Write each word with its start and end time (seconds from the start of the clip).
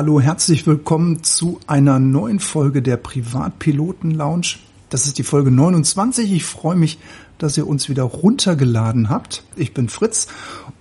Hallo, 0.00 0.20
herzlich 0.20 0.64
willkommen 0.64 1.24
zu 1.24 1.58
einer 1.66 1.98
neuen 1.98 2.38
Folge 2.38 2.82
der 2.82 2.96
Privatpiloten 2.96 4.12
Lounge. 4.12 4.58
Das 4.90 5.06
ist 5.06 5.18
die 5.18 5.24
Folge 5.24 5.50
29. 5.50 6.32
Ich 6.34 6.44
freue 6.44 6.76
mich, 6.76 7.00
dass 7.38 7.58
ihr 7.58 7.66
uns 7.66 7.88
wieder 7.88 8.04
runtergeladen 8.04 9.08
habt. 9.08 9.42
Ich 9.56 9.74
bin 9.74 9.88
Fritz 9.88 10.28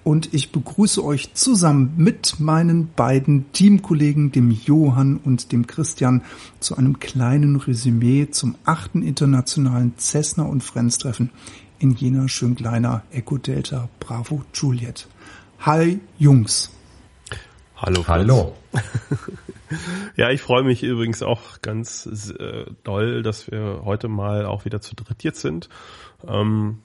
und 0.03 0.35
ich 0.35 0.51
begrüße 0.51 1.03
euch 1.03 1.33
zusammen 1.33 1.95
mit 1.97 2.39
meinen 2.39 2.93
beiden 2.95 3.51
Teamkollegen, 3.53 4.31
dem 4.31 4.51
Johann 4.51 5.17
und 5.17 5.51
dem 5.51 5.65
Christian, 5.65 6.21
zu 6.59 6.77
einem 6.77 6.99
kleinen 6.99 7.55
Resümee 7.55 8.27
zum 8.29 8.53
achten 8.65 9.01
internationalen 9.01 9.95
Cessna 9.97 10.43
und 10.43 10.63
Friends 10.63 10.99
Treffen 10.99 11.31
in 11.79 11.95
Jena 11.95 12.27
Schönkleiner 12.27 13.01
Echo 13.09 13.39
Delta 13.39 13.89
Bravo 13.99 14.43
Juliet. 14.53 15.07
Hi 15.61 15.99
Jungs. 16.19 16.69
Hallo. 17.77 18.03
Fritz. 18.03 18.07
Hallo. 18.07 18.53
ja, 20.15 20.29
ich 20.29 20.41
freue 20.41 20.63
mich 20.63 20.83
übrigens 20.83 21.23
auch 21.23 21.61
ganz 21.61 22.05
äh, 22.39 22.65
doll, 22.83 23.23
dass 23.23 23.49
wir 23.49 23.81
heute 23.83 24.07
mal 24.07 24.45
auch 24.45 24.65
wieder 24.65 24.81
zu 24.81 24.95
dritt 24.95 25.23
jetzt 25.23 25.41
sind. 25.41 25.69
Ähm, 26.27 26.79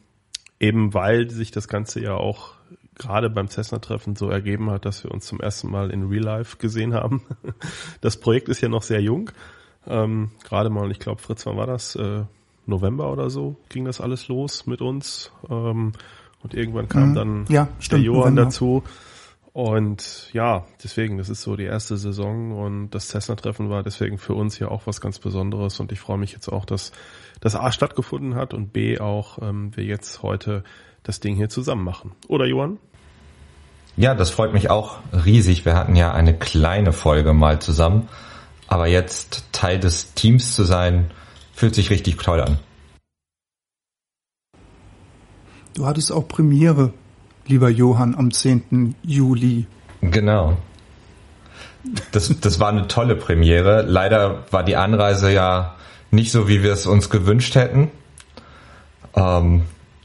eben 0.60 0.94
weil 0.94 1.30
sich 1.30 1.50
das 1.50 1.68
Ganze 1.68 2.00
ja 2.00 2.14
auch 2.14 2.54
gerade 2.96 3.30
beim 3.30 3.48
Cessna-Treffen 3.48 4.16
so 4.16 4.28
ergeben 4.28 4.70
hat, 4.70 4.84
dass 4.84 5.02
wir 5.02 5.10
uns 5.10 5.26
zum 5.26 5.40
ersten 5.40 5.70
Mal 5.70 5.90
in 5.90 6.08
Real 6.08 6.22
Life 6.22 6.58
gesehen 6.58 6.94
haben. 6.94 7.22
Das 8.00 8.16
Projekt 8.16 8.48
ist 8.48 8.60
ja 8.60 8.68
noch 8.68 8.82
sehr 8.82 9.00
jung. 9.00 9.30
Ähm, 9.86 10.30
gerade 10.44 10.70
mal, 10.70 10.90
ich 10.90 10.98
glaube, 10.98 11.20
Fritz, 11.20 11.46
wann 11.46 11.56
war 11.56 11.66
das? 11.66 11.96
Äh, 11.96 12.24
November 12.66 13.12
oder 13.12 13.30
so 13.30 13.56
ging 13.68 13.84
das 13.84 14.00
alles 14.00 14.28
los 14.28 14.66
mit 14.66 14.80
uns. 14.80 15.32
Ähm, 15.48 15.92
und 16.42 16.54
irgendwann 16.54 16.88
kam 16.88 17.10
mhm. 17.10 17.14
dann 17.14 17.46
ja, 17.48 17.68
stimmt, 17.78 18.00
der 18.00 18.06
Johann 18.06 18.34
November. 18.34 18.44
dazu. 18.44 18.82
Und 19.52 20.30
ja, 20.32 20.64
deswegen, 20.82 21.18
das 21.18 21.28
ist 21.28 21.42
so 21.42 21.56
die 21.56 21.64
erste 21.64 21.98
Saison 21.98 22.52
und 22.52 22.90
das 22.90 23.08
Cessna-Treffen 23.08 23.68
war 23.68 23.82
deswegen 23.82 24.16
für 24.16 24.32
uns 24.32 24.58
ja 24.58 24.68
auch 24.68 24.86
was 24.86 25.02
ganz 25.02 25.18
Besonderes 25.18 25.78
und 25.78 25.92
ich 25.92 26.00
freue 26.00 26.16
mich 26.16 26.32
jetzt 26.32 26.48
auch, 26.48 26.64
dass 26.64 26.92
das 27.40 27.54
A 27.54 27.70
stattgefunden 27.70 28.34
hat 28.34 28.54
und 28.54 28.72
B 28.72 28.98
auch 28.98 29.38
ähm, 29.42 29.76
wir 29.76 29.84
jetzt 29.84 30.22
heute 30.22 30.64
das 31.02 31.20
Ding 31.20 31.36
hier 31.36 31.50
zusammen 31.50 31.84
machen. 31.84 32.12
Oder 32.28 32.46
Johann? 32.46 32.78
Ja, 33.96 34.14
das 34.14 34.30
freut 34.30 34.54
mich 34.54 34.70
auch 34.70 35.00
riesig. 35.12 35.66
Wir 35.66 35.74
hatten 35.74 35.96
ja 35.96 36.12
eine 36.12 36.34
kleine 36.34 36.94
Folge 36.94 37.34
mal 37.34 37.60
zusammen, 37.60 38.08
aber 38.68 38.86
jetzt 38.86 39.52
Teil 39.52 39.78
des 39.78 40.14
Teams 40.14 40.54
zu 40.54 40.64
sein, 40.64 41.10
fühlt 41.52 41.74
sich 41.74 41.90
richtig 41.90 42.16
toll 42.16 42.40
an. 42.40 42.58
Du 45.74 45.84
hattest 45.84 46.10
auch 46.10 46.26
Premiere 46.26 46.94
lieber 47.46 47.68
Johann, 47.68 48.14
am 48.14 48.30
10. 48.30 48.94
Juli. 49.02 49.66
Genau. 50.00 50.56
Das, 52.12 52.40
das 52.40 52.60
war 52.60 52.68
eine 52.68 52.88
tolle 52.88 53.16
Premiere. 53.16 53.82
Leider 53.82 54.44
war 54.50 54.62
die 54.62 54.76
Anreise 54.76 55.32
ja 55.32 55.74
nicht 56.10 56.30
so, 56.30 56.48
wie 56.48 56.62
wir 56.62 56.72
es 56.72 56.86
uns 56.86 57.10
gewünscht 57.10 57.54
hätten. 57.54 57.90
Ähm, 59.14 59.62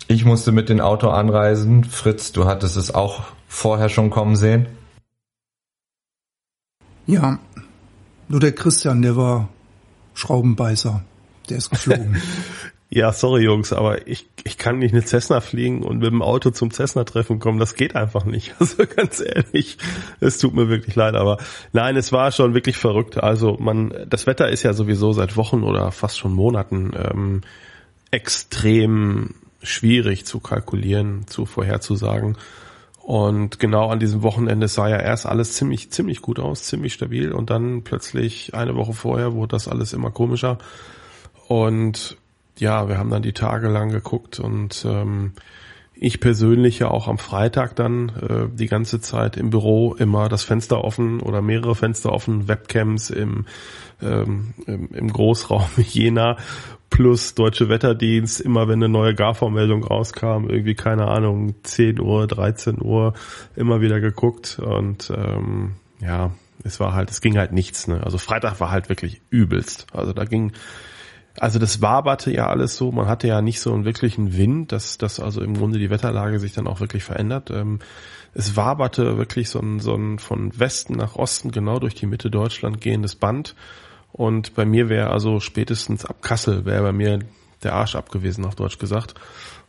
ich 0.07 0.25
musste 0.25 0.51
mit 0.51 0.69
dem 0.69 0.79
Auto 0.79 1.09
anreisen. 1.09 1.83
Fritz, 1.83 2.31
du 2.31 2.45
hattest 2.45 2.77
es 2.77 2.93
auch 2.93 3.25
vorher 3.47 3.89
schon 3.89 4.09
kommen 4.09 4.35
sehen. 4.35 4.67
Ja, 7.05 7.39
nur 8.27 8.39
der 8.39 8.53
Christian, 8.53 9.01
der 9.01 9.15
war 9.15 9.49
Schraubenbeißer. 10.13 11.03
Der 11.49 11.57
ist 11.57 11.69
geflogen. 11.69 12.21
Ja, 12.89 13.11
sorry 13.11 13.43
Jungs, 13.43 13.73
aber 13.73 14.07
ich, 14.07 14.27
ich 14.45 14.57
kann 14.57 14.79
nicht 14.79 14.93
eine 14.93 15.05
Cessna 15.05 15.41
fliegen 15.41 15.83
und 15.83 15.97
mit 15.97 16.07
dem 16.07 16.21
Auto 16.21 16.51
zum 16.51 16.71
Cessna-Treffen 16.71 17.37
kommen. 17.39 17.59
Das 17.59 17.75
geht 17.75 17.95
einfach 17.95 18.23
nicht. 18.23 18.55
Also 18.59 18.85
ganz 18.85 19.19
ehrlich, 19.19 19.77
es 20.21 20.37
tut 20.37 20.53
mir 20.53 20.69
wirklich 20.69 20.95
leid, 20.95 21.15
aber 21.15 21.37
nein, 21.73 21.97
es 21.97 22.13
war 22.13 22.31
schon 22.31 22.53
wirklich 22.53 22.77
verrückt. 22.77 23.21
Also 23.21 23.57
man, 23.59 23.93
das 24.07 24.25
Wetter 24.25 24.49
ist 24.49 24.63
ja 24.63 24.73
sowieso 24.73 25.11
seit 25.11 25.35
Wochen 25.35 25.63
oder 25.63 25.91
fast 25.91 26.17
schon 26.17 26.33
Monaten 26.33 26.91
ähm, 26.95 27.41
extrem 28.11 29.35
schwierig 29.61 30.25
zu 30.25 30.39
kalkulieren, 30.39 31.27
zu 31.27 31.45
vorherzusagen. 31.45 32.37
Und 33.03 33.59
genau 33.59 33.89
an 33.89 33.99
diesem 33.99 34.21
Wochenende 34.23 34.67
sah 34.67 34.87
ja 34.87 34.99
erst 34.99 35.25
alles 35.25 35.53
ziemlich, 35.53 35.91
ziemlich 35.91 36.21
gut 36.21 36.39
aus, 36.39 36.63
ziemlich 36.63 36.93
stabil 36.93 37.31
und 37.31 37.49
dann 37.49 37.83
plötzlich 37.83 38.53
eine 38.53 38.75
Woche 38.75 38.93
vorher 38.93 39.33
wurde 39.33 39.51
das 39.51 39.67
alles 39.67 39.93
immer 39.93 40.11
komischer. 40.11 40.57
Und 41.47 42.17
ja, 42.59 42.87
wir 42.87 42.97
haben 42.97 43.09
dann 43.09 43.21
die 43.21 43.33
Tage 43.33 43.67
lang 43.67 43.89
geguckt 43.89 44.39
und 44.39 44.85
ähm, 44.87 45.33
ich 45.99 46.19
persönlich 46.19 46.79
ja 46.79 46.89
auch 46.89 47.07
am 47.07 47.17
Freitag 47.17 47.75
dann 47.75 48.09
äh, 48.09 48.55
die 48.55 48.67
ganze 48.67 48.99
Zeit 49.01 49.37
im 49.37 49.49
Büro 49.49 49.93
immer 49.95 50.29
das 50.29 50.43
Fenster 50.43 50.83
offen 50.83 51.19
oder 51.19 51.41
mehrere 51.41 51.75
Fenster 51.75 52.11
offen, 52.11 52.47
Webcams 52.47 53.09
im, 53.09 53.45
ähm, 54.01 54.53
im, 54.65 55.11
Großraum 55.11 55.69
Jena 55.77 56.37
plus 56.89 57.35
Deutsche 57.35 57.67
Wetterdienst, 57.69 58.39
immer 58.39 58.67
wenn 58.67 58.81
eine 58.81 58.89
neue 58.89 59.13
GAV-Meldung 59.13 59.83
rauskam, 59.83 60.47
irgendwie 60.47 60.75
keine 60.75 61.07
Ahnung, 61.07 61.55
10 61.63 61.99
Uhr, 61.99 62.27
13 62.27 62.81
Uhr, 62.81 63.13
immer 63.55 63.81
wieder 63.81 63.99
geguckt 63.99 64.59
und 64.59 65.11
ähm, 65.15 65.73
ja, 65.99 66.31
es 66.63 66.79
war 66.79 66.93
halt, 66.93 67.09
es 67.09 67.21
ging 67.21 67.37
halt 67.37 67.51
nichts. 67.51 67.87
Ne? 67.87 68.01
Also 68.03 68.17
Freitag 68.17 68.59
war 68.59 68.71
halt 68.71 68.89
wirklich 68.89 69.21
übelst. 69.29 69.87
Also 69.93 70.13
da 70.13 70.25
ging 70.25 70.53
also 71.39 71.59
das 71.59 71.81
waberte 71.81 72.31
ja 72.31 72.47
alles 72.47 72.77
so, 72.77 72.91
man 72.91 73.07
hatte 73.07 73.27
ja 73.27 73.41
nicht 73.41 73.59
so 73.59 73.73
einen 73.73 73.85
wirklichen 73.85 74.35
Wind, 74.35 74.71
dass, 74.71 74.97
dass 74.97 75.19
also 75.19 75.41
im 75.41 75.55
Grunde 75.55 75.79
die 75.79 75.89
Wetterlage 75.89 76.39
sich 76.39 76.53
dann 76.53 76.67
auch 76.67 76.79
wirklich 76.79 77.03
verändert. 77.03 77.51
Ähm, 77.51 77.79
es 78.33 78.55
waberte 78.55 79.17
wirklich 79.17 79.49
so 79.49 79.59
ein, 79.59 79.79
so 79.79 79.95
ein 79.95 80.19
von 80.19 80.57
Westen 80.59 80.95
nach 80.95 81.15
Osten 81.15 81.51
genau 81.51 81.79
durch 81.79 81.95
die 81.95 82.07
Mitte 82.07 82.29
Deutschland 82.29 82.81
gehendes 82.81 83.15
Band. 83.15 83.55
Und 84.11 84.55
bei 84.55 84.65
mir 84.65 84.89
wäre 84.89 85.11
also 85.11 85.39
spätestens 85.39 86.05
ab 86.05 86.21
Kassel 86.21 86.65
wäre 86.65 86.83
bei 86.83 86.91
mir 86.91 87.19
der 87.63 87.73
Arsch 87.73 87.95
abgewesen, 87.95 88.45
auf 88.45 88.55
Deutsch 88.55 88.79
gesagt. 88.79 89.15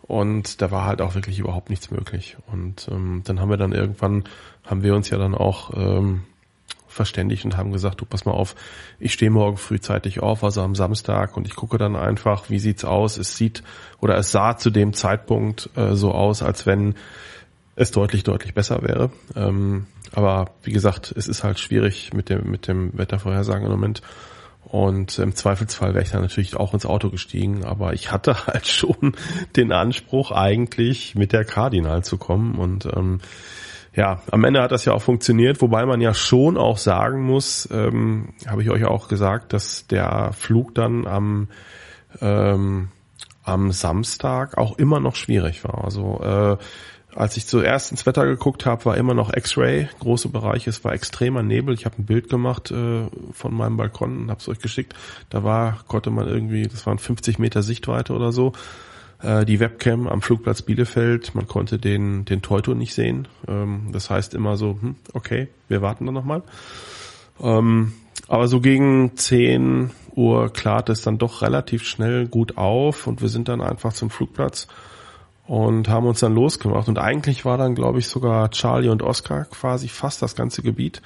Und 0.03 0.63
da 0.63 0.71
war 0.71 0.87
halt 0.87 1.03
auch 1.03 1.15
wirklich 1.15 1.39
überhaupt 1.39 1.69
nichts 1.69 1.91
möglich. 1.91 2.39
Und 2.51 2.89
ähm, 2.91 3.23
dann 3.25 3.41
haben 3.41 3.51
wir 3.51 3.59
dann 3.59 3.73
irgendwann, 3.73 4.25
haben 4.65 4.83
wir 4.83 4.95
uns 4.95 5.11
ja 5.11 5.19
dann 5.19 5.35
auch 5.35 5.71
ähm, 5.75 6.25
verständigt 6.99 7.47
und 7.47 7.57
haben 7.57 7.73
gesagt, 7.73 8.03
du 8.03 8.05
pass 8.05 8.27
mal 8.27 8.33
auf, 8.33 8.55
ich 8.99 9.15
stehe 9.15 9.31
morgen 9.31 9.57
frühzeitig 9.57 10.21
auf, 10.21 10.45
also 10.45 10.61
am 10.61 10.75
Samstag 10.75 11.37
und 11.39 11.47
ich 11.47 11.57
gucke 11.57 11.79
dann 11.79 11.97
einfach, 11.97 12.51
wie 12.51 12.59
sieht's 12.59 12.85
aus. 12.85 13.17
Es 13.17 13.39
sieht 13.39 13.63
oder 14.01 14.19
es 14.19 14.31
sah 14.31 14.59
zu 14.59 14.69
dem 14.69 14.93
Zeitpunkt 14.93 15.71
äh, 15.77 15.95
so 15.95 16.13
aus, 16.13 16.43
als 16.43 16.67
wenn 16.67 16.95
es 17.77 17.93
deutlich, 17.93 18.25
deutlich 18.25 18.53
besser 18.53 18.83
wäre. 18.83 19.11
Ähm, 19.37 19.87
aber 20.13 20.51
wie 20.63 20.73
gesagt, 20.73 21.15
es 21.17 21.29
ist 21.29 21.45
halt 21.45 21.59
schwierig 21.59 22.13
mit 22.13 22.29
dem, 22.29 22.51
mit 22.51 22.67
dem 22.69 22.97
Wettervorhersagen 22.99 23.65
im 23.65 23.71
Moment. 23.71 24.03
Und 24.65 25.19
im 25.19 25.35
Zweifelsfall 25.35 25.95
wäre 25.95 26.05
ich 26.05 26.11
dann 26.11 26.21
natürlich 26.21 26.55
auch 26.57 26.75
ins 26.75 26.85
Auto 26.85 27.09
gestiegen, 27.09 27.65
aber 27.65 27.95
ich 27.95 28.13
hatte 28.13 28.47
halt 28.47 28.67
schon 28.67 29.15
den 29.57 29.73
Anspruch, 29.73 30.31
eigentlich 30.31 31.15
mit 31.15 31.33
der 31.33 31.45
Cardinal 31.45 32.05
zu 32.05 32.19
kommen. 32.19 32.57
Und 32.57 32.87
ähm, 32.87 33.21
ja, 33.99 34.23
am 34.31 34.45
Ende 34.45 34.63
hat 34.63 34.71
das 34.71 34.85
ja 34.85 34.93
auch 34.93 35.03
funktioniert, 35.03 35.61
wobei 35.61 35.85
man 35.85 36.01
ja 36.01 36.15
schon 36.15 36.57
auch 36.57 36.79
sagen 36.79 37.21
muss, 37.25 37.69
ähm, 37.73 38.29
habe 38.47 38.63
ich 38.63 38.71
euch 38.71 38.85
auch 38.85 39.09
gesagt, 39.09 39.53
dass 39.53 39.89
der 39.89 40.31
Flug 40.35 40.73
dann 40.77 41.05
am 41.09 41.49
ähm, 42.21 42.89
am 43.43 43.73
Samstag 43.73 44.57
auch 44.57 44.79
immer 44.79 45.01
noch 45.01 45.17
schwierig 45.17 45.65
war. 45.65 45.85
Also 45.85 46.21
äh, 46.23 46.57
als 47.13 47.37
ich 47.37 47.47
zuerst 47.49 47.91
ins 47.91 48.07
Wetter 48.07 48.25
geguckt 48.25 48.67
habe, 48.67 48.85
war 48.85 48.97
immer 48.97 49.15
noch 49.15 49.35
X-Ray, 49.35 49.89
große 49.99 50.29
Bereiche, 50.29 50.71
es 50.71 50.85
war 50.85 50.93
extremer 50.93 51.43
Nebel. 51.43 51.75
Ich 51.75 51.85
habe 51.85 51.97
ein 51.99 52.07
Bild 52.07 52.29
gemacht 52.29 52.71
äh, 52.71 53.09
von 53.33 53.53
meinem 53.53 53.77
Balkon 53.77 54.17
und 54.17 54.31
habe 54.31 54.39
es 54.39 54.49
euch 54.49 54.61
geschickt. 54.61 54.95
Da 55.29 55.43
war, 55.43 55.81
konnte 55.89 56.11
man 56.11 56.29
irgendwie, 56.29 56.69
das 56.69 56.87
waren 56.87 56.99
50 56.99 57.41
Meter 57.41 57.65
Sichtweite 57.65 58.13
oder 58.13 58.31
so 58.31 58.53
äh, 59.23 59.45
die 59.45 59.61
Webcam 59.61 60.07
am 60.07 60.23
Flugplatz 60.23 60.63
Bielefeld, 60.63 61.35
man 61.35 61.47
konnte 61.47 61.79
den, 61.79 62.25
den 62.25 62.43
Teuto 62.43 62.75
nicht 62.75 62.95
sehen. 62.95 63.29
Ähm, 63.47 63.89
das 63.93 64.11
heißt 64.11 64.35
immer 64.35 64.57
so, 64.57 64.79
hm, 64.81 64.97
okay, 65.13 65.49
wir 65.69 65.83
warten 65.83 66.07
dann 66.07 66.15
nochmal. 66.15 66.43
Ähm, 67.41 67.93
aber 68.27 68.49
so 68.49 68.61
gegen 68.61 69.17
10 69.17 69.91
Uhr 70.15 70.53
klart 70.53 70.89
es 70.89 71.03
dann 71.03 71.19
doch 71.19 71.43
relativ 71.43 71.85
schnell 71.85 72.27
gut 72.27 72.59
auf 72.59 73.07
und 73.07 73.23
wir 73.23 73.29
sind 73.29 73.49
dann 73.49 73.61
einfach 73.61 73.93
zum 73.93 74.11
Flugplatz 74.11 74.67
und 75.47 75.89
haben 75.89 76.07
uns 76.07 76.21
dann 76.21 76.35
losgemacht. 76.35 76.89
Und 76.89 76.99
eigentlich 76.99 77.45
war 77.45 77.57
dann, 77.57 77.75
glaube 77.75 78.01
ich, 78.01 78.09
sogar 78.09 78.51
Charlie 78.51 78.91
und 78.91 79.03
Oscar 79.03 79.47
quasi 79.47 79.89
fast 79.89 80.21
das 80.21 80.35
ganze 80.35 80.63
Gebiet. 80.63 81.01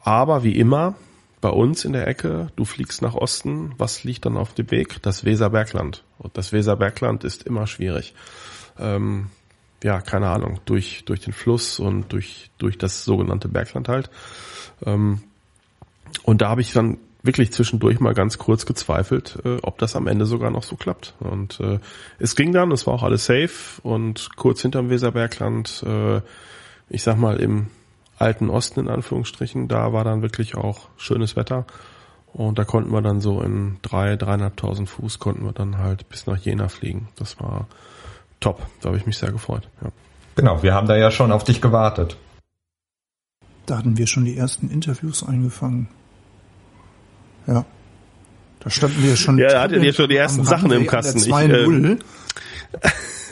Aber 0.00 0.42
wie 0.42 0.56
immer, 0.58 0.94
bei 1.40 1.50
uns 1.50 1.84
in 1.84 1.92
der 1.92 2.06
Ecke, 2.06 2.48
du 2.56 2.64
fliegst 2.64 3.02
nach 3.02 3.14
Osten, 3.14 3.72
was 3.78 4.04
liegt 4.04 4.26
dann 4.26 4.36
auf 4.36 4.54
dem 4.54 4.70
Weg? 4.70 5.02
Das 5.02 5.24
Weserbergland. 5.24 6.04
Und 6.18 6.36
das 6.36 6.52
Weserbergland 6.52 7.24
ist 7.24 7.44
immer 7.44 7.66
schwierig. 7.66 8.14
Ähm, 8.78 9.30
ja, 9.82 10.00
keine 10.00 10.28
Ahnung, 10.28 10.60
durch, 10.64 11.04
durch 11.04 11.20
den 11.20 11.32
Fluss 11.32 11.78
und 11.78 12.12
durch, 12.12 12.50
durch 12.58 12.78
das 12.78 13.04
sogenannte 13.04 13.48
Bergland 13.48 13.88
halt. 13.88 14.10
Ähm, 14.84 15.20
und 16.24 16.42
da 16.42 16.48
habe 16.48 16.60
ich 16.60 16.72
dann 16.72 16.98
wirklich 17.22 17.52
zwischendurch 17.52 18.00
mal 18.00 18.14
ganz 18.14 18.38
kurz 18.38 18.66
gezweifelt, 18.66 19.38
äh, 19.44 19.58
ob 19.62 19.78
das 19.78 19.94
am 19.94 20.06
Ende 20.06 20.26
sogar 20.26 20.50
noch 20.50 20.62
so 20.62 20.76
klappt. 20.76 21.14
Und 21.20 21.60
äh, 21.60 21.78
es 22.18 22.34
ging 22.34 22.52
dann, 22.52 22.72
es 22.72 22.86
war 22.86 22.94
auch 22.94 23.02
alles 23.02 23.26
safe 23.26 23.80
und 23.82 24.30
kurz 24.36 24.62
hinterm 24.62 24.90
Weserbergland, 24.90 25.84
äh, 25.86 26.20
ich 26.88 27.02
sag 27.02 27.16
mal 27.16 27.38
im 27.38 27.68
alten 28.18 28.50
Osten 28.50 28.80
in 28.80 28.88
Anführungsstrichen. 28.88 29.68
Da 29.68 29.92
war 29.92 30.04
dann 30.04 30.22
wirklich 30.22 30.56
auch 30.56 30.88
schönes 30.96 31.36
Wetter. 31.36 31.66
Und 32.32 32.58
da 32.58 32.64
konnten 32.64 32.92
wir 32.92 33.00
dann 33.00 33.20
so 33.20 33.40
in 33.40 33.78
drei, 33.82 34.16
dreieinhalbtausend 34.16 34.88
Fuß 34.88 35.18
konnten 35.18 35.44
wir 35.44 35.52
dann 35.52 35.78
halt 35.78 36.08
bis 36.08 36.26
nach 36.26 36.36
Jena 36.36 36.68
fliegen. 36.68 37.08
Das 37.16 37.40
war 37.40 37.66
top. 38.40 38.66
Da 38.80 38.88
habe 38.88 38.98
ich 38.98 39.06
mich 39.06 39.18
sehr 39.18 39.32
gefreut. 39.32 39.68
Ja. 39.82 39.90
Genau, 40.36 40.62
wir 40.62 40.74
haben 40.74 40.86
da 40.86 40.96
ja 40.96 41.10
schon 41.10 41.32
auf 41.32 41.44
dich 41.44 41.60
gewartet. 41.60 42.16
Da 43.66 43.78
hatten 43.78 43.98
wir 43.98 44.06
schon 44.06 44.24
die 44.24 44.36
ersten 44.36 44.70
Interviews 44.70 45.26
eingefangen. 45.26 45.88
Ja. 47.46 47.64
Da 48.60 48.70
standen 48.70 49.02
wir 49.02 49.16
schon. 49.16 49.38
Ja, 49.38 49.48
da 49.48 49.62
hattet 49.62 49.82
ihr 49.82 49.92
schon 49.92 50.08
die 50.08 50.16
ersten 50.16 50.44
Sachen 50.44 50.70
im 50.70 50.86
Kasten. 50.86 51.18
Ich, 51.18 51.28
äh, 51.28 51.96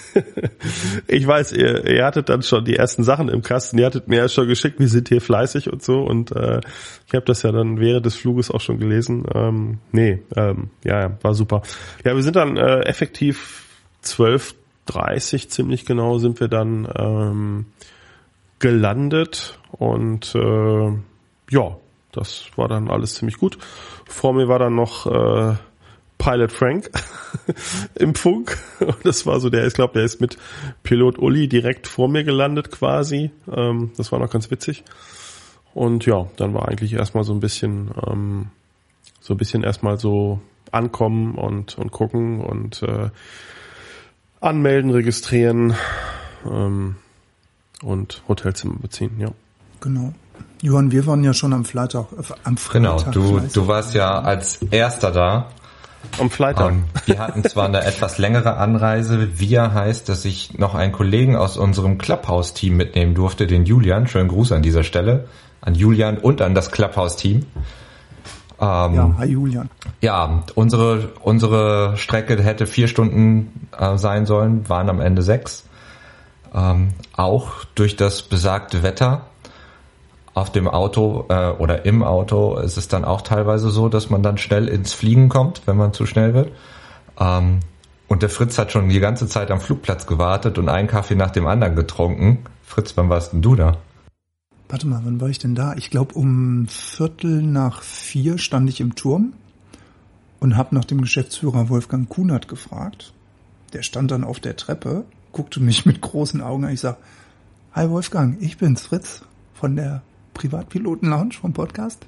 ich 1.07 1.27
weiß, 1.27 1.53
ihr, 1.53 1.87
ihr 1.87 2.05
hattet 2.05 2.29
dann 2.29 2.43
schon 2.43 2.65
die 2.65 2.77
ersten 2.77 3.03
Sachen 3.03 3.29
im 3.29 3.43
Kasten. 3.43 3.79
Ihr 3.79 3.87
hattet 3.87 4.09
mir 4.09 4.19
ja 4.19 4.29
schon 4.29 4.49
geschickt, 4.49 4.79
wir 4.79 4.89
sind 4.89 5.09
hier 5.09 5.21
fleißig 5.21 5.73
und 5.73 5.83
so. 5.83 6.01
Und 6.01 6.33
äh, 6.33 6.61
ich 7.07 7.15
habe 7.15 7.25
das 7.25 7.43
ja 7.43 7.53
dann 7.53 7.79
während 7.81 8.07
des 8.07 8.17
Fluges 8.17 8.51
auch 8.51 8.61
schon 8.61 8.79
gelesen. 8.79 9.25
Ähm, 9.35 9.79
nee, 9.93 10.23
ähm, 10.37 10.71
ja, 10.85 11.01
ja, 11.01 11.19
war 11.23 11.35
super. 11.35 11.63
Ja, 12.05 12.15
wir 12.15 12.23
sind 12.23 12.37
dann 12.37 12.57
äh, 12.57 12.81
effektiv 12.81 13.65
12.30 14.05 15.49
ziemlich 15.49 15.85
genau 15.85 16.19
sind 16.19 16.41
wir 16.41 16.49
dann 16.49 16.89
ähm, 16.97 17.67
gelandet 18.59 19.59
und 19.73 20.35
äh, 20.35 20.93
ja, 21.51 21.77
das 22.13 22.47
war 22.57 22.69
dann 22.69 22.89
alles 22.89 23.15
ziemlich 23.17 23.37
gut. 23.37 23.59
Vor 24.07 24.33
mir 24.33 24.49
war 24.49 24.59
dann 24.59 24.75
noch 24.75 25.07
äh, 25.07 25.57
Pilot 26.19 26.53
Frank 26.53 26.91
im 27.95 28.15
Funk. 28.15 28.57
Das 29.05 29.27
war 29.27 29.41
so 29.41 29.51
der, 29.51 29.67
ich 29.67 29.75
glaube, 29.75 29.95
der 29.95 30.05
ist 30.05 30.21
mit 30.21 30.37
Pilot 30.83 31.19
Uli 31.19 31.49
direkt 31.49 31.87
vor 31.87 32.09
mir 32.09 32.25
gelandet 32.25 32.71
quasi. 32.71 33.31
Ähm, 33.53 33.93
das 33.97 34.13
war 34.13 34.19
noch 34.19 34.31
ganz 34.31 34.51
witzig. 34.51 34.85
Und 35.75 36.07
ja, 36.07 36.27
dann 36.37 36.55
war 36.55 36.69
eigentlich 36.69 36.95
erstmal 36.95 37.25
so 37.25 37.35
ein 37.35 37.41
bisschen, 37.41 37.91
ähm, 38.07 38.47
so 39.21 39.35
ein 39.35 39.37
bisschen 39.37 39.63
erstmal 39.63 39.99
so 39.99 40.41
ankommen 40.73 41.35
und, 41.37 41.77
und 41.79 41.91
gucken 41.93 42.41
und 42.41 42.83
äh, 42.83 43.11
anmelden, 44.41 44.91
registrieren 44.91 45.75
ähm, 46.47 46.97
und 47.83 48.23
Hotelzimmer 48.29 48.77
beziehen, 48.81 49.19
ja. 49.19 49.31
Genau. 49.81 50.15
Johann, 50.63 50.91
wir 50.91 51.07
waren 51.07 51.23
ja 51.23 51.35
schon 51.35 51.53
am 51.53 51.65
Freitag. 51.65 52.07
Äh, 52.13 52.33
am 52.45 52.57
Freitag 52.57 53.13
genau, 53.13 53.39
du, 53.41 53.41
du 53.53 53.69
warst 53.69 53.95
ja 53.95 54.21
als 54.21 54.63
erster 54.71 55.11
da. 55.11 55.51
Am 56.19 56.31
Freitag. 56.31 56.71
Um, 56.71 56.79
ähm, 56.79 56.85
wir 57.07 57.19
hatten 57.19 57.45
zwar 57.45 57.67
eine 57.67 57.85
etwas 57.85 58.19
längere 58.19 58.57
Anreise. 58.57 59.39
Wir 59.39 59.75
heißt, 59.75 60.09
dass 60.09 60.25
ich 60.25 60.59
noch 60.59 60.75
einen 60.75 60.93
Kollegen 60.93 61.37
aus 61.37 61.57
unserem 61.57 61.99
Clubhouse-Team 61.99 62.77
mitnehmen 62.77 63.15
durfte, 63.15 63.47
den 63.47 63.65
Julian. 63.65 64.07
Schönen 64.07 64.29
Gruß 64.29 64.53
an 64.53 64.63
dieser 64.63 64.83
Stelle. 64.83 65.29
An 65.61 65.75
Julian 65.75 66.19
und 66.19 66.43
an 66.43 66.55
das 66.55 66.71
Clubhouse-Team. 66.71 67.47
Ähm, 68.59 68.95
ja, 68.95 69.15
hi 69.19 69.27
Julian. 69.27 69.69
Ja, 70.01 70.43
unsere, 70.55 71.13
unsere 71.21 71.97
Strecke 71.97 72.43
hätte 72.43 72.67
vier 72.67 72.89
Stunden 72.89 73.69
äh, 73.79 73.99
sein 73.99 74.25
sollen, 74.25 74.69
waren 74.69 74.89
am 74.89 75.01
Ende 75.01 75.23
sechs. 75.23 75.69
Ähm, 76.55 76.95
auch 77.17 77.65
durch 77.75 77.97
das 77.97 78.23
besagte 78.23 78.83
Wetter 78.83 79.27
auf 80.37 80.53
dem 80.53 80.69
Auto 80.69 81.25
äh, 81.31 81.49
oder 81.53 81.87
im 81.87 82.03
Auto 82.03 82.59
ist 82.59 82.77
es 82.77 82.89
dann 82.89 83.07
auch 83.07 83.23
teilweise 83.23 83.71
so, 83.71 83.89
dass 83.89 84.11
man 84.11 84.23
dann 84.23 84.37
schnell 84.37 84.69
ins 84.69 84.93
Fliegen 84.93 85.31
kommt, 85.31 85.63
wenn 85.65 85.79
man 85.79 85.95
zu 85.95 86.05
schnell 86.05 86.35
wird. 86.35 86.53
Ähm, 87.19 87.61
und 88.07 88.21
der 88.21 88.29
Fritz 88.29 88.59
hat 88.59 88.71
schon 88.71 88.91
die 88.91 89.01
ganze 89.01 89.29
Zeit 89.29 89.51
am 89.51 89.61
Flugplatz 89.61 90.07
gewartet 90.07 90.59
und 90.59 90.69
einen 90.69 90.89
Kaffee 90.89 91.15
nach 91.15 91.31
dem 91.31 91.47
anderen 91.47 91.75
getrunken. 91.75 92.45
Fritz, 92.63 92.99
wann 92.99 93.09
warst 93.09 93.33
denn 93.33 93.41
du 93.41 93.55
da? 93.55 93.79
Warte 94.69 94.87
mal, 94.87 95.01
wann 95.05 95.23
war 95.23 95.31
ich 95.31 95.39
denn 95.39 95.55
da? 95.55 95.75
Ich 95.75 95.89
glaube, 95.89 96.13
um 96.13 96.67
Viertel 96.69 97.41
nach 97.41 97.81
vier 97.81 98.37
stand 98.37 98.69
ich 98.69 98.83
im 98.83 98.95
Turm 98.95 99.33
und 100.39 100.59
habe 100.59 100.75
nach 100.75 100.85
dem 100.85 101.01
Geschäftsführer 101.01 101.71
Wolfgang 101.71 102.11
Kunert 102.11 102.47
gefragt. 102.47 103.15
Der 103.73 103.83
stand 103.83 104.11
dann 104.11 104.23
auf 104.23 104.39
der 104.41 104.57
Treppe, 104.57 105.07
guckte 105.33 105.61
mich 105.61 105.87
mit 105.87 106.03
großen 106.03 106.43
Augen 106.43 106.67
an. 106.67 106.75
Ich 106.75 106.81
sag, 106.81 106.99
Hi 107.73 107.89
Wolfgang, 107.89 108.37
ich 108.43 108.59
bin's, 108.59 108.83
Fritz 108.83 109.23
von 109.55 109.77
der 109.77 110.03
Privatpiloten-Lounge 110.37 111.35
vom 111.41 111.53
Podcast. 111.53 112.07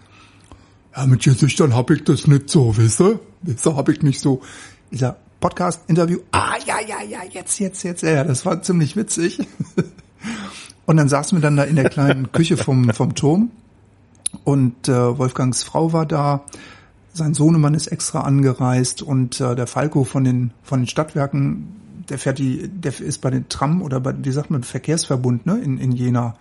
Ja, 0.96 1.06
mit 1.06 1.22
Gesichtern 1.22 1.74
hab 1.74 1.90
ich 1.90 2.04
das 2.04 2.26
nicht 2.26 2.50
so, 2.50 2.76
wisst 2.76 3.00
ihr? 3.00 3.20
Das 3.42 3.64
hab 3.66 3.88
ich 3.88 4.02
nicht 4.02 4.20
so. 4.20 4.40
Dieser 4.90 5.16
Podcast-Interview, 5.40 6.18
ah, 6.32 6.54
ja, 6.66 6.76
ja, 6.86 7.02
ja, 7.02 7.20
jetzt, 7.30 7.58
jetzt, 7.58 7.82
jetzt, 7.82 8.02
ja, 8.02 8.24
das 8.24 8.44
war 8.44 8.62
ziemlich 8.62 8.96
witzig. 8.96 9.38
Und 10.86 10.96
dann 10.96 11.08
saßen 11.08 11.36
wir 11.36 11.42
dann 11.42 11.56
da 11.56 11.64
in 11.64 11.76
der 11.76 11.88
kleinen 11.88 12.32
Küche 12.32 12.56
vom, 12.56 12.90
vom 12.90 13.14
Turm 13.14 13.50
und 14.44 14.88
äh, 14.88 15.18
Wolfgangs 15.18 15.62
Frau 15.62 15.92
war 15.92 16.06
da, 16.06 16.44
sein 17.12 17.34
Sohnemann 17.34 17.74
ist 17.74 17.88
extra 17.88 18.20
angereist 18.20 19.02
und 19.02 19.40
äh, 19.40 19.54
der 19.54 19.66
Falco 19.66 20.04
von 20.04 20.24
den, 20.24 20.52
von 20.62 20.80
den 20.80 20.86
Stadtwerken, 20.86 22.04
der 22.08 22.18
fährt 22.18 22.38
die, 22.38 22.68
der 22.68 22.98
ist 23.00 23.20
bei 23.20 23.30
den 23.30 23.48
Tram 23.48 23.82
oder 23.82 24.00
bei, 24.00 24.14
wie 24.22 24.32
sagt 24.32 24.50
man, 24.50 24.62
Verkehrsverbund, 24.62 25.46
ne, 25.46 25.58
in, 25.58 25.78
in 25.78 25.92
Jena 25.92 26.36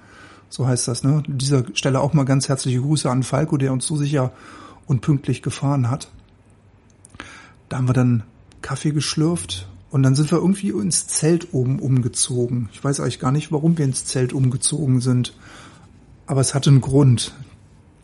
so 0.49 0.67
heißt 0.67 0.87
das, 0.87 1.03
ne? 1.03 1.23
An 1.27 1.37
dieser 1.37 1.63
Stelle 1.73 1.99
auch 1.99 2.13
mal 2.13 2.23
ganz 2.23 2.47
herzliche 2.47 2.81
Grüße 2.81 3.09
an 3.09 3.23
Falco, 3.23 3.57
der 3.57 3.73
uns 3.73 3.85
so 3.85 3.97
sicher 3.97 4.31
und 4.85 5.01
pünktlich 5.01 5.41
gefahren 5.41 5.89
hat. 5.89 6.09
Da 7.69 7.77
haben 7.77 7.87
wir 7.87 7.93
dann 7.93 8.23
Kaffee 8.61 8.91
geschlürft 8.91 9.67
und 9.91 10.03
dann 10.03 10.15
sind 10.15 10.31
wir 10.31 10.37
irgendwie 10.37 10.69
ins 10.69 11.07
Zelt 11.07 11.53
oben 11.53 11.79
umgezogen. 11.79 12.69
Ich 12.73 12.83
weiß 12.83 12.99
eigentlich 12.99 13.19
gar 13.19 13.31
nicht, 13.31 13.51
warum 13.51 13.77
wir 13.77 13.85
ins 13.85 14.05
Zelt 14.05 14.33
umgezogen 14.33 15.01
sind. 15.01 15.33
Aber 16.25 16.41
es 16.41 16.53
hatte 16.53 16.69
einen 16.69 16.81
Grund. 16.81 17.33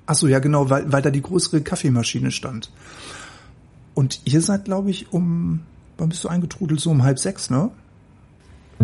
Ach 0.05 0.15
so, 0.15 0.27
ja 0.27 0.39
genau, 0.39 0.69
weil, 0.69 0.91
weil 0.91 1.01
da 1.01 1.11
die 1.11 1.21
größere 1.21 1.61
Kaffeemaschine 1.61 2.31
stand. 2.31 2.71
Und 3.93 4.21
ihr 4.25 4.41
seid, 4.41 4.65
glaube 4.65 4.89
ich, 4.89 5.13
um, 5.13 5.61
wann 5.97 6.09
bist 6.09 6.23
du 6.23 6.29
eingetrudelt? 6.29 6.79
So 6.79 6.91
um 6.91 7.03
halb 7.03 7.19
sechs, 7.19 7.49
ne? 7.49 7.71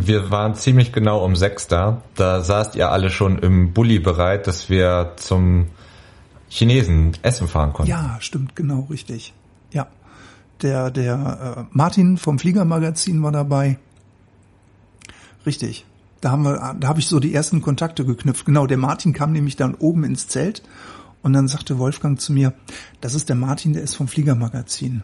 Wir 0.06 0.32
waren 0.32 0.56
ziemlich 0.56 0.92
genau 0.92 1.24
um 1.24 1.36
sechs 1.36 1.68
da. 1.68 2.02
Da 2.16 2.42
saßt 2.42 2.76
ihr 2.76 2.92
alle 2.92 3.10
schon 3.10 3.40
im 3.40 3.74
Bulli 3.74 4.00
bereit, 4.00 4.48
dass 4.48 4.70
wir 4.70 5.14
zum 5.18 5.68
Chinesen 6.50 7.18
essen 7.22 7.48
fahren 7.48 7.74
konnten. 7.74 7.92
Ja, 7.92 8.18
stimmt, 8.20 8.56
genau, 8.56 8.88
richtig. 8.90 9.34
Ja. 9.72 9.88
Der, 10.62 10.92
der 10.92 11.58
äh, 11.58 11.64
Martin 11.72 12.18
vom 12.18 12.40
Fliegermagazin 12.40 13.22
war 13.24 13.32
dabei. 13.32 13.78
Richtig. 15.46 15.86
Da 16.22 16.32
haben 16.32 16.44
wir, 16.44 16.76
da 16.80 16.88
habe 16.88 17.00
ich 17.00 17.08
so 17.08 17.20
die 17.20 17.34
ersten 17.34 17.62
Kontakte 17.62 18.04
geknüpft. 18.04 18.46
Genau, 18.46 18.68
der 18.68 18.78
Martin 18.78 19.14
kam 19.14 19.32
nämlich 19.32 19.56
dann 19.56 19.76
oben 19.76 20.04
ins 20.04 20.28
Zelt 20.28 20.64
und 21.22 21.34
dann 21.34 21.48
sagte 21.48 21.78
Wolfgang 21.78 22.20
zu 22.20 22.34
mir, 22.34 22.54
das 23.02 23.14
ist 23.14 23.30
der 23.30 23.36
Martin, 23.36 23.74
der 23.74 23.84
ist 23.84 23.96
vom 23.96 24.08
Fliegermagazin. 24.08 25.04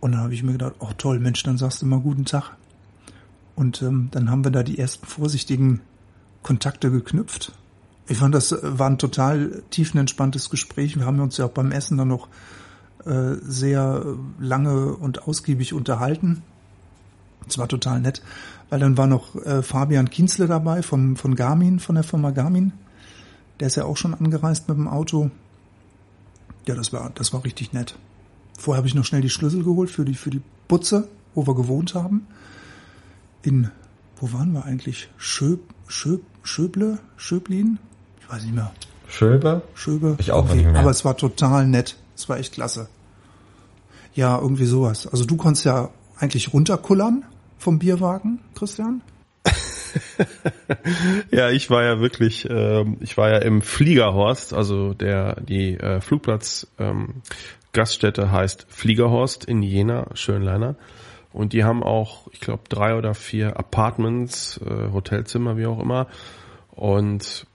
Und 0.00 0.12
dann 0.12 0.22
habe 0.22 0.34
ich 0.34 0.42
mir 0.42 0.52
gedacht, 0.52 0.74
oh 0.78 0.90
toll, 0.96 1.18
Mensch, 1.18 1.42
dann 1.42 1.58
sagst 1.58 1.82
du 1.82 1.86
mal 1.86 2.00
guten 2.00 2.24
Tag. 2.24 2.56
Und 3.56 3.80
ähm, 3.82 4.08
dann 4.12 4.30
haben 4.30 4.44
wir 4.44 4.52
da 4.52 4.62
die 4.62 4.78
ersten 4.78 5.06
vorsichtigen 5.06 5.80
Kontakte 6.42 6.90
geknüpft. 6.90 7.52
Ich 8.06 8.18
fand, 8.18 8.34
das 8.34 8.52
äh, 8.52 8.78
war 8.78 8.88
ein 8.88 8.98
total 8.98 9.62
tiefenentspanntes 9.70 10.50
Gespräch. 10.50 10.96
Wir 10.96 11.06
haben 11.06 11.18
uns 11.18 11.38
ja 11.38 11.46
auch 11.46 11.50
beim 11.50 11.72
Essen 11.72 11.96
dann 11.96 12.08
noch 12.08 12.28
äh, 13.06 13.36
sehr 13.42 14.04
lange 14.38 14.94
und 14.94 15.26
ausgiebig 15.26 15.72
unterhalten. 15.72 16.42
Es 17.48 17.56
war 17.56 17.66
total 17.66 18.00
nett, 18.00 18.22
weil 18.68 18.78
dann 18.78 18.98
war 18.98 19.06
noch 19.06 19.34
äh, 19.36 19.62
Fabian 19.62 20.10
Kienzle 20.10 20.46
dabei 20.46 20.82
vom, 20.82 21.16
von 21.16 21.34
Garmin, 21.34 21.80
von 21.80 21.94
der 21.94 22.04
Firma 22.04 22.32
Garmin. 22.32 22.72
Der 23.58 23.68
ist 23.68 23.76
ja 23.76 23.84
auch 23.84 23.96
schon 23.96 24.12
angereist 24.14 24.68
mit 24.68 24.76
dem 24.76 24.86
Auto. 24.86 25.30
Ja, 26.66 26.74
das 26.74 26.92
war, 26.92 27.10
das 27.14 27.32
war 27.32 27.44
richtig 27.44 27.72
nett. 27.72 27.96
Vorher 28.58 28.78
habe 28.78 28.88
ich 28.88 28.94
noch 28.94 29.04
schnell 29.04 29.22
die 29.22 29.30
Schlüssel 29.30 29.64
geholt 29.64 29.88
für 29.88 30.04
die, 30.04 30.14
für 30.14 30.30
die 30.30 30.42
Butze, 30.68 31.08
wo 31.34 31.46
wir 31.46 31.54
gewohnt 31.54 31.94
haben 31.94 32.26
in, 33.46 33.70
wo 34.16 34.32
waren 34.32 34.52
wir 34.52 34.64
eigentlich? 34.64 35.08
Schöb, 35.16 35.60
Schöb, 35.86 36.22
Schöble, 36.42 36.98
Schöblin? 37.16 37.78
Ich 38.20 38.28
weiß 38.28 38.42
nicht 38.42 38.54
mehr. 38.54 38.72
Schöbe? 39.08 39.62
Schöbe. 39.74 40.16
Ich 40.18 40.32
auch 40.32 40.44
okay. 40.46 40.56
nicht 40.56 40.66
mehr. 40.66 40.80
Aber 40.80 40.90
es 40.90 41.04
war 41.04 41.16
total 41.16 41.66
nett. 41.66 41.96
Es 42.16 42.28
war 42.28 42.38
echt 42.38 42.54
klasse. 42.54 42.88
Ja, 44.14 44.38
irgendwie 44.38 44.64
sowas. 44.64 45.06
Also 45.06 45.24
du 45.24 45.36
konntest 45.36 45.64
ja 45.64 45.90
eigentlich 46.18 46.52
runterkullern 46.52 47.24
vom 47.58 47.78
Bierwagen, 47.78 48.40
Christian? 48.54 49.02
ja, 51.30 51.50
ich 51.50 51.70
war 51.70 51.84
ja 51.84 52.00
wirklich, 52.00 52.48
äh, 52.48 52.84
ich 53.00 53.16
war 53.16 53.30
ja 53.30 53.38
im 53.38 53.62
Fliegerhorst, 53.62 54.52
also 54.52 54.92
der 54.92 55.40
die 55.40 55.74
äh, 55.74 56.00
Flugplatz 56.00 56.66
ähm, 56.78 57.22
Gaststätte 57.72 58.30
heißt 58.30 58.66
Fliegerhorst 58.68 59.44
in 59.44 59.62
Jena, 59.62 60.08
Schönleiner. 60.14 60.76
Und 61.36 61.52
die 61.52 61.64
haben 61.64 61.82
auch, 61.82 62.28
ich 62.32 62.40
glaube, 62.40 62.62
drei 62.70 62.96
oder 62.96 63.12
vier 63.12 63.58
Apartments, 63.58 64.58
äh, 64.66 64.90
Hotelzimmer, 64.90 65.58
wie 65.58 65.66
auch 65.66 65.78
immer. 65.78 66.06
Und 66.70 67.46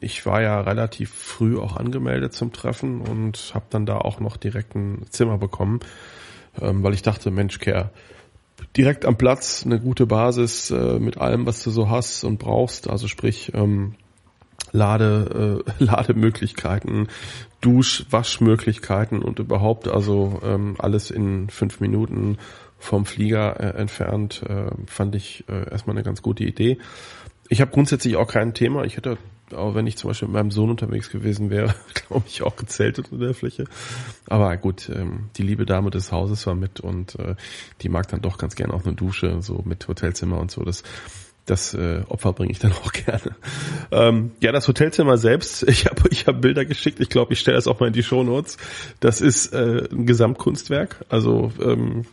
ich 0.00 0.26
war 0.26 0.42
ja 0.42 0.60
relativ 0.60 1.12
früh 1.12 1.56
auch 1.56 1.76
angemeldet 1.76 2.32
zum 2.32 2.52
Treffen 2.52 3.00
und 3.00 3.52
habe 3.54 3.66
dann 3.70 3.86
da 3.86 3.98
auch 3.98 4.18
noch 4.18 4.36
direkt 4.36 4.74
ein 4.74 5.06
Zimmer 5.08 5.38
bekommen, 5.38 5.78
ähm, 6.60 6.82
weil 6.82 6.94
ich 6.94 7.02
dachte, 7.02 7.30
Mensch, 7.30 7.60
Kerr, 7.60 7.90
direkt 8.76 9.04
am 9.04 9.16
Platz 9.16 9.62
eine 9.64 9.78
gute 9.78 10.06
Basis 10.06 10.72
äh, 10.72 10.98
mit 10.98 11.16
allem, 11.16 11.46
was 11.46 11.62
du 11.62 11.70
so 11.70 11.88
hast 11.88 12.24
und 12.24 12.40
brauchst. 12.40 12.90
Also 12.90 13.06
sprich 13.06 13.52
ähm, 13.54 13.94
Lade, 14.72 15.62
äh, 15.64 15.72
Lademöglichkeiten, 15.84 17.06
Dusch, 17.60 18.04
Waschmöglichkeiten 18.10 19.22
und 19.22 19.38
überhaupt 19.38 19.86
also 19.86 20.40
ähm, 20.42 20.74
alles 20.78 21.12
in 21.12 21.50
fünf 21.50 21.78
Minuten 21.78 22.38
vom 22.78 23.06
Flieger 23.06 23.58
äh, 23.60 23.78
entfernt, 23.78 24.42
äh, 24.48 24.70
fand 24.86 25.14
ich 25.14 25.44
äh, 25.48 25.70
erstmal 25.70 25.96
eine 25.96 26.04
ganz 26.04 26.22
gute 26.22 26.44
Idee. 26.44 26.78
Ich 27.48 27.60
habe 27.60 27.70
grundsätzlich 27.70 28.16
auch 28.16 28.28
kein 28.28 28.54
Thema. 28.54 28.84
Ich 28.84 28.96
hätte, 28.96 29.18
auch 29.54 29.74
wenn 29.74 29.86
ich 29.86 29.96
zum 29.96 30.08
Beispiel 30.08 30.28
mit 30.28 30.34
meinem 30.34 30.50
Sohn 30.50 30.70
unterwegs 30.70 31.10
gewesen 31.10 31.50
wäre, 31.50 31.74
glaube 31.94 32.24
ich, 32.26 32.42
auch 32.42 32.56
gezeltet 32.56 33.08
in 33.12 33.20
der 33.20 33.34
Fläche. 33.34 33.64
Aber 34.28 34.56
gut, 34.56 34.88
ähm, 34.88 35.30
die 35.36 35.42
liebe 35.42 35.64
Dame 35.64 35.90
des 35.90 36.12
Hauses 36.12 36.46
war 36.46 36.54
mit 36.54 36.80
und 36.80 37.18
äh, 37.18 37.36
die 37.82 37.88
mag 37.88 38.08
dann 38.08 38.22
doch 38.22 38.38
ganz 38.38 38.56
gerne 38.56 38.74
auch 38.74 38.84
eine 38.84 38.94
Dusche, 38.94 39.40
so 39.42 39.62
mit 39.64 39.86
Hotelzimmer 39.88 40.38
und 40.40 40.50
so. 40.50 40.62
Das 40.62 40.82
das 41.46 41.74
äh, 41.74 42.02
Opfer 42.08 42.32
bringe 42.32 42.50
ich 42.52 42.58
dann 42.58 42.72
auch 42.72 42.92
gerne. 42.92 43.36
Ähm, 43.90 44.32
ja, 44.40 44.52
das 44.52 44.68
Hotelzimmer 44.68 45.16
selbst, 45.16 45.62
ich 45.68 45.86
habe 45.86 46.08
ich 46.10 46.26
hab 46.26 46.40
Bilder 46.40 46.64
geschickt, 46.64 47.00
ich 47.00 47.08
glaube, 47.08 47.32
ich 47.32 47.40
stelle 47.40 47.56
das 47.56 47.66
auch 47.66 47.80
mal 47.80 47.86
in 47.86 47.92
die 47.92 48.02
Shownotes. 48.02 48.58
Das 49.00 49.20
ist 49.20 49.52
äh, 49.52 49.88
ein 49.90 50.06
Gesamtkunstwerk, 50.06 51.04
also 51.08 51.52
ähm, 51.60 52.04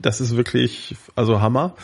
das 0.00 0.20
ist 0.20 0.36
wirklich, 0.36 0.94
also 1.16 1.40
Hammer. 1.40 1.74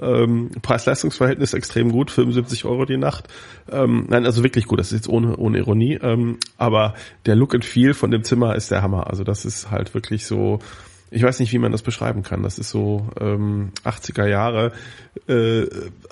Ähm, 0.00 0.50
Preis-Leistungs-Verhältnis 0.62 1.54
extrem 1.54 1.90
gut, 1.90 2.12
75 2.12 2.64
Euro 2.64 2.84
die 2.84 2.96
Nacht. 2.96 3.26
Ähm, 3.70 4.06
nein, 4.08 4.24
also 4.26 4.44
wirklich 4.44 4.66
gut, 4.66 4.78
das 4.78 4.92
ist 4.92 4.98
jetzt 4.98 5.08
ohne, 5.08 5.36
ohne 5.36 5.58
Ironie. 5.58 5.98
Ähm, 6.00 6.38
aber 6.56 6.94
der 7.26 7.34
Look 7.34 7.54
and 7.54 7.64
Feel 7.64 7.94
von 7.94 8.12
dem 8.12 8.22
Zimmer 8.22 8.54
ist 8.54 8.70
der 8.70 8.82
Hammer. 8.82 9.08
Also 9.08 9.24
das 9.24 9.44
ist 9.44 9.72
halt 9.72 9.94
wirklich 9.94 10.26
so, 10.26 10.60
ich 11.10 11.22
weiß 11.22 11.40
nicht, 11.40 11.52
wie 11.52 11.58
man 11.58 11.72
das 11.72 11.82
beschreiben 11.82 12.22
kann. 12.22 12.42
Das 12.42 12.58
ist 12.58 12.70
so 12.70 13.08
ähm, 13.20 13.72
80er 13.84 14.26
Jahre 14.26 14.72
äh, 15.26 15.66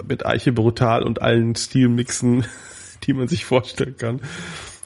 mit 0.06 0.24
Eiche 0.24 0.52
brutal 0.52 1.02
und 1.02 1.20
allen 1.20 1.54
Stilmixen, 1.54 2.44
die 3.04 3.12
man 3.12 3.28
sich 3.28 3.44
vorstellen 3.44 3.96
kann. 3.96 4.20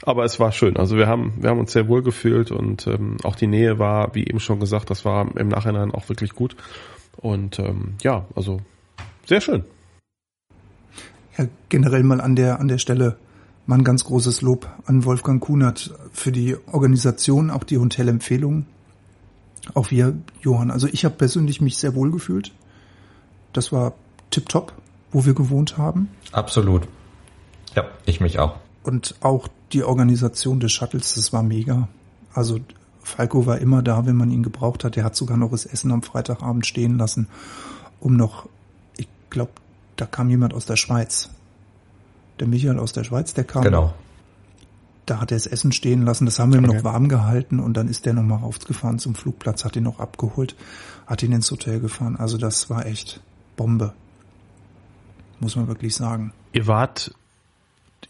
Aber 0.03 0.25
es 0.25 0.41
war 0.41 0.51
schön. 0.53 0.77
Also 0.77 0.97
wir 0.97 1.07
haben, 1.07 1.35
wir 1.41 1.51
haben 1.51 1.61
uns 1.61 1.73
sehr 1.73 1.89
wohl 1.89 2.03
gefühlt 2.03 2.51
und 2.51 2.87
ähm, 2.87 3.19
auch 3.23 3.37
die 3.37 3.47
Nähe 3.47 3.79
war, 3.79 4.15
wie 4.15 4.27
eben 4.27 4.41
schon 4.41 4.59
gesagt, 4.59 4.91
das 4.91 5.05
war 5.05 5.37
im 5.37 5.49
Nachhinein 5.49 5.91
auch 5.91 6.09
wirklich 6.09 6.35
gut. 6.35 6.57
Und 7.17 7.59
ähm, 7.59 7.95
ja, 8.03 8.25
also 8.35 8.61
sehr 9.27 9.43
schön. 9.43 9.65
Ja, 11.37 11.47
generell 11.69 12.03
mal 12.03 12.21
an 12.21 12.35
der 12.35 12.61
an 12.61 12.69
der 12.69 12.79
Stelle 12.79 13.17
mal 13.67 13.77
ein 13.77 13.85
ganz 13.85 14.05
großes 14.05 14.41
Lob 14.41 14.69
an 14.87 15.05
Wolfgang 15.05 15.41
Kunert 15.41 15.95
für 16.13 16.33
die 16.33 16.57
Organisation, 16.73 17.51
auch 17.51 17.65
die 17.65 17.79
Hotelempfehlungen 17.79 18.67
auch 19.75 19.91
wir, 19.91 20.17
Johann. 20.41 20.71
Also 20.71 20.87
ich 20.87 21.05
habe 21.05 21.15
persönlich 21.15 21.61
mich 21.61 21.77
sehr 21.77 21.95
wohl 21.95 22.11
gefühlt. 22.11 22.53
Das 23.53 23.73
war 23.73 23.95
tipptopp, 24.31 24.73
wo 25.13 25.25
wir 25.27 25.35
gewohnt 25.35 25.79
haben. 25.79 26.09
Absolut. 26.33 26.87
Ja, 27.75 27.85
ich 28.07 28.21
mich 28.21 28.39
auch. 28.39 28.57
Und 28.83 29.15
auch 29.21 29.49
die 29.73 29.85
Organisation 29.85 30.61
des 30.61 30.73
Shuttles, 30.73 31.15
das 31.15 31.33
war 31.33 31.43
mega. 31.43 31.89
Also 32.33 32.59
Falco 33.03 33.47
war 33.47 33.59
immer 33.59 33.83
da, 33.83 34.07
wenn 34.07 34.17
man 34.17 34.31
ihn 34.31 34.43
gebraucht 34.43 34.85
hat. 34.85 34.97
Er 34.97 35.05
hat 35.05 35.17
sogar 35.17 35.37
noch 35.37 35.51
das 35.51 35.67
Essen 35.67 35.93
am 35.93 36.03
Freitagabend 36.03 36.67
stehen 36.67 36.97
lassen, 36.97 37.29
um 38.01 38.17
noch, 38.17 38.49
ich 38.97 39.09
glaube, 39.29 39.53
da 39.97 40.07
kam 40.07 40.31
jemand 40.31 40.55
aus 40.55 40.65
der 40.65 40.77
Schweiz. 40.77 41.31
Der 42.39 42.47
Michael 42.47 42.79
aus 42.79 42.93
der 42.93 43.05
Schweiz, 43.05 43.35
der 43.35 43.45
kam. 43.45 43.63
Genau 43.63 43.93
da 45.11 45.21
hat 45.21 45.33
er 45.33 45.37
das 45.37 45.47
Essen 45.47 45.73
stehen 45.73 46.03
lassen, 46.03 46.25
das 46.25 46.39
haben 46.39 46.53
wir 46.53 46.59
ihm 46.61 46.65
okay. 46.65 46.77
noch 46.77 46.85
warm 46.85 47.09
gehalten 47.09 47.59
und 47.59 47.77
dann 47.77 47.89
ist 47.89 48.07
der 48.07 48.15
nochmal 48.15 48.39
rausgefahren 48.39 49.01
zum 49.01 49.17
Flugplatz, 49.17 49.65
hat 49.65 49.75
ihn 49.75 49.83
noch 49.83 49.99
abgeholt, 49.99 50.55
hat 51.07 51.23
ihn 51.23 51.33
ins 51.33 51.51
Hotel 51.51 51.81
gefahren. 51.81 52.17
Also 52.17 52.39
das 52.39 52.71
war 52.71 52.87
echt 52.87 53.21
Bombe. 53.57 53.93
Muss 55.41 55.57
man 55.57 55.67
wirklich 55.67 55.97
sagen. 55.97 56.33
Ihr 56.53 56.67
wart, 56.67 57.13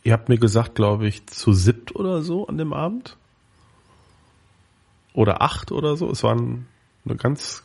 ihr 0.03 0.13
habt 0.13 0.29
mir 0.29 0.39
gesagt, 0.39 0.75
glaube 0.75 1.07
ich, 1.09 1.27
zu 1.27 1.53
siebt 1.53 1.95
oder 1.97 2.23
so 2.23 2.47
an 2.47 2.59
dem 2.59 2.73
Abend? 2.73 3.17
Oder 5.15 5.41
acht 5.41 5.73
oder 5.73 5.97
so. 5.97 6.11
Es 6.11 6.23
waren 6.23 6.67
eine 7.05 7.17
ganz 7.17 7.63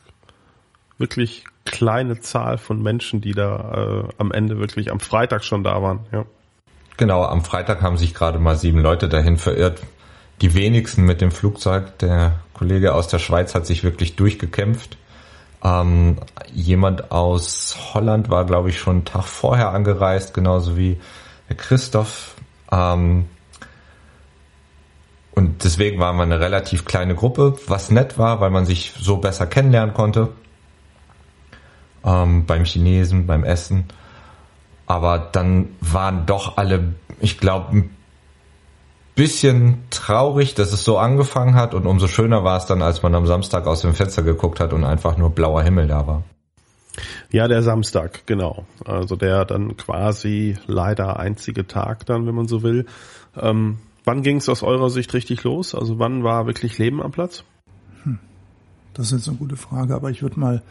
wirklich 0.98 1.44
kleine 1.66 2.20
Zahl 2.22 2.58
von 2.58 2.82
Menschen, 2.82 3.22
die 3.22 3.34
da 3.34 4.06
äh, 4.06 4.14
am 4.18 4.32
Ende 4.32 4.60
wirklich 4.60 4.92
am 4.92 5.00
Freitag 5.00 5.44
schon 5.44 5.64
da 5.64 5.82
waren. 5.82 6.06
Ja. 6.12 6.26
Genau, 6.98 7.24
am 7.26 7.44
Freitag 7.44 7.82
haben 7.82 7.98
sich 7.98 8.14
gerade 8.14 8.40
mal 8.40 8.56
sieben 8.56 8.80
Leute 8.80 9.10
dahin 9.10 9.38
verirrt. 9.38 9.82
Die 10.42 10.54
wenigsten 10.54 11.04
mit 11.04 11.22
dem 11.22 11.32
Flugzeug. 11.32 11.98
Der 12.00 12.36
Kollege 12.54 12.94
aus 12.94 13.08
der 13.08 13.20
Schweiz 13.20 13.56
hat 13.56 13.66
sich 13.66 13.84
wirklich 13.84 14.16
durchgekämpft. 14.16 14.98
Ähm, 15.64 16.18
jemand 16.54 17.12
aus 17.12 17.76
Holland 17.94 18.30
war, 18.30 18.46
glaube 18.46 18.70
ich, 18.70 18.80
schon 18.80 18.98
einen 18.98 19.06
Tag 19.06 19.24
vorher 19.24 19.72
angereist, 19.72 20.34
genauso 20.34 20.78
wie 20.78 20.98
der 21.50 21.58
Christoph. 21.58 22.36
Ähm, 22.72 23.26
und 25.32 25.64
deswegen 25.66 26.00
waren 26.00 26.16
wir 26.16 26.24
eine 26.24 26.40
relativ 26.40 26.86
kleine 26.86 27.16
Gruppe, 27.16 27.58
was 27.68 27.92
nett 27.92 28.18
war, 28.18 28.40
weil 28.40 28.52
man 28.52 28.66
sich 28.66 28.94
so 28.98 29.18
besser 29.18 29.48
kennenlernen 29.48 29.94
konnte. 29.94 30.30
Ähm, 32.06 32.46
beim 32.46 32.64
Chinesen, 32.64 33.28
beim 33.28 33.44
Essen. 33.44 33.86
Aber 34.88 35.18
dann 35.32 35.70
waren 35.82 36.26
doch 36.26 36.58
alle, 36.58 36.94
ich 37.20 37.40
glaube, 37.40 37.76
ein 37.76 37.90
bisschen 39.16 39.84
traurig, 39.90 40.56
dass 40.56 40.74
es 40.74 40.84
so 40.84 40.98
angefangen 40.98 41.56
hat 41.56 41.74
und 41.74 41.88
umso 41.88 42.08
schöner 42.08 42.44
war 42.44 42.58
es 42.58 42.66
dann, 42.66 42.82
als 42.82 43.02
man 43.02 43.16
am 43.16 43.26
Samstag 43.26 43.66
aus 43.66 43.82
dem 43.82 43.94
Fenster 43.94 44.24
geguckt 44.24 44.60
hat 44.60 44.74
und 44.74 44.84
einfach 44.84 45.18
nur 45.18 45.30
blauer 45.32 45.64
Himmel 45.64 45.88
da 45.88 46.06
war. 46.06 46.24
Ja, 47.32 47.48
der 47.48 47.64
Samstag, 47.64 48.26
genau. 48.26 48.66
Also 48.86 49.16
der 49.16 49.46
dann 49.46 49.76
quasi 49.78 50.58
leider 50.68 51.20
einzige 51.20 51.68
Tag 51.68 52.06
dann, 52.06 52.28
wenn 52.28 52.36
man 52.36 52.48
so 52.48 52.62
will. 52.64 52.86
Ähm, 53.38 53.80
wann 54.04 54.22
ging 54.22 54.38
es 54.38 54.48
aus 54.50 54.64
eurer 54.64 54.90
Sicht 54.90 55.14
richtig 55.14 55.44
los? 55.44 55.76
Also 55.76 56.00
wann 56.00 56.24
war 56.24 56.46
wirklich 56.46 56.78
Leben 56.78 57.02
am 57.02 57.12
Platz? 57.12 57.44
Hm. 58.04 58.20
Das 58.94 59.08
ist 59.08 59.12
jetzt 59.12 59.28
eine 59.28 59.38
gute 59.38 59.58
Frage, 59.58 59.96
aber 59.96 60.10
ich 60.10 60.22
würde 60.22 60.40
mal 60.40 60.62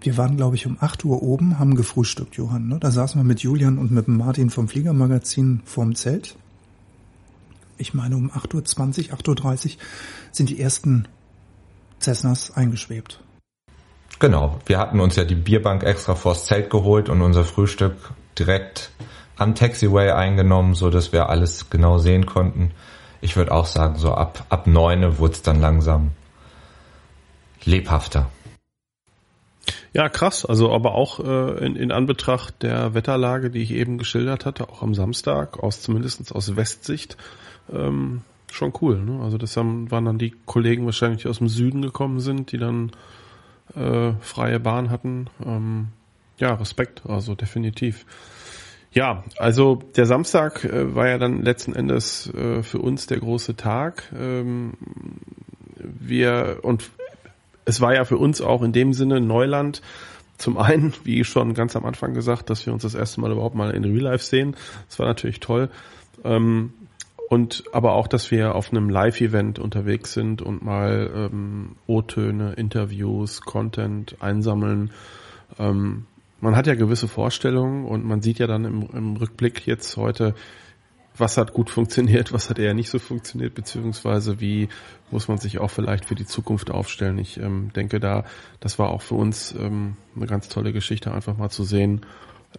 wir 0.00 0.16
waren, 0.16 0.36
glaube 0.36 0.56
ich, 0.56 0.66
um 0.66 0.78
8 0.80 1.04
Uhr 1.04 1.22
oben, 1.22 1.58
haben 1.58 1.74
gefrühstückt, 1.74 2.36
Johann. 2.36 2.68
Ne? 2.68 2.78
Da 2.80 2.90
saßen 2.90 3.20
wir 3.20 3.24
mit 3.24 3.40
Julian 3.40 3.78
und 3.78 3.90
mit 3.90 4.08
Martin 4.08 4.50
vom 4.50 4.68
Fliegermagazin 4.68 5.60
vorm 5.64 5.94
Zelt. 5.94 6.36
Ich 7.76 7.94
meine, 7.94 8.16
um 8.16 8.30
8.20 8.30 9.10
Uhr, 9.10 9.18
8.30 9.18 9.66
Uhr 9.66 9.72
sind 10.32 10.50
die 10.50 10.60
ersten 10.60 11.06
Cessnas 12.00 12.50
eingeschwebt. 12.50 13.22
Genau, 14.18 14.58
wir 14.66 14.78
hatten 14.78 15.00
uns 15.00 15.16
ja 15.16 15.24
die 15.24 15.34
Bierbank 15.34 15.82
extra 15.82 16.14
vors 16.14 16.46
Zelt 16.46 16.70
geholt 16.70 17.08
und 17.08 17.22
unser 17.22 17.44
Frühstück 17.44 18.12
direkt 18.38 18.90
am 19.36 19.54
Taxiway 19.54 20.10
eingenommen, 20.10 20.74
so 20.74 20.90
dass 20.90 21.12
wir 21.12 21.30
alles 21.30 21.70
genau 21.70 21.98
sehen 21.98 22.26
konnten. 22.26 22.72
Ich 23.22 23.36
würde 23.36 23.52
auch 23.52 23.66
sagen, 23.66 23.96
so 23.96 24.12
ab, 24.12 24.44
ab 24.50 24.66
neune 24.66 25.18
wurde 25.18 25.32
es 25.32 25.42
dann 25.42 25.60
langsam 25.60 26.10
lebhafter. 27.64 28.28
Ja, 29.92 30.08
krass. 30.08 30.44
Also 30.44 30.72
aber 30.72 30.94
auch 30.94 31.20
äh, 31.20 31.64
in, 31.64 31.76
in 31.76 31.90
Anbetracht 31.90 32.62
der 32.62 32.94
Wetterlage, 32.94 33.50
die 33.50 33.60
ich 33.60 33.72
eben 33.72 33.98
geschildert 33.98 34.46
hatte, 34.46 34.68
auch 34.68 34.82
am 34.82 34.94
Samstag, 34.94 35.58
aus 35.58 35.82
zumindest 35.82 36.32
aus 36.34 36.56
Westsicht, 36.56 37.16
ähm, 37.72 38.22
schon 38.52 38.72
cool. 38.80 39.00
Ne? 39.02 39.20
Also 39.22 39.36
das 39.36 39.56
haben, 39.56 39.90
waren 39.90 40.04
dann 40.04 40.18
die 40.18 40.34
Kollegen 40.46 40.84
wahrscheinlich, 40.84 41.22
die 41.22 41.28
aus 41.28 41.38
dem 41.38 41.48
Süden 41.48 41.82
gekommen 41.82 42.20
sind, 42.20 42.52
die 42.52 42.58
dann 42.58 42.92
äh, 43.74 44.12
freie 44.20 44.60
Bahn 44.60 44.90
hatten. 44.90 45.28
Ähm, 45.44 45.88
ja, 46.38 46.54
Respekt, 46.54 47.02
also 47.06 47.34
definitiv. 47.34 48.06
Ja, 48.92 49.24
also 49.38 49.76
der 49.96 50.06
Samstag 50.06 50.64
äh, 50.64 50.94
war 50.94 51.08
ja 51.08 51.18
dann 51.18 51.42
letzten 51.42 51.74
Endes 51.74 52.32
äh, 52.34 52.62
für 52.62 52.78
uns 52.78 53.06
der 53.06 53.18
große 53.18 53.56
Tag. 53.56 54.12
Ähm, 54.18 54.74
wir 55.76 56.60
und 56.62 56.90
es 57.64 57.80
war 57.80 57.94
ja 57.94 58.04
für 58.04 58.18
uns 58.18 58.40
auch 58.40 58.62
in 58.62 58.72
dem 58.72 58.92
Sinne 58.92 59.20
Neuland. 59.20 59.82
Zum 60.38 60.56
einen, 60.56 60.94
wie 61.04 61.24
schon 61.24 61.54
ganz 61.54 61.76
am 61.76 61.84
Anfang 61.84 62.14
gesagt, 62.14 62.50
dass 62.50 62.64
wir 62.64 62.72
uns 62.72 62.82
das 62.82 62.94
erste 62.94 63.20
Mal 63.20 63.32
überhaupt 63.32 63.54
mal 63.54 63.70
in 63.72 63.84
Real 63.84 64.12
Life 64.12 64.24
sehen. 64.24 64.56
Das 64.88 64.98
war 64.98 65.06
natürlich 65.06 65.40
toll. 65.40 65.68
Ähm, 66.24 66.72
und 67.28 67.62
aber 67.72 67.92
auch, 67.92 68.08
dass 68.08 68.32
wir 68.32 68.56
auf 68.56 68.72
einem 68.72 68.88
Live-Event 68.88 69.60
unterwegs 69.60 70.12
sind 70.14 70.42
und 70.42 70.64
mal 70.64 71.10
ähm, 71.14 71.76
O-Töne, 71.86 72.54
Interviews, 72.54 73.42
Content 73.42 74.16
einsammeln. 74.20 74.90
Ähm, 75.58 76.06
man 76.40 76.56
hat 76.56 76.66
ja 76.66 76.74
gewisse 76.74 77.06
Vorstellungen 77.06 77.84
und 77.84 78.04
man 78.04 78.20
sieht 78.20 78.40
ja 78.40 78.48
dann 78.48 78.64
im, 78.64 78.88
im 78.92 79.16
Rückblick 79.16 79.66
jetzt 79.66 79.96
heute, 79.96 80.34
was 81.20 81.36
hat 81.36 81.52
gut 81.52 81.70
funktioniert, 81.70 82.32
was 82.32 82.50
hat 82.50 82.58
eher 82.58 82.74
nicht 82.74 82.90
so 82.90 82.98
funktioniert, 82.98 83.54
beziehungsweise 83.54 84.40
wie 84.40 84.68
muss 85.10 85.28
man 85.28 85.38
sich 85.38 85.58
auch 85.58 85.70
vielleicht 85.70 86.04
für 86.04 86.14
die 86.14 86.26
Zukunft 86.26 86.70
aufstellen. 86.70 87.18
Ich 87.18 87.38
ähm, 87.38 87.72
denke 87.74 88.00
da, 88.00 88.24
das 88.60 88.78
war 88.78 88.90
auch 88.90 89.02
für 89.02 89.14
uns 89.14 89.54
ähm, 89.58 89.96
eine 90.16 90.26
ganz 90.26 90.48
tolle 90.48 90.72
Geschichte, 90.72 91.12
einfach 91.12 91.36
mal 91.36 91.50
zu 91.50 91.64
sehen, 91.64 92.06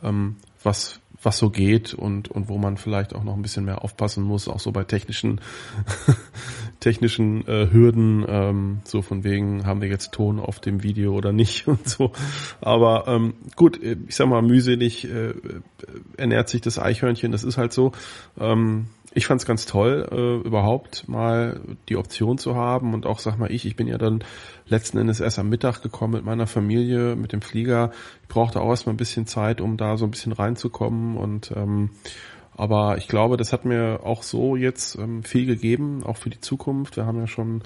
ähm, 0.04 0.38
was 0.64 1.02
was 1.24 1.38
so 1.38 1.50
geht 1.50 1.94
und, 1.94 2.30
und 2.30 2.50
wo 2.50 2.58
man 2.58 2.78
vielleicht 2.78 3.16
auch 3.16 3.24
noch 3.24 3.36
ein 3.36 3.42
bisschen 3.42 3.66
mehr 3.66 3.84
aufpassen 3.84 4.24
muss, 4.24 4.48
auch 4.48 4.60
so 4.60 4.72
bei 4.72 4.84
technischen, 4.84 5.42
technischen 6.80 7.48
äh, 7.48 7.70
Hürden, 7.72 8.26
ähm, 8.28 8.82
so 8.84 9.02
von 9.02 9.24
wegen, 9.24 9.66
haben 9.66 9.82
wir 9.82 9.90
jetzt 9.90 10.12
Ton 10.12 10.40
auf 10.40 10.60
dem 10.60 10.84
Video 10.84 11.14
oder 11.14 11.32
nicht 11.32 11.68
und 11.68 11.88
so. 11.88 12.12
Aber 12.60 13.08
ähm, 13.08 13.34
gut, 13.56 13.80
ich 13.82 14.16
sag 14.16 14.28
mal, 14.28 14.42
mühselig 14.42 15.06
äh, 15.06 15.34
ernährt 16.18 16.50
sich 16.50 16.62
das 16.62 16.80
Eichhörnchen, 16.80 17.32
das 17.32 17.44
ist 17.44 17.58
halt 17.58 17.74
so. 17.74 17.92
Ähm, 18.40 18.88
ich 19.14 19.26
fand 19.26 19.42
es 19.42 19.48
ganz 19.48 19.66
toll, 19.66 20.08
äh, 20.12 20.48
überhaupt 20.48 21.08
mal 21.08 21.60
die 21.90 21.98
Option 21.98 22.38
zu 22.38 22.56
haben 22.56 22.94
und 22.94 23.06
auch, 23.06 23.20
sag 23.20 23.38
mal, 23.38 23.52
ich, 23.52 23.66
ich 23.66 23.76
bin 23.76 23.88
ja 23.88 23.98
dann 23.98 24.24
letzten 24.68 24.98
Endes 24.98 25.20
erst 25.20 25.38
am 25.38 25.50
Mittag 25.50 25.82
gekommen 25.82 26.14
mit 26.14 26.26
meiner 26.26 26.48
Familie, 26.48 27.16
mit 27.16 27.34
dem 27.34 27.42
Flieger. 27.42 27.92
Ich 28.24 28.30
brauchte 28.30 28.62
auch 28.62 28.70
erstmal 28.70 28.94
ein 28.94 28.98
bisschen 28.98 29.28
Zeit, 29.28 29.60
um 29.60 29.78
da 29.78 29.98
so 29.98 30.06
ein 30.06 30.12
bisschen 30.12 30.32
reinzukommen 30.32 31.18
und 31.18 31.52
ähm, 31.56 31.90
aber 32.56 32.98
ich 32.98 33.08
glaube, 33.08 33.38
das 33.38 33.54
hat 33.54 33.66
mir 33.66 34.02
auch 34.04 34.24
so 34.24 34.56
jetzt 34.56 34.96
ähm, 34.98 35.24
viel 35.24 35.46
gegeben, 35.46 36.04
auch 36.04 36.18
für 36.18 36.30
die 36.30 36.42
Zukunft. 36.42 36.96
Wir 36.96 37.06
haben 37.06 37.20
ja 37.20 37.28
schon 37.28 37.64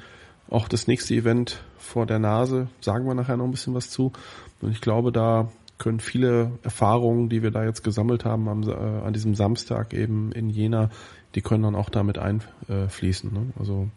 auch 0.50 0.68
das 0.68 0.88
nächste 0.88 1.16
Event 1.16 1.64
vor 1.78 2.06
der 2.06 2.20
Nase, 2.20 2.70
sagen 2.82 3.06
wir 3.06 3.16
nachher 3.16 3.38
noch 3.38 3.46
ein 3.46 3.52
bisschen 3.52 3.74
was 3.74 3.90
zu. 3.90 4.14
Und 4.62 4.72
ich 4.72 4.82
glaube, 4.82 5.12
da 5.12 5.50
können 5.78 6.00
viele 6.00 6.52
Erfahrungen, 6.64 7.30
die 7.30 7.44
wir 7.44 7.52
da 7.52 7.66
jetzt 7.66 7.84
gesammelt 7.84 8.25
haben 8.25 8.48
am, 8.48 8.64
äh, 8.64 8.74
an 8.74 9.14
diesem 9.14 9.36
Samstag 9.36 9.94
eben 9.94 10.32
in 10.32 10.50
Jena, 10.50 10.90
die 11.36 11.42
können 11.42 11.63
dann 11.63 11.75
auch 11.75 11.89
damit 11.89 12.18
einfließen. 12.18 13.32
Ne? 13.32 13.54
Also 13.60 13.89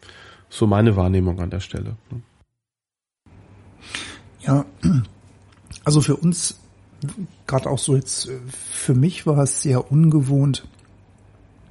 so 0.51 0.67
meine 0.67 0.97
Wahrnehmung 0.97 1.41
an 1.41 1.51
der 1.51 1.61
Stelle. 1.61 1.97
Ne? 2.11 2.23
Ja, 4.41 4.65
also 5.85 6.01
für 6.01 6.17
uns, 6.17 6.59
gerade 7.47 7.71
auch 7.71 7.79
so 7.79 7.95
jetzt, 7.95 8.29
für 8.51 8.95
mich 8.95 9.27
war 9.27 9.39
es 9.39 9.63
sehr 9.63 9.91
ungewohnt, 9.91 10.67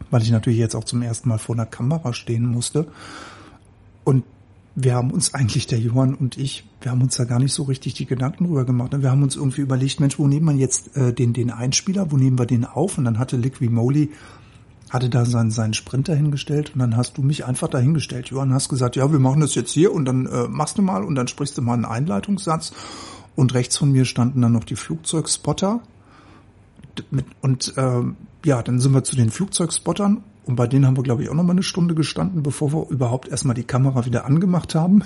weil 0.09 0.21
ich 0.21 0.31
natürlich 0.31 0.59
jetzt 0.59 0.75
auch 0.75 0.83
zum 0.83 1.01
ersten 1.01 1.29
Mal 1.29 1.37
vor 1.37 1.55
einer 1.55 1.65
Kamera 1.65 2.13
stehen 2.13 2.45
musste. 2.45 2.87
Und 4.03 4.23
wir 4.75 4.93
haben 4.93 5.11
uns 5.11 5.33
eigentlich, 5.33 5.65
der 5.65 5.79
Johann 5.79 6.13
und 6.13 6.37
ich, 6.37 6.63
wir 6.81 6.91
haben 6.91 7.01
uns 7.01 7.17
da 7.17 7.25
gar 7.25 7.39
nicht 7.39 7.51
so 7.51 7.63
richtig 7.63 7.95
die 7.95 8.05
Gedanken 8.05 8.45
drüber 8.45 8.63
gemacht. 8.63 8.91
Wir 8.95 9.09
haben 9.09 9.23
uns 9.23 9.35
irgendwie 9.35 9.61
überlegt, 9.61 9.99
Mensch, 9.99 10.19
wo 10.19 10.27
nehmen 10.27 10.45
wir 10.45 10.61
jetzt 10.61 10.95
äh, 10.95 11.13
den, 11.13 11.33
den 11.33 11.49
Einspieler, 11.49 12.11
wo 12.11 12.17
nehmen 12.17 12.37
wir 12.37 12.45
den 12.45 12.63
auf? 12.63 12.97
Und 12.97 13.05
dann 13.05 13.17
hatte 13.17 13.37
Liqui 13.37 13.69
Moly, 13.69 14.11
hatte 14.89 15.09
da 15.09 15.25
seinen, 15.25 15.51
seinen 15.51 15.73
Sprinter 15.73 16.15
hingestellt 16.15 16.71
und 16.73 16.79
dann 16.79 16.95
hast 16.95 17.17
du 17.17 17.21
mich 17.21 17.45
einfach 17.45 17.67
dahingestellt, 17.67 18.27
Johann, 18.29 18.53
hast 18.53 18.69
gesagt, 18.69 18.95
ja, 18.95 19.11
wir 19.11 19.19
machen 19.19 19.41
das 19.41 19.55
jetzt 19.55 19.71
hier 19.71 19.93
und 19.93 20.05
dann 20.05 20.25
äh, 20.25 20.47
machst 20.47 20.77
du 20.77 20.81
mal 20.81 21.03
und 21.03 21.15
dann 21.15 21.27
sprichst 21.27 21.57
du 21.57 21.61
mal 21.61 21.73
einen 21.73 21.85
Einleitungssatz 21.85 22.73
und 23.35 23.53
rechts 23.53 23.77
von 23.77 23.91
mir 23.91 24.05
standen 24.05 24.41
dann 24.41 24.53
noch 24.53 24.63
die 24.63 24.75
Flugzeugspotter 24.75 25.81
und 27.41 27.77
äh, 27.77 28.01
ja, 28.45 28.63
dann 28.63 28.79
sind 28.79 28.93
wir 28.93 29.03
zu 29.03 29.15
den 29.15 29.29
Flugzeugspottern 29.29 30.23
und 30.45 30.55
bei 30.55 30.67
denen 30.67 30.85
haben 30.85 30.95
wir, 30.95 31.03
glaube 31.03 31.23
ich, 31.23 31.29
auch 31.29 31.33
noch 31.33 31.43
mal 31.43 31.51
eine 31.51 31.63
Stunde 31.63 31.93
gestanden, 31.93 32.41
bevor 32.41 32.71
wir 32.71 32.89
überhaupt 32.89 33.27
erstmal 33.27 33.55
die 33.55 33.65
Kamera 33.65 34.05
wieder 34.05 34.25
angemacht 34.25 34.75
haben. 34.75 35.03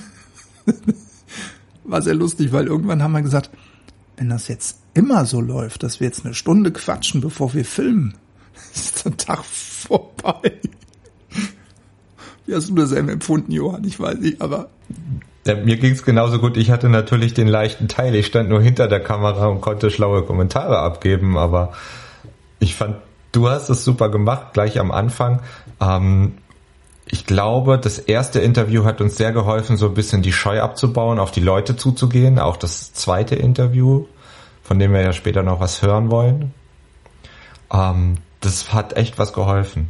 War 1.84 2.04
sehr 2.04 2.14
lustig, 2.14 2.54
weil 2.54 2.68
irgendwann 2.68 3.02
haben 3.02 3.14
wir 3.14 3.24
gesagt, 3.24 3.50
wenn 4.18 4.30
das 4.30 4.48
jetzt 4.48 4.78
immer 4.94 5.26
so 5.26 5.42
läuft, 5.42 5.82
dass 5.82 6.00
wir 6.00 6.06
jetzt 6.06 6.24
eine 6.24 6.36
Stunde 6.36 6.72
quatschen, 6.72 7.22
bevor 7.22 7.56
wir 7.56 7.66
filmen, 7.66 8.14
ist 8.74 9.06
der 9.06 9.18
Tag 9.18 9.44
vorbei. 9.46 10.53
Wie 12.46 12.56
hast 12.56 12.70
du 12.70 12.75
das 12.75 12.89
denn 12.89 13.10
empfunden, 13.10 13.51
Johann? 13.51 13.84
Ich 13.84 14.00
weiß 14.00 14.20
nicht, 14.20 14.41
aber. 14.41 14.70
Ja, 15.46 15.56
mir 15.56 15.77
ging's 15.77 16.03
genauso 16.03 16.39
gut. 16.39 16.58
Ich 16.58 16.70
hatte 16.70 16.89
natürlich 16.89 17.34
den 17.34 17.48
leichten 17.48 17.88
Teil. 17.88 18.13
Ich 18.15 18.27
stand 18.27 18.50
nur 18.50 18.62
hinter 18.62 18.88
der 18.88 19.00
Kamera 19.00 19.48
und 19.48 19.62
konnte 19.62 19.89
schlaue 19.89 20.24
Kommentare 20.24 20.80
abgeben, 20.80 21.38
aber 21.38 21.74
ich 22.60 22.75
fand 22.75 22.98
Du 23.32 23.50
hast 23.50 23.70
es 23.70 23.86
super 23.86 24.10
gemacht, 24.10 24.53
gleich 24.53 24.79
am 24.79 24.92
Anfang. 24.92 25.42
Ähm, 25.79 26.33
ich 27.05 27.25
glaube, 27.25 27.77
das 27.77 27.98
erste 27.98 28.40
Interview 28.40 28.83
hat 28.83 29.01
uns 29.01 29.16
sehr 29.16 29.31
geholfen, 29.31 29.77
so 29.77 29.88
ein 29.88 29.94
bisschen 29.94 30.22
die 30.22 30.33
Scheu 30.33 30.62
abzubauen, 30.62 31.20
auf 31.20 31.31
die 31.31 31.40
Leute 31.42 31.75
zuzugehen. 31.75 32.40
Auch 32.40 32.57
das 32.57 32.94
zweite 32.94 33.36
Interview, 33.36 34.05
von 34.64 34.79
dem 34.79 34.94
wir 34.94 35.01
ja 35.01 35.14
später 35.14 35.44
noch 35.44 35.59
was 35.59 35.81
hören 35.81 36.12
wollen. 36.12 36.53
Ähm, 37.72 38.18
das 38.42 38.74
hat 38.74 38.98
echt 38.98 39.18
was 39.18 39.34
geholfen. 39.34 39.90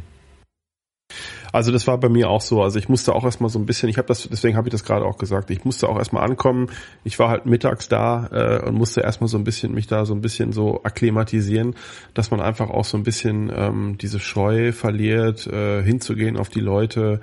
Also 1.52 1.70
das 1.70 1.86
war 1.86 1.98
bei 1.98 2.08
mir 2.08 2.30
auch 2.30 2.40
so. 2.40 2.62
Also 2.62 2.78
ich 2.78 2.88
musste 2.88 3.14
auch 3.14 3.24
erstmal 3.24 3.50
so 3.50 3.58
ein 3.58 3.66
bisschen, 3.66 3.90
ich 3.90 3.98
habe 3.98 4.08
das, 4.08 4.26
deswegen 4.30 4.56
habe 4.56 4.68
ich 4.68 4.72
das 4.72 4.84
gerade 4.84 5.04
auch 5.04 5.18
gesagt, 5.18 5.50
ich 5.50 5.64
musste 5.64 5.88
auch 5.88 5.98
erstmal 5.98 6.24
ankommen. 6.24 6.68
Ich 7.04 7.18
war 7.18 7.28
halt 7.28 7.44
mittags 7.44 7.88
da 7.88 8.28
äh, 8.32 8.66
und 8.66 8.74
musste 8.74 9.02
erstmal 9.02 9.28
so 9.28 9.36
ein 9.36 9.44
bisschen 9.44 9.74
mich 9.74 9.86
da 9.86 10.06
so 10.06 10.14
ein 10.14 10.22
bisschen 10.22 10.52
so 10.52 10.82
akklimatisieren, 10.82 11.74
dass 12.14 12.30
man 12.30 12.40
einfach 12.40 12.70
auch 12.70 12.86
so 12.86 12.96
ein 12.96 13.02
bisschen 13.02 13.52
ähm, 13.54 13.98
diese 13.98 14.18
Scheu 14.18 14.72
verliert, 14.72 15.46
äh, 15.46 15.82
hinzugehen 15.82 16.38
auf 16.38 16.48
die 16.48 16.60
Leute 16.60 17.20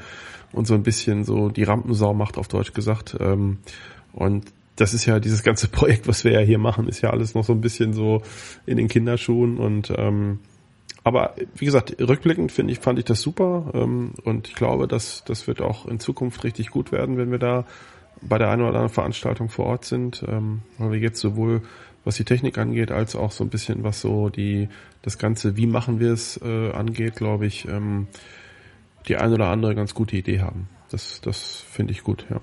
und 0.52 0.68
so 0.68 0.76
ein 0.76 0.84
bisschen 0.84 1.24
so 1.24 1.50
die 1.50 1.64
Rampensau 1.64 2.14
macht, 2.14 2.38
auf 2.38 2.48
Deutsch 2.48 2.74
gesagt. 2.74 3.18
Ähm, 3.20 3.58
und 4.14 4.46
das 4.76 4.94
ist 4.94 5.08
ja 5.08 5.20
dieses 5.20 5.42
ganze 5.42 5.68
Projekt, 5.70 6.08
was 6.08 6.24
wir 6.24 6.34
ja 6.34 6.40
hier 6.42 6.60
machen, 6.60 6.88
ist 6.88 7.02
ja 7.02 7.10
alles 7.10 7.34
noch 7.34 7.46
so 7.46 7.54
ein 7.54 7.62
bisschen 7.62 7.94
so 7.94 8.22
in 8.68 8.78
den 8.78 8.88
Kinderschuhen 8.88 9.58
und 9.58 9.92
ähm, 9.98 10.40
aber 11.04 11.36
wie 11.56 11.66
gesagt, 11.66 11.96
rückblickend 12.00 12.52
finde 12.52 12.74
ich, 12.74 12.80
fand 12.80 13.00
ich 13.00 13.06
das 13.06 13.22
super 13.22 13.72
ähm, 13.74 14.14
und 14.24 14.48
ich 14.48 14.56
glaube, 14.56 14.88
dass 14.88 15.24
das 15.24 15.48
wird 15.48 15.62
auch 15.62 15.86
in 15.86 16.00
Zukunft 16.00 16.44
richtig 16.44 16.70
gut 16.70 16.92
werden, 16.92 17.18
wenn 17.18 17.32
wir 17.32 17.40
da 17.40 17.66
bei 18.22 18.38
der 18.38 18.50
einen 18.50 18.62
oder 18.62 18.70
anderen 18.70 18.90
Veranstaltung 18.90 19.50
vor 19.50 19.66
Ort 19.66 19.86
sind, 19.86 20.24
ähm, 20.28 20.62
weil 20.78 20.92
wir 20.92 21.00
jetzt 21.00 21.20
sowohl 21.20 21.62
was 22.06 22.16
die 22.16 22.24
Technik 22.24 22.58
angeht, 22.58 22.92
als 22.92 23.16
auch 23.16 23.32
so 23.32 23.44
ein 23.44 23.50
bisschen 23.50 23.84
was 23.84 24.02
so 24.02 24.30
die 24.30 24.70
das 25.02 25.18
ganze, 25.18 25.58
wie 25.58 25.68
machen 25.68 26.00
wir 26.00 26.12
es 26.12 26.40
äh, 26.42 26.72
angeht, 26.72 27.16
glaube 27.16 27.46
ich, 27.46 27.68
ähm, 27.68 28.08
die 29.08 29.18
eine 29.18 29.36
oder 29.36 29.48
andere 29.48 29.76
ganz 29.76 29.94
gute 29.94 30.18
Idee 30.18 30.42
haben. 30.42 30.68
Das, 30.90 31.22
das 31.22 31.64
finde 31.70 31.94
ich 31.94 32.04
gut, 32.04 32.26
ja. 32.30 32.42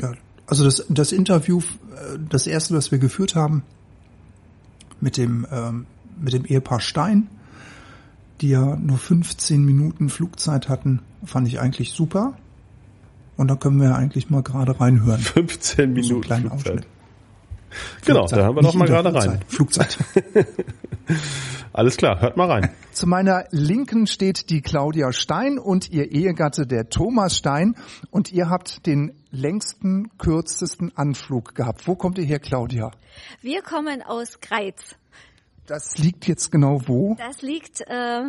Ja, 0.00 0.12
also 0.46 0.64
das, 0.64 0.84
das 0.88 1.12
Interview, 1.12 1.60
äh, 1.60 2.18
das 2.28 2.46
erste, 2.46 2.74
was 2.74 2.90
wir 2.90 2.98
geführt 2.98 3.34
haben, 3.34 3.62
mit 5.00 5.16
dem, 5.16 5.46
ähm, 5.50 5.86
mit 6.20 6.32
dem 6.32 6.44
Ehepaar 6.44 6.80
Stein, 6.80 7.28
die 8.40 8.48
ja 8.48 8.76
nur 8.76 8.98
15 8.98 9.64
Minuten 9.64 10.08
Flugzeit 10.08 10.68
hatten, 10.68 11.00
fand 11.24 11.48
ich 11.48 11.60
eigentlich 11.60 11.92
super. 11.92 12.34
Und 13.36 13.48
da 13.48 13.56
können 13.56 13.80
wir 13.80 13.96
eigentlich 13.96 14.30
mal 14.30 14.42
gerade 14.42 14.80
reinhören. 14.80 15.20
15 15.20 15.92
Minuten 15.92 16.08
so 16.08 16.20
kleinen 16.20 16.48
Ausschnitt. 16.50 16.86
Genau, 18.04 18.26
da 18.26 18.44
haben 18.44 18.56
wir 18.56 18.62
doch 18.62 18.74
mal 18.74 18.86
gerade 18.86 19.14
rein. 19.14 19.40
Flugzeit. 19.48 19.98
Alles 21.72 21.96
klar, 21.96 22.20
hört 22.20 22.36
mal 22.36 22.50
rein. 22.50 22.70
Zu 22.92 23.06
meiner 23.08 23.46
Linken 23.50 24.06
steht 24.06 24.50
die 24.50 24.62
Claudia 24.62 25.12
Stein 25.12 25.58
und 25.58 25.90
ihr 25.90 26.12
Ehegatte 26.12 26.66
der 26.66 26.88
Thomas 26.88 27.36
Stein 27.36 27.74
und 28.10 28.32
ihr 28.32 28.48
habt 28.48 28.86
den 28.86 29.12
längsten, 29.30 30.16
kürzesten 30.16 30.96
Anflug 30.96 31.54
gehabt. 31.54 31.88
Wo 31.88 31.96
kommt 31.96 32.18
ihr 32.18 32.24
her, 32.24 32.38
Claudia? 32.38 32.92
Wir 33.40 33.62
kommen 33.62 34.02
aus 34.02 34.40
Greiz. 34.40 34.94
Das 35.66 35.98
liegt 35.98 36.28
jetzt 36.28 36.52
genau 36.52 36.82
wo? 36.86 37.16
Das 37.18 37.42
liegt 37.42 37.80
äh, 37.88 38.22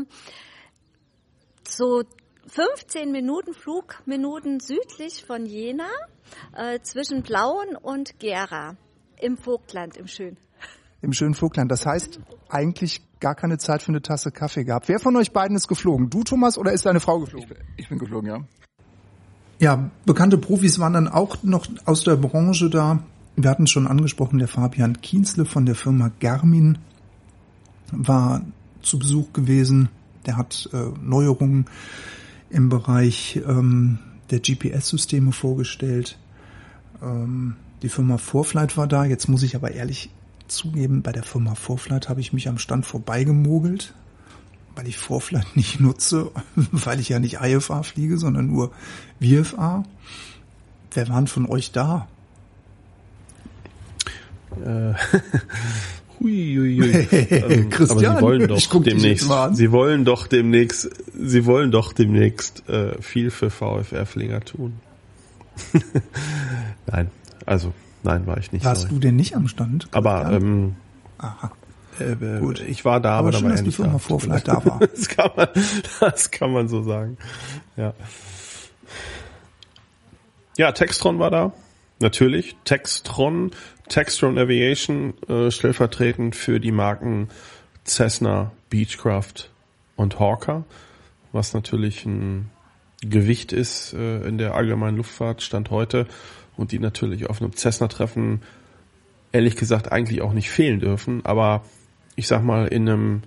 so 1.67 2.03
15 2.47 3.11
Minuten 3.11 3.53
Flugminuten 3.53 4.59
südlich 4.59 5.23
von 5.25 5.45
Jena 5.45 5.89
äh, 6.55 6.79
zwischen 6.81 7.23
Blauen 7.23 7.75
und 7.75 8.19
Gera 8.19 8.75
im 9.21 9.37
Vogtland, 9.37 9.97
im 9.97 10.07
Schön. 10.07 10.37
Im 11.01 11.13
schönen 11.13 11.35
Vogtland. 11.35 11.71
Das 11.71 11.85
heißt, 11.85 12.19
eigentlich 12.49 13.01
gar 13.19 13.35
keine 13.35 13.57
Zeit 13.57 13.83
für 13.83 13.89
eine 13.89 14.01
Tasse 14.01 14.31
Kaffee 14.31 14.63
gehabt. 14.63 14.87
Wer 14.87 14.99
von 14.99 15.15
euch 15.15 15.31
beiden 15.31 15.55
ist 15.55 15.67
geflogen? 15.67 16.09
Du, 16.09 16.23
Thomas, 16.23 16.57
oder 16.57 16.73
ist 16.73 16.85
deine 16.85 16.99
Frau 16.99 17.19
geflogen? 17.19 17.47
Ich 17.47 17.55
bin, 17.55 17.67
ich 17.77 17.89
bin 17.89 17.99
geflogen, 17.99 18.29
ja. 18.29 18.39
Ja, 19.59 19.89
bekannte 20.05 20.37
Profis 20.37 20.79
waren 20.79 20.93
dann 20.93 21.07
auch 21.07 21.43
noch 21.43 21.67
aus 21.85 22.03
der 22.03 22.17
Branche 22.17 22.69
da. 22.69 23.03
Wir 23.35 23.49
hatten 23.49 23.67
schon 23.67 23.87
angesprochen, 23.87 24.39
der 24.39 24.47
Fabian 24.47 25.01
Kienzle 25.01 25.45
von 25.45 25.65
der 25.65 25.75
Firma 25.75 26.11
Garmin 26.19 26.77
war 27.91 28.41
zu 28.81 28.99
Besuch 28.99 29.31
gewesen. 29.33 29.89
Der 30.25 30.37
hat 30.37 30.69
äh, 30.73 30.77
Neuerungen 31.01 31.65
im 32.49 32.69
Bereich 32.69 33.41
ähm, 33.47 33.99
der 34.31 34.39
GPS-Systeme 34.39 35.31
vorgestellt. 35.31 36.17
Ähm, 37.01 37.55
die 37.85 37.89
Firma 37.89 38.17
Vorflight 38.17 38.77
war 38.77 38.87
da. 38.87 39.05
Jetzt 39.05 39.29
muss 39.29 39.43
ich 39.43 39.55
aber 39.55 39.71
ehrlich 39.71 40.09
zugeben, 40.47 41.03
bei 41.03 41.11
der 41.11 41.21
Firma 41.21 41.53
Vorflight 41.53 42.09
habe 42.09 42.19
ich 42.19 42.33
mich 42.33 42.49
am 42.49 42.57
Stand 42.57 42.83
vorbeigemogelt, 42.83 43.93
weil 44.75 44.87
ich 44.87 44.97
Vorflight 44.97 45.45
nicht 45.55 45.79
nutze, 45.79 46.31
weil 46.55 46.99
ich 46.99 47.09
ja 47.09 47.19
nicht 47.19 47.41
IFA 47.41 47.83
fliege, 47.83 48.17
sondern 48.17 48.47
nur 48.47 48.71
VFA. 49.21 49.83
Wer 50.95 51.09
waren 51.09 51.27
von 51.27 51.45
euch 51.45 51.73
da? 51.73 52.07
Äh, 54.65 54.89
ähm, 56.25 57.69
Christian, 57.69 58.05
aber 58.05 58.17
sie 58.17 58.21
wollen 58.21 58.47
doch 58.47 58.81
demnächst, 58.81 59.29
sie 59.51 59.71
wollen 59.71 60.05
doch 60.05 60.25
demnächst, 60.25 60.89
sie 61.13 61.45
wollen 61.45 61.69
doch 61.69 61.93
demnächst 61.93 62.67
äh, 62.67 62.99
viel 62.99 63.29
für 63.29 63.51
VfR-Flinger 63.51 64.39
tun. 64.41 64.73
Nein, 66.87 67.11
also 67.45 67.73
Nein, 68.05 68.27
war 68.27 68.37
ich 68.37 68.51
nicht. 68.51 68.63
Warst 68.63 68.83
sorry. 68.83 68.93
du 68.93 68.99
denn 68.99 69.15
nicht 69.15 69.35
am 69.35 69.47
Stand? 69.47 69.87
Aber 69.91 70.31
ähm, 70.31 70.75
Aha. 71.17 71.51
Äh, 71.99 72.39
Gut. 72.39 72.59
Ich 72.59 72.85
war 72.85 72.99
da, 72.99 73.17
aber, 73.17 73.29
aber 73.29 73.37
schön, 73.37 73.49
da 73.49 73.55
war 73.55 73.63
dass 73.63 73.75
Firma 73.75 73.91
da. 73.93 73.97
Vorflight 73.97 74.47
da 74.47 74.65
war. 74.65 74.79
Das 74.79 75.09
kann 75.09 75.31
man, 75.35 75.47
das 75.99 76.31
kann 76.31 76.51
man 76.51 76.67
so 76.67 76.83
sagen. 76.83 77.17
Ja. 77.77 77.93
Ja, 80.57 80.71
Textron 80.71 81.17
war 81.17 81.31
da. 81.31 81.53
Natürlich. 81.99 82.55
Textron, 82.63 83.51
Textron 83.89 84.37
Aviation, 84.37 85.15
äh, 85.27 85.49
stellvertretend 85.49 86.35
für 86.35 86.59
die 86.59 86.71
Marken 86.71 87.29
Cessna, 87.85 88.51
Beechcraft 88.69 89.49
und 89.95 90.19
Hawker, 90.19 90.63
was 91.31 91.53
natürlich 91.53 92.05
ein 92.05 92.51
Gewicht 93.01 93.51
ist 93.51 93.93
äh, 93.93 94.27
in 94.27 94.37
der 94.37 94.53
allgemeinen 94.53 94.97
Luftfahrt 94.97 95.41
Stand 95.41 95.71
heute 95.71 96.07
und 96.57 96.71
die 96.71 96.79
natürlich 96.79 97.29
auf 97.29 97.41
einem 97.41 97.53
Cessna-Treffen 97.53 98.41
ehrlich 99.31 99.55
gesagt 99.55 99.91
eigentlich 99.91 100.21
auch 100.21 100.33
nicht 100.33 100.49
fehlen 100.49 100.79
dürfen. 100.79 101.25
Aber 101.25 101.63
ich 102.15 102.27
sag 102.27 102.43
mal, 102.43 102.67
in 102.67 102.87
einem 102.87 103.21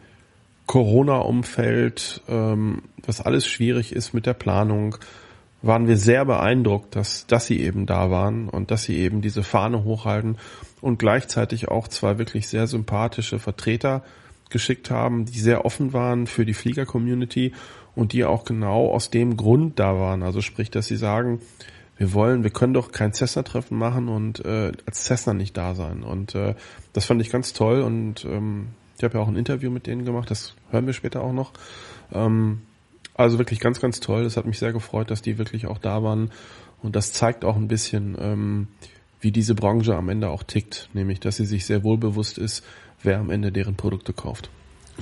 Corona-Umfeld, 0.67 2.23
ähm, 2.29 2.83
was 3.05 3.21
alles 3.21 3.47
schwierig 3.47 3.93
ist 3.93 4.15
mit 4.15 4.27
der 4.27 4.35
Planung, 4.35 4.97
waren 5.61 5.89
wir 5.89 5.97
sehr 5.97 6.25
beeindruckt, 6.25 6.95
dass, 6.95 7.27
dass 7.27 7.47
sie 7.47 7.61
eben 7.61 7.87
da 7.87 8.11
waren 8.11 8.49
und 8.49 8.71
dass 8.71 8.85
sie 8.85 8.97
eben 8.99 9.23
diese 9.23 9.43
Fahne 9.43 9.83
hochhalten 9.85 10.37
und 10.81 10.99
gleichzeitig 10.99 11.69
auch 11.69 11.89
zwei 11.89 12.19
wirklich 12.19 12.49
sehr 12.49 12.67
sympathische 12.67 13.39
Vertreter 13.39 14.05
geschickt 14.51 14.91
haben, 14.91 15.25
die 15.25 15.41
sehr 15.41 15.65
offen 15.65 15.93
waren 15.93 16.27
für 16.27 16.47
die 16.47 16.55
Flieger-Community 16.55 17.53
und 17.95 18.13
die 18.13 18.25
auch 18.25 18.45
genau 18.45 18.91
aus 18.91 19.11
dem 19.11 19.37
Grund 19.37 19.79
da 19.79 19.99
waren. 19.99 20.23
Also 20.23 20.41
sprich, 20.41 20.71
dass 20.71 20.87
sie 20.87 20.97
sagen, 20.97 21.41
wir 21.99 22.15
wollen, 22.15 22.45
wir 22.45 22.51
können 22.51 22.75
doch 22.75 22.93
kein 22.93 23.13
Cessna-Treffen 23.13 23.77
machen 23.77 24.09
und 24.09 24.45
äh, 24.45 24.73
als 24.87 25.05
Cessna 25.05 25.35
nicht 25.35 25.57
da 25.57 25.75
sein. 25.75 26.03
Und 26.03 26.35
äh, 26.35 26.55
das 26.93 27.05
fand 27.05 27.21
ich 27.21 27.31
ganz 27.31 27.53
toll 27.53 27.83
und 27.83 28.25
ähm, 28.25 28.69
ich 28.97 29.05
habe 29.05 29.19
ja 29.19 29.21
auch 29.23 29.29
ein 29.29 29.37
Interview 29.37 29.71
mit 29.71 29.87
denen 29.87 30.05
gemacht, 30.05 30.31
das 30.31 30.55
hören 30.71 30.87
wir 30.87 30.93
später 30.93 31.23
auch 31.23 31.33
noch. 31.33 31.53
Ähm, 32.13 32.63
also 33.15 33.39
wirklich 33.39 33.59
ganz, 33.59 33.81
ganz 33.81 33.99
toll. 33.99 34.25
Es 34.25 34.37
hat 34.37 34.47
mich 34.47 34.61
sehr 34.61 34.73
gefreut, 34.73 35.11
dass 35.11 35.23
die 35.23 35.39
wirklich 35.39 35.67
auch 35.67 35.79
da 35.79 36.03
waren. 36.05 36.31
Und 36.83 36.95
das 36.95 37.13
zeigt 37.13 37.45
auch 37.45 37.57
ein 37.57 37.67
bisschen, 37.67 38.17
ähm, 38.21 38.69
wie 39.21 39.33
diese 39.33 39.57
Branche 39.57 39.97
am 39.97 40.09
Ende 40.09 40.29
auch 40.31 40.45
tickt. 40.45 40.89
Nämlich, 40.93 41.19
dass 41.19 41.37
sie 41.37 41.45
sich 41.45 41.67
sehr 41.67 41.83
wohl 41.83 41.99
bewusst 41.99 42.39
ist, 42.39 42.65
wer 43.03 43.19
am 43.19 43.31
Ende 43.31 43.51
deren 43.51 43.75
Produkte 43.75 44.13
kauft. 44.13 44.51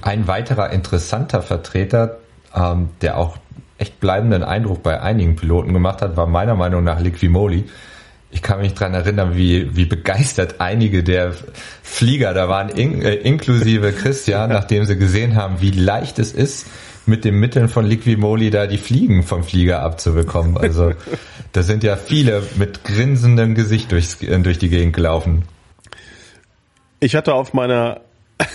Ein 0.01 0.27
weiterer 0.27 0.71
interessanter 0.71 1.43
Vertreter, 1.43 2.19
ähm, 2.55 2.89
der 3.03 3.19
auch 3.19 3.37
echt 3.79 4.01
bleibenden 4.01 4.43
Eindruck 4.43 4.83
bei 4.83 5.01
einigen 5.01 5.37
Piloten 5.37 5.73
gemacht 5.73 6.03
hat, 6.03 6.17
war 6.17 6.27
meiner 6.27 6.55
Meinung 6.55 6.85
nach 6.85 7.01
Liquimoli. 7.01 7.65
Ich 8.31 8.43
kann 8.43 8.61
mich 8.61 8.75
dran 8.75 8.93
erinnern, 8.93 9.37
wie, 9.37 9.77
wie 9.77 9.87
begeistert 9.87 10.57
einige 10.61 11.03
der 11.03 11.33
Flieger 11.83 12.35
da 12.35 12.49
waren, 12.49 12.69
in, 12.69 13.03
äh, 13.03 13.15
inklusive 13.15 13.93
Christian, 13.93 14.51
nachdem 14.51 14.85
sie 14.85 14.97
gesehen 14.97 15.37
haben, 15.37 15.61
wie 15.61 15.71
leicht 15.71 16.19
es 16.19 16.33
ist, 16.33 16.67
mit 17.07 17.25
den 17.25 17.37
Mitteln 17.37 17.69
von 17.69 17.87
Liquimoli 17.87 18.51
da 18.51 18.67
die 18.67 18.79
Fliegen 18.79 19.23
vom 19.23 19.45
Flieger 19.45 19.83
abzubekommen. 19.83 20.59
Also 20.59 20.93
da 21.53 21.63
sind 21.63 21.85
ja 21.85 21.97
viele 21.97 22.43
mit 22.57 22.83
grinsendem 22.85 23.55
Gesicht 23.55 23.93
durchs, 23.93 24.21
äh, 24.23 24.39
durch 24.41 24.59
die 24.59 24.69
Gegend 24.69 24.95
gelaufen. 24.95 25.45
Ich 26.99 27.15
hatte 27.15 27.35
auf 27.35 27.53
meiner 27.53 28.01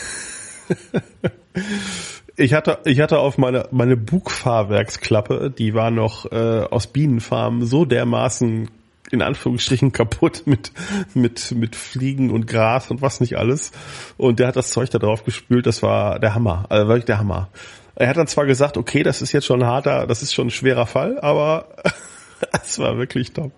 ich 2.42 2.54
hatte 2.54 2.80
ich 2.86 3.00
hatte 3.00 3.20
auf 3.20 3.38
meine 3.38 3.68
meine 3.72 3.96
Bugfahrwerksklappe, 3.96 5.52
die 5.56 5.74
war 5.74 5.92
noch 5.92 6.32
äh, 6.32 6.66
aus 6.70 6.88
Bienenfarmen 6.88 7.66
so 7.66 7.86
dermaßen 7.86 8.70
in 9.12 9.22
Anführungsstrichen 9.22 9.92
kaputt 9.92 10.44
mit 10.46 10.72
mit 11.14 11.52
mit 11.52 11.76
Fliegen 11.76 12.32
und 12.32 12.48
Gras 12.48 12.90
und 12.90 13.02
was 13.02 13.20
nicht 13.22 13.38
alles 13.38 13.72
und 14.18 14.40
der 14.40 14.48
hat 14.48 14.56
das 14.56 14.72
Zeug 14.72 14.90
da 14.90 15.00
drauf 15.00 15.24
gespült, 15.24 15.66
das 15.68 15.84
war 15.84 16.20
der 16.20 16.34
Hammer, 16.34 16.66
also 16.70 16.88
wirklich 16.88 17.06
der 17.06 17.20
Hammer. 17.20 17.50
Er 17.96 18.08
hat 18.08 18.18
dann 18.18 18.28
zwar 18.28 18.46
gesagt, 18.46 18.78
okay, 18.78 19.04
das 19.04 19.22
ist 19.22 19.32
jetzt 19.34 19.46
schon 19.46 19.62
ein 19.62 19.68
harter, 19.68 20.08
das 20.08 20.24
ist 20.24 20.34
schon 20.34 20.48
ein 20.48 20.52
schwerer 20.52 20.88
Fall, 20.88 21.20
aber 21.20 21.68
es 22.64 22.80
war 22.80 22.98
wirklich 22.98 23.34
top. 23.34 23.52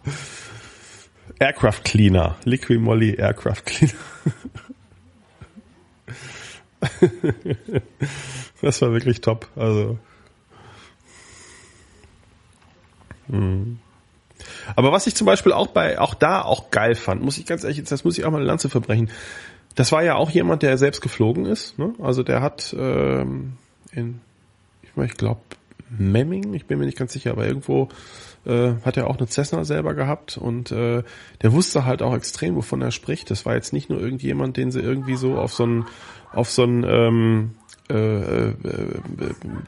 Aircraft 1.39 1.83
Cleaner, 1.85 2.35
Liquid 2.43 2.79
Molly 2.79 3.15
Aircraft 3.15 3.63
Cleaner. 3.65 3.93
das 8.63 8.81
war 8.81 8.91
wirklich 8.91 9.21
top. 9.21 9.47
Also. 9.55 9.99
Hm. 13.27 13.79
Aber 14.75 14.91
was 14.91 15.07
ich 15.07 15.15
zum 15.15 15.25
Beispiel 15.25 15.51
auch 15.51 15.67
bei, 15.67 15.99
auch 15.99 16.13
da 16.13 16.41
auch 16.41 16.71
geil 16.71 16.95
fand, 16.95 17.21
muss 17.21 17.37
ich 17.37 17.45
ganz 17.45 17.63
ehrlich, 17.63 17.83
das 17.83 18.03
muss 18.03 18.17
ich 18.17 18.25
auch 18.25 18.31
mal 18.31 18.37
eine 18.37 18.45
Lanze 18.45 18.69
verbrechen. 18.69 19.09
Das 19.75 19.91
war 19.91 20.03
ja 20.03 20.15
auch 20.15 20.29
jemand, 20.29 20.63
der 20.63 20.77
selbst 20.77 21.01
geflogen 21.01 21.45
ist. 21.45 21.77
Ne? 21.79 21.93
Also 21.99 22.23
der 22.23 22.41
hat 22.41 22.75
ähm, 22.77 23.53
in, 23.91 24.21
ich, 24.81 24.89
ich 24.95 25.17
glaube, 25.17 25.41
Memming, 25.97 26.53
ich 26.53 26.65
bin 26.65 26.79
mir 26.79 26.85
nicht 26.85 26.97
ganz 26.97 27.13
sicher, 27.13 27.31
aber 27.31 27.45
irgendwo 27.45 27.89
äh, 28.45 28.73
hat 28.83 28.97
er 28.97 29.07
auch 29.07 29.17
eine 29.17 29.27
Cessna 29.27 29.63
selber 29.63 29.93
gehabt 29.93 30.37
und 30.37 30.71
äh, 30.71 31.03
der 31.41 31.53
wusste 31.53 31.85
halt 31.85 32.01
auch 32.01 32.15
extrem, 32.15 32.55
wovon 32.55 32.81
er 32.81 32.91
spricht. 32.91 33.29
Das 33.31 33.45
war 33.45 33.55
jetzt 33.55 33.73
nicht 33.73 33.89
nur 33.89 33.99
irgendjemand, 33.99 34.57
den 34.57 34.71
sie 34.71 34.79
irgendwie 34.79 35.15
so 35.15 35.35
auf 35.35 35.53
so 35.53 35.65
ein 35.65 35.85
auf 36.31 36.49
so 36.49 36.63
ein 36.63 36.83
ähm, 36.83 37.51
äh, 37.89 38.49
äh, 38.49 38.53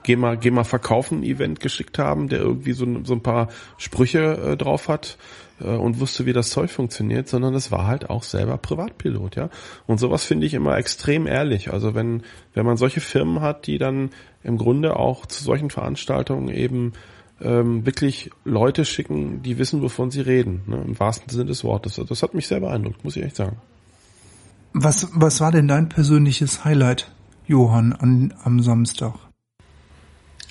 geh 0.03 0.15
mal 0.15 0.37
geh 0.37 0.51
mal 0.51 0.63
verkaufen 0.63 1.23
Event 1.23 1.59
geschickt 1.59 1.99
haben, 1.99 2.29
der 2.29 2.39
irgendwie 2.39 2.71
so, 2.71 2.85
so 3.03 3.13
ein 3.13 3.21
paar 3.21 3.49
Sprüche 3.77 4.37
äh, 4.37 4.57
drauf 4.57 4.87
hat 4.87 5.17
äh, 5.59 5.75
und 5.75 5.99
wusste, 5.99 6.25
wie 6.25 6.33
das 6.33 6.49
Zeug 6.49 6.71
funktioniert, 6.71 7.27
sondern 7.27 7.53
es 7.55 7.71
war 7.71 7.87
halt 7.87 8.09
auch 8.09 8.23
selber 8.23 8.57
Privatpilot, 8.57 9.35
ja. 9.35 9.49
Und 9.85 9.99
sowas 9.99 10.23
finde 10.23 10.45
ich 10.45 10.53
immer 10.53 10.77
extrem 10.77 11.27
ehrlich. 11.27 11.73
Also 11.73 11.93
wenn 11.93 12.23
wenn 12.53 12.65
man 12.65 12.77
solche 12.77 13.01
Firmen 13.01 13.41
hat, 13.41 13.67
die 13.67 13.77
dann 13.77 14.11
im 14.43 14.57
Grunde 14.57 14.95
auch 14.95 15.25
zu 15.25 15.43
solchen 15.43 15.69
Veranstaltungen 15.69 16.49
eben 16.49 16.93
ähm, 17.41 17.85
wirklich 17.85 18.31
Leute 18.45 18.85
schicken, 18.85 19.41
die 19.43 19.57
wissen, 19.57 19.81
wovon 19.81 20.09
sie 20.11 20.21
reden, 20.21 20.61
ne, 20.67 20.81
im 20.85 20.97
wahrsten 20.99 21.29
Sinne 21.29 21.45
des 21.45 21.63
Wortes. 21.63 21.99
Das 22.07 22.23
hat 22.23 22.33
mich 22.33 22.47
sehr 22.47 22.59
beeindruckt, 22.59 23.03
muss 23.03 23.17
ich 23.17 23.23
echt 23.23 23.35
sagen. 23.35 23.57
Was, 24.73 25.09
was 25.13 25.41
war 25.41 25.51
denn 25.51 25.67
dein 25.67 25.89
persönliches 25.89 26.65
Highlight, 26.65 27.11
Johann, 27.47 27.93
an, 27.93 28.33
am 28.43 28.61
Samstag? 28.61 29.13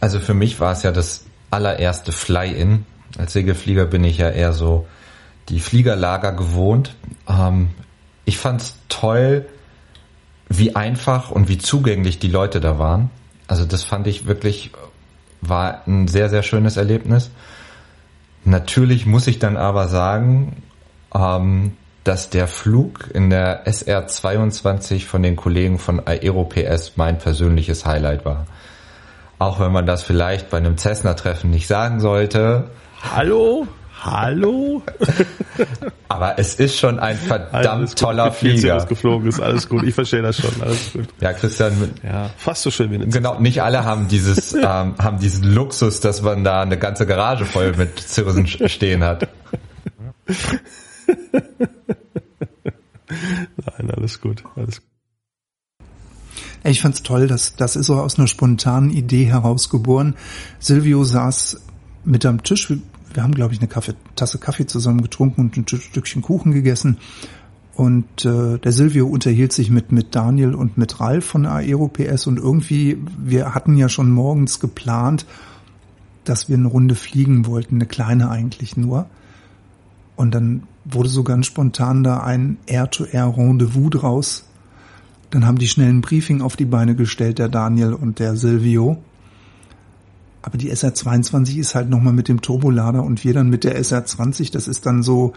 Also 0.00 0.20
für 0.20 0.34
mich 0.34 0.60
war 0.60 0.72
es 0.72 0.82
ja 0.82 0.92
das 0.92 1.24
allererste 1.50 2.12
Fly-In. 2.12 2.84
Als 3.18 3.32
Segelflieger 3.32 3.86
bin 3.86 4.04
ich 4.04 4.18
ja 4.18 4.30
eher 4.30 4.52
so 4.52 4.86
die 5.48 5.60
Fliegerlager 5.60 6.32
gewohnt. 6.32 6.94
Ähm, 7.28 7.70
ich 8.24 8.38
fand 8.38 8.62
es 8.62 8.76
toll, 8.88 9.46
wie 10.48 10.76
einfach 10.76 11.30
und 11.30 11.48
wie 11.48 11.58
zugänglich 11.58 12.18
die 12.18 12.28
Leute 12.28 12.60
da 12.60 12.78
waren. 12.78 13.10
Also 13.46 13.64
das 13.64 13.84
fand 13.84 14.06
ich 14.06 14.26
wirklich, 14.26 14.70
war 15.40 15.86
ein 15.86 16.08
sehr, 16.08 16.30
sehr 16.30 16.42
schönes 16.42 16.76
Erlebnis. 16.76 17.30
Natürlich 18.44 19.06
muss 19.06 19.26
ich 19.26 19.38
dann 19.38 19.56
aber 19.56 19.88
sagen, 19.88 20.62
ähm, 21.14 21.72
dass 22.04 22.28
der 22.28 22.46
Flug 22.46 23.10
in 23.12 23.30
der 23.30 23.66
SR22 23.66 25.06
von 25.06 25.22
den 25.22 25.36
Kollegen 25.36 25.78
von 25.78 26.06
AeroPS 26.06 26.92
mein 26.96 27.18
persönliches 27.18 27.86
Highlight 27.86 28.24
war. 28.26 28.46
Auch 29.38 29.58
wenn 29.58 29.72
man 29.72 29.86
das 29.86 30.02
vielleicht 30.02 30.50
bei 30.50 30.58
einem 30.58 30.76
Cessna-Treffen 30.76 31.50
nicht 31.50 31.66
sagen 31.66 32.00
sollte. 32.00 32.70
Hallo? 33.14 33.66
Hallo? 34.02 34.82
Aber 36.08 36.38
es 36.38 36.56
ist 36.56 36.78
schon 36.78 36.98
ein 36.98 37.16
verdammt 37.16 37.98
toller 37.98 38.32
Flieger. 38.32 38.84
geflogen 38.84 39.28
ist, 39.28 39.40
alles 39.40 39.66
gut. 39.66 39.82
Ich 39.84 39.94
verstehe 39.94 40.20
das 40.20 40.36
schon, 40.36 40.50
alles 40.60 40.92
gut. 40.92 41.06
Ja, 41.20 41.32
Christian. 41.32 41.90
Ja, 42.02 42.30
fast 42.36 42.62
so 42.62 42.70
schön 42.70 42.90
wie 42.90 42.96
eine 42.96 43.08
Genau, 43.08 43.40
nicht 43.40 43.62
alle 43.62 43.84
haben 43.84 44.08
dieses, 44.08 44.52
ähm, 44.54 44.94
haben 44.98 45.18
diesen 45.20 45.44
Luxus, 45.54 46.00
dass 46.00 46.20
man 46.20 46.44
da 46.44 46.60
eine 46.60 46.76
ganze 46.76 47.06
Garage 47.06 47.46
voll 47.46 47.72
mit 47.78 47.98
Zirsen 47.98 48.46
stehen 48.46 49.02
hat. 49.02 49.26
Nein, 53.78 53.90
alles 53.90 54.20
gut, 54.20 54.44
alles 54.56 54.80
gut. 54.80 54.90
Ich 56.64 56.80
fand's 56.80 57.02
toll, 57.02 57.26
dass 57.26 57.56
das 57.56 57.76
ist 57.76 57.86
so 57.86 57.96
aus 57.96 58.18
einer 58.18 58.26
spontanen 58.26 58.90
Idee 58.90 59.26
herausgeboren. 59.26 60.14
Silvio 60.58 61.04
saß 61.04 61.60
mit 62.04 62.24
am 62.24 62.42
Tisch. 62.42 62.72
Wir 63.12 63.22
haben, 63.22 63.34
glaube 63.34 63.52
ich, 63.52 63.60
eine 63.60 63.68
Kaffee, 63.68 63.94
Tasse 64.16 64.38
Kaffee 64.38 64.66
zusammen 64.66 65.02
getrunken 65.02 65.42
und 65.42 65.56
ein 65.56 65.66
Stückchen 65.68 66.22
Kuchen 66.22 66.52
gegessen. 66.52 66.98
Und 67.74 68.24
äh, 68.24 68.58
der 68.58 68.72
Silvio 68.72 69.06
unterhielt 69.06 69.52
sich 69.52 69.68
mit 69.68 69.92
mit 69.92 70.14
Daniel 70.14 70.54
und 70.54 70.78
mit 70.78 71.00
Ralf 71.00 71.24
von 71.24 71.44
Aero 71.44 71.88
PS 71.88 72.26
und 72.26 72.38
irgendwie 72.38 72.98
wir 73.18 73.54
hatten 73.54 73.76
ja 73.76 73.88
schon 73.88 74.10
morgens 74.10 74.60
geplant, 74.60 75.26
dass 76.24 76.48
wir 76.48 76.56
eine 76.56 76.68
Runde 76.68 76.94
fliegen 76.94 77.46
wollten, 77.46 77.76
eine 77.76 77.86
kleine 77.86 78.30
eigentlich 78.30 78.76
nur. 78.76 79.06
Und 80.16 80.34
dann 80.34 80.62
wurde 80.84 81.08
so 81.08 81.22
ganz 81.22 81.46
spontan 81.46 82.04
da 82.04 82.18
ein 82.18 82.58
Air-to-Air-Rendezvous 82.66 83.90
draus. 83.90 84.44
Dann 85.30 85.46
haben 85.46 85.58
die 85.58 85.68
schnell 85.68 85.88
ein 85.88 86.00
Briefing 86.00 86.42
auf 86.42 86.56
die 86.56 86.66
Beine 86.66 86.94
gestellt, 86.94 87.38
der 87.38 87.48
Daniel 87.48 87.94
und 87.94 88.18
der 88.18 88.36
Silvio. 88.36 89.02
Aber 90.42 90.58
die 90.58 90.70
SR22 90.70 91.56
ist 91.56 91.74
halt 91.74 91.88
nochmal 91.88 92.12
mit 92.12 92.28
dem 92.28 92.42
Turbolader 92.42 93.02
und 93.02 93.24
wir 93.24 93.32
dann 93.32 93.48
mit 93.48 93.64
der 93.64 93.80
SR20. 93.80 94.52
Das 94.52 94.68
ist 94.68 94.84
dann 94.84 95.02
so, 95.02 95.32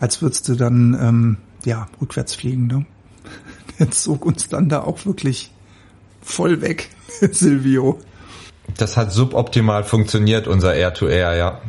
als 0.00 0.20
würdest 0.20 0.48
du 0.48 0.56
dann 0.56 0.98
ähm, 1.00 1.36
ja 1.64 1.86
rückwärts 2.00 2.34
fliegen. 2.34 2.66
Ne? 2.66 2.84
der 3.78 3.90
zog 3.92 4.26
uns 4.26 4.48
dann 4.48 4.68
da 4.68 4.82
auch 4.82 5.06
wirklich 5.06 5.52
voll 6.20 6.60
weg, 6.60 6.90
Silvio. 7.30 8.00
Das 8.76 8.96
hat 8.96 9.12
suboptimal 9.12 9.84
funktioniert, 9.84 10.48
unser 10.48 10.74
Air-to-Air, 10.74 11.34
ja. 11.36 11.60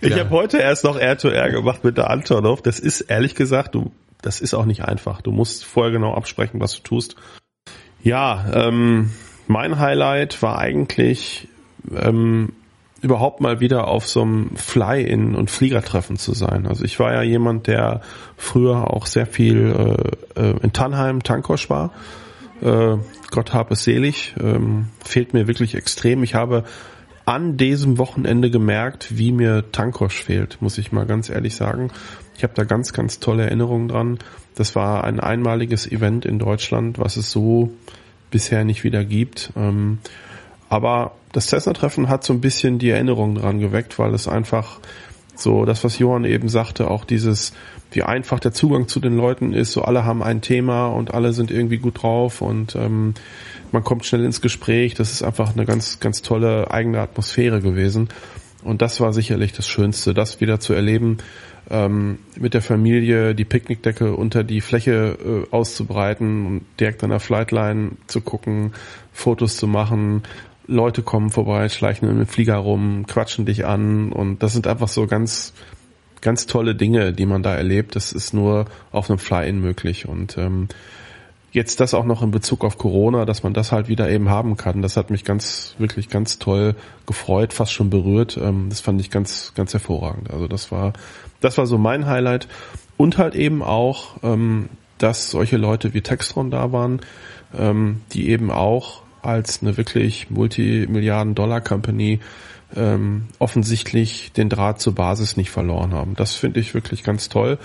Ich 0.00 0.10
ja. 0.10 0.18
habe 0.18 0.30
heute 0.30 0.58
erst 0.58 0.84
noch 0.84 0.98
Air-to-Air 0.98 1.50
gemacht 1.50 1.84
mit 1.84 1.96
der 1.96 2.10
Antonov. 2.10 2.62
Das 2.62 2.80
ist 2.80 3.02
ehrlich 3.02 3.34
gesagt, 3.34 3.74
du, 3.74 3.92
das 4.22 4.40
ist 4.40 4.54
auch 4.54 4.64
nicht 4.64 4.84
einfach. 4.84 5.22
Du 5.22 5.32
musst 5.32 5.64
vorher 5.64 5.92
genau 5.92 6.14
absprechen, 6.14 6.60
was 6.60 6.74
du 6.76 6.82
tust. 6.82 7.16
Ja, 8.02 8.44
ähm, 8.52 9.10
mein 9.46 9.78
Highlight 9.78 10.42
war 10.42 10.58
eigentlich 10.58 11.48
ähm, 11.94 12.52
überhaupt 13.00 13.40
mal 13.40 13.60
wieder 13.60 13.88
auf 13.88 14.06
so 14.06 14.22
einem 14.22 14.56
Fly-In 14.56 15.34
und 15.34 15.50
Fliegertreffen 15.50 16.16
zu 16.16 16.32
sein. 16.32 16.66
Also 16.66 16.84
ich 16.84 16.98
war 16.98 17.12
ja 17.12 17.22
jemand, 17.22 17.66
der 17.66 18.00
früher 18.36 18.90
auch 18.92 19.06
sehr 19.06 19.26
viel 19.26 20.16
äh, 20.36 20.40
äh 20.40 20.56
in 20.62 20.72
Tannheim, 20.72 21.22
Tankosch 21.22 21.68
war. 21.68 21.92
Äh, 22.62 22.96
Gott 23.30 23.52
hab 23.52 23.70
es 23.70 23.84
selig. 23.84 24.34
Ähm, 24.40 24.88
fehlt 25.04 25.34
mir 25.34 25.46
wirklich 25.46 25.74
extrem. 25.74 26.22
Ich 26.22 26.34
habe 26.34 26.64
an 27.24 27.56
diesem 27.56 27.98
Wochenende 27.98 28.50
gemerkt, 28.50 29.16
wie 29.16 29.32
mir 29.32 29.70
Tankosch 29.72 30.22
fehlt, 30.24 30.60
muss 30.60 30.78
ich 30.78 30.92
mal 30.92 31.06
ganz 31.06 31.30
ehrlich 31.30 31.56
sagen. 31.56 31.90
Ich 32.36 32.42
habe 32.42 32.54
da 32.54 32.64
ganz, 32.64 32.92
ganz 32.92 33.20
tolle 33.20 33.44
Erinnerungen 33.44 33.88
dran. 33.88 34.18
Das 34.54 34.76
war 34.76 35.04
ein 35.04 35.20
einmaliges 35.20 35.90
Event 35.90 36.26
in 36.26 36.38
Deutschland, 36.38 36.98
was 36.98 37.16
es 37.16 37.30
so 37.30 37.72
bisher 38.30 38.64
nicht 38.64 38.84
wieder 38.84 39.04
gibt. 39.04 39.52
Ähm, 39.56 39.98
aber 40.68 41.12
das 41.32 41.46
Cessna-Treffen 41.46 42.08
hat 42.08 42.24
so 42.24 42.32
ein 42.32 42.40
bisschen 42.40 42.78
die 42.78 42.90
Erinnerung 42.90 43.34
dran 43.36 43.60
geweckt, 43.60 43.98
weil 43.98 44.12
es 44.12 44.28
einfach 44.28 44.80
so, 45.36 45.64
das 45.64 45.82
was 45.84 45.98
Johann 45.98 46.24
eben 46.24 46.48
sagte, 46.48 46.90
auch 46.90 47.04
dieses, 47.04 47.52
wie 47.90 48.02
einfach 48.02 48.40
der 48.40 48.52
Zugang 48.52 48.88
zu 48.88 49.00
den 49.00 49.16
Leuten 49.16 49.52
ist, 49.52 49.72
so 49.72 49.82
alle 49.82 50.04
haben 50.04 50.22
ein 50.22 50.40
Thema 50.40 50.86
und 50.86 51.12
alle 51.12 51.32
sind 51.32 51.50
irgendwie 51.50 51.78
gut 51.78 52.02
drauf 52.02 52.40
und 52.40 52.76
ähm, 52.76 53.14
man 53.72 53.84
kommt 53.84 54.04
schnell 54.06 54.24
ins 54.24 54.40
Gespräch. 54.40 54.94
Das 54.94 55.12
ist 55.12 55.22
einfach 55.22 55.54
eine 55.54 55.64
ganz, 55.64 56.00
ganz 56.00 56.22
tolle 56.22 56.70
eigene 56.70 57.00
Atmosphäre 57.00 57.60
gewesen. 57.60 58.08
Und 58.62 58.80
das 58.80 59.00
war 59.00 59.12
sicherlich 59.12 59.52
das 59.52 59.68
Schönste, 59.68 60.14
das 60.14 60.40
wieder 60.40 60.58
zu 60.58 60.72
erleben, 60.72 61.18
ähm, 61.70 62.18
mit 62.38 62.54
der 62.54 62.62
Familie 62.62 63.34
die 63.34 63.44
Picknickdecke 63.44 64.14
unter 64.14 64.42
die 64.42 64.60
Fläche 64.60 65.46
äh, 65.50 65.54
auszubreiten 65.54 66.46
und 66.46 66.64
direkt 66.80 67.04
an 67.04 67.10
der 67.10 67.20
Flightline 67.20 67.92
zu 68.06 68.20
gucken, 68.22 68.72
Fotos 69.12 69.56
zu 69.56 69.66
machen. 69.66 70.22
Leute 70.66 71.02
kommen 71.02 71.30
vorbei, 71.30 71.68
schleichen 71.68 72.08
in 72.08 72.16
den 72.16 72.26
Flieger 72.26 72.56
rum, 72.56 73.04
quatschen 73.06 73.44
dich 73.44 73.66
an 73.66 74.12
und 74.12 74.42
das 74.42 74.54
sind 74.54 74.66
einfach 74.66 74.88
so 74.88 75.06
ganz, 75.06 75.52
ganz 76.22 76.46
tolle 76.46 76.74
Dinge, 76.74 77.12
die 77.12 77.26
man 77.26 77.42
da 77.42 77.54
erlebt. 77.54 77.96
Das 77.96 78.12
ist 78.12 78.32
nur 78.32 78.64
auf 78.90 79.10
einem 79.10 79.18
Fly-In 79.18 79.60
möglich 79.60 80.08
und 80.08 80.38
ähm, 80.38 80.68
jetzt 81.54 81.78
das 81.78 81.94
auch 81.94 82.04
noch 82.04 82.20
in 82.22 82.32
Bezug 82.32 82.64
auf 82.64 82.78
Corona, 82.78 83.24
dass 83.24 83.44
man 83.44 83.54
das 83.54 83.70
halt 83.70 83.88
wieder 83.88 84.10
eben 84.10 84.28
haben 84.28 84.56
kann. 84.56 84.82
Das 84.82 84.96
hat 84.96 85.10
mich 85.10 85.24
ganz, 85.24 85.76
wirklich 85.78 86.08
ganz 86.08 86.40
toll 86.40 86.74
gefreut, 87.06 87.52
fast 87.52 87.72
schon 87.72 87.90
berührt. 87.90 88.36
Ähm, 88.36 88.66
das 88.68 88.80
fand 88.80 89.00
ich 89.00 89.08
ganz, 89.08 89.52
ganz 89.54 89.72
hervorragend. 89.72 90.30
Also 90.32 90.48
das 90.48 90.72
war, 90.72 90.92
das 91.40 91.56
war 91.56 91.66
so 91.66 91.78
mein 91.78 92.06
Highlight. 92.06 92.48
Und 92.96 93.18
halt 93.18 93.36
eben 93.36 93.62
auch, 93.62 94.16
ähm, 94.24 94.68
dass 94.98 95.30
solche 95.30 95.56
Leute 95.56 95.94
wie 95.94 96.00
Textron 96.00 96.50
da 96.50 96.72
waren, 96.72 97.00
ähm, 97.56 98.02
die 98.12 98.30
eben 98.30 98.50
auch 98.50 99.02
als 99.22 99.62
eine 99.62 99.76
wirklich 99.76 100.30
Multimilliarden-Dollar-Company 100.30 102.20
offensichtlich 103.38 104.32
den 104.32 104.48
Draht 104.48 104.80
zur 104.80 104.96
Basis 104.96 105.36
nicht 105.36 105.52
verloren 105.52 105.94
haben. 105.94 106.16
Das 106.16 106.34
finde 106.34 106.58
ich 106.58 106.74
wirklich 106.74 107.04
ganz 107.04 107.28
toll. 107.28 107.58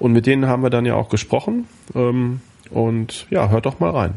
Und 0.00 0.10
mit 0.10 0.26
denen 0.26 0.46
haben 0.46 0.64
wir 0.64 0.70
dann 0.70 0.84
ja 0.84 0.96
auch 0.96 1.10
gesprochen. 1.10 1.66
Und 2.70 3.26
ja, 3.30 3.48
hört 3.48 3.66
doch 3.66 3.80
mal 3.80 3.90
rein. 3.90 4.14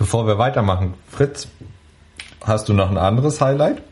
Bevor 0.00 0.26
wir 0.26 0.36
weitermachen, 0.38 0.94
Fritz, 1.10 1.46
hast 2.40 2.70
du 2.70 2.72
noch 2.72 2.90
ein 2.90 2.96
anderes 2.96 3.42
Highlight? 3.42 3.82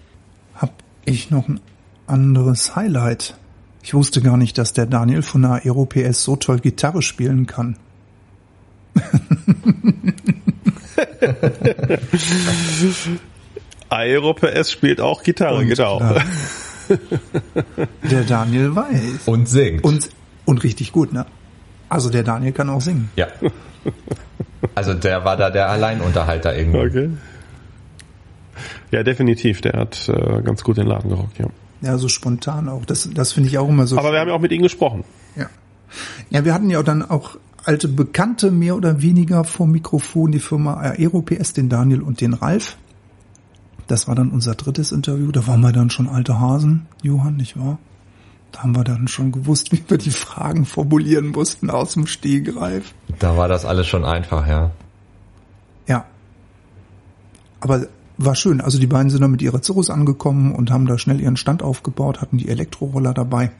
Hab 0.55 0.73
ich 1.05 1.31
noch 1.31 1.47
ein 1.49 1.61
anderes 2.07 2.75
Highlight? 2.75 3.37
Ich 3.83 3.93
wusste 3.93 4.23
gar 4.23 4.39
nicht, 4.39 4.57
dass 4.57 4.73
der 4.73 4.87
Daniel 4.87 5.21
von 5.21 5.43
der 5.43 5.67
Aero-PS 5.67 6.25
so 6.25 6.37
toll 6.37 6.61
Gitarre 6.61 7.03
spielen 7.03 7.47
kann. 7.47 7.77
Aero-PS 13.91 14.73
spielt 14.73 15.03
auch 15.03 15.23
Gitarre, 15.23 15.59
und 15.59 15.69
genau. 15.69 16.01
Der 18.11 18.23
Daniel 18.23 18.75
weiß. 18.75 19.27
Und 19.27 19.47
singt. 19.47 19.85
Und, 19.85 20.09
und 20.47 20.65
richtig 20.65 20.93
gut, 20.93 21.13
ne? 21.13 21.27
Also 21.91 22.09
der 22.09 22.23
Daniel 22.23 22.53
kann 22.53 22.71
auch 22.71 22.81
singen. 22.81 23.11
Ja. 23.15 23.27
Also 24.75 24.95
der 24.95 25.25
war 25.25 25.37
da 25.37 25.51
der 25.51 25.69
Alleinunterhalter 25.71 26.57
irgendwie. 26.57 26.79
Okay. 26.79 27.11
Ja, 28.91 29.03
definitiv. 29.03 29.61
Der 29.61 29.75
hat 29.75 30.09
äh, 30.09 30.43
ganz 30.43 30.65
gut 30.65 30.79
den 30.79 30.87
Laden 30.87 31.11
gerockt, 31.11 31.39
ja. 31.39 31.47
Ja, 31.81 31.97
so 31.97 32.09
spontan 32.09 32.69
auch. 32.69 32.85
Das, 32.85 33.09
das 33.13 33.33
finde 33.33 33.49
ich 33.49 33.59
auch 33.59 33.69
immer 33.69 33.87
so. 33.87 33.97
Aber 33.97 34.09
schön. 34.09 34.15
wir 34.15 34.21
haben 34.21 34.29
ja 34.29 34.35
auch 34.35 34.41
mit 34.41 34.51
ihm 34.53 34.63
gesprochen. 34.63 35.05
Ja. 35.37 35.47
Ja, 36.31 36.45
wir 36.45 36.53
hatten 36.53 36.71
ja 36.71 36.83
dann 36.83 37.09
auch 37.09 37.37
alte 37.65 37.89
Bekannte 37.89 38.51
mehr 38.51 38.77
oder 38.77 39.01
weniger 39.03 39.45
vom 39.45 39.71
Mikrofon, 39.71 40.33
die 40.33 40.41
Firma 40.41 40.75
Aero-PS, 40.81 41.53
den 41.53 41.69
Daniel 41.69 42.03
und 42.03 42.21
den 42.21 42.35
Ralf. 42.35 42.77
Das 43.87 44.09
war 44.09 44.15
dann 44.15 44.31
unser 44.31 44.55
drittes 44.55 44.93
Interview. 44.93 45.31
Da 45.33 45.47
waren 45.47 45.61
wir 45.61 45.73
dann 45.73 45.91
schon 45.91 46.09
alte 46.09 46.41
Hasen, 46.41 46.87
Johann, 47.03 47.37
nicht 47.37 47.59
wahr? 47.59 47.79
Da 48.53 48.63
haben 48.63 48.75
wir 48.75 48.85
dann 48.85 49.09
schon 49.09 49.33
gewusst, 49.33 49.73
wie 49.73 49.83
wir 49.89 49.99
die 49.99 50.11
Fragen 50.11 50.65
formulieren 50.65 51.29
mussten 51.29 51.71
aus 51.71 51.95
dem 51.95 52.07
Stehgreif. 52.07 52.95
Da 53.19 53.37
war 53.37 53.49
das 53.49 53.65
alles 53.65 53.87
schon 53.87 54.05
einfach, 54.05 54.47
ja. 54.47 54.71
Ja. 55.87 56.07
Aber 57.61 57.87
war 58.17 58.35
schön. 58.35 58.61
Also 58.61 58.79
die 58.79 58.87
beiden 58.87 59.11
sind 59.11 59.21
dann 59.23 59.31
mit 59.31 59.43
ihrer 59.43 59.63
Cirrus 59.63 59.91
angekommen 59.91 60.55
und 60.55 60.71
haben 60.71 60.87
da 60.87 60.99
schnell 60.99 61.21
ihren 61.21 61.37
Stand 61.37 61.63
aufgebaut, 61.63 62.21
hatten 62.21 62.39
die 62.39 62.49
Elektroroller 62.49 63.15
dabei. 63.15 63.53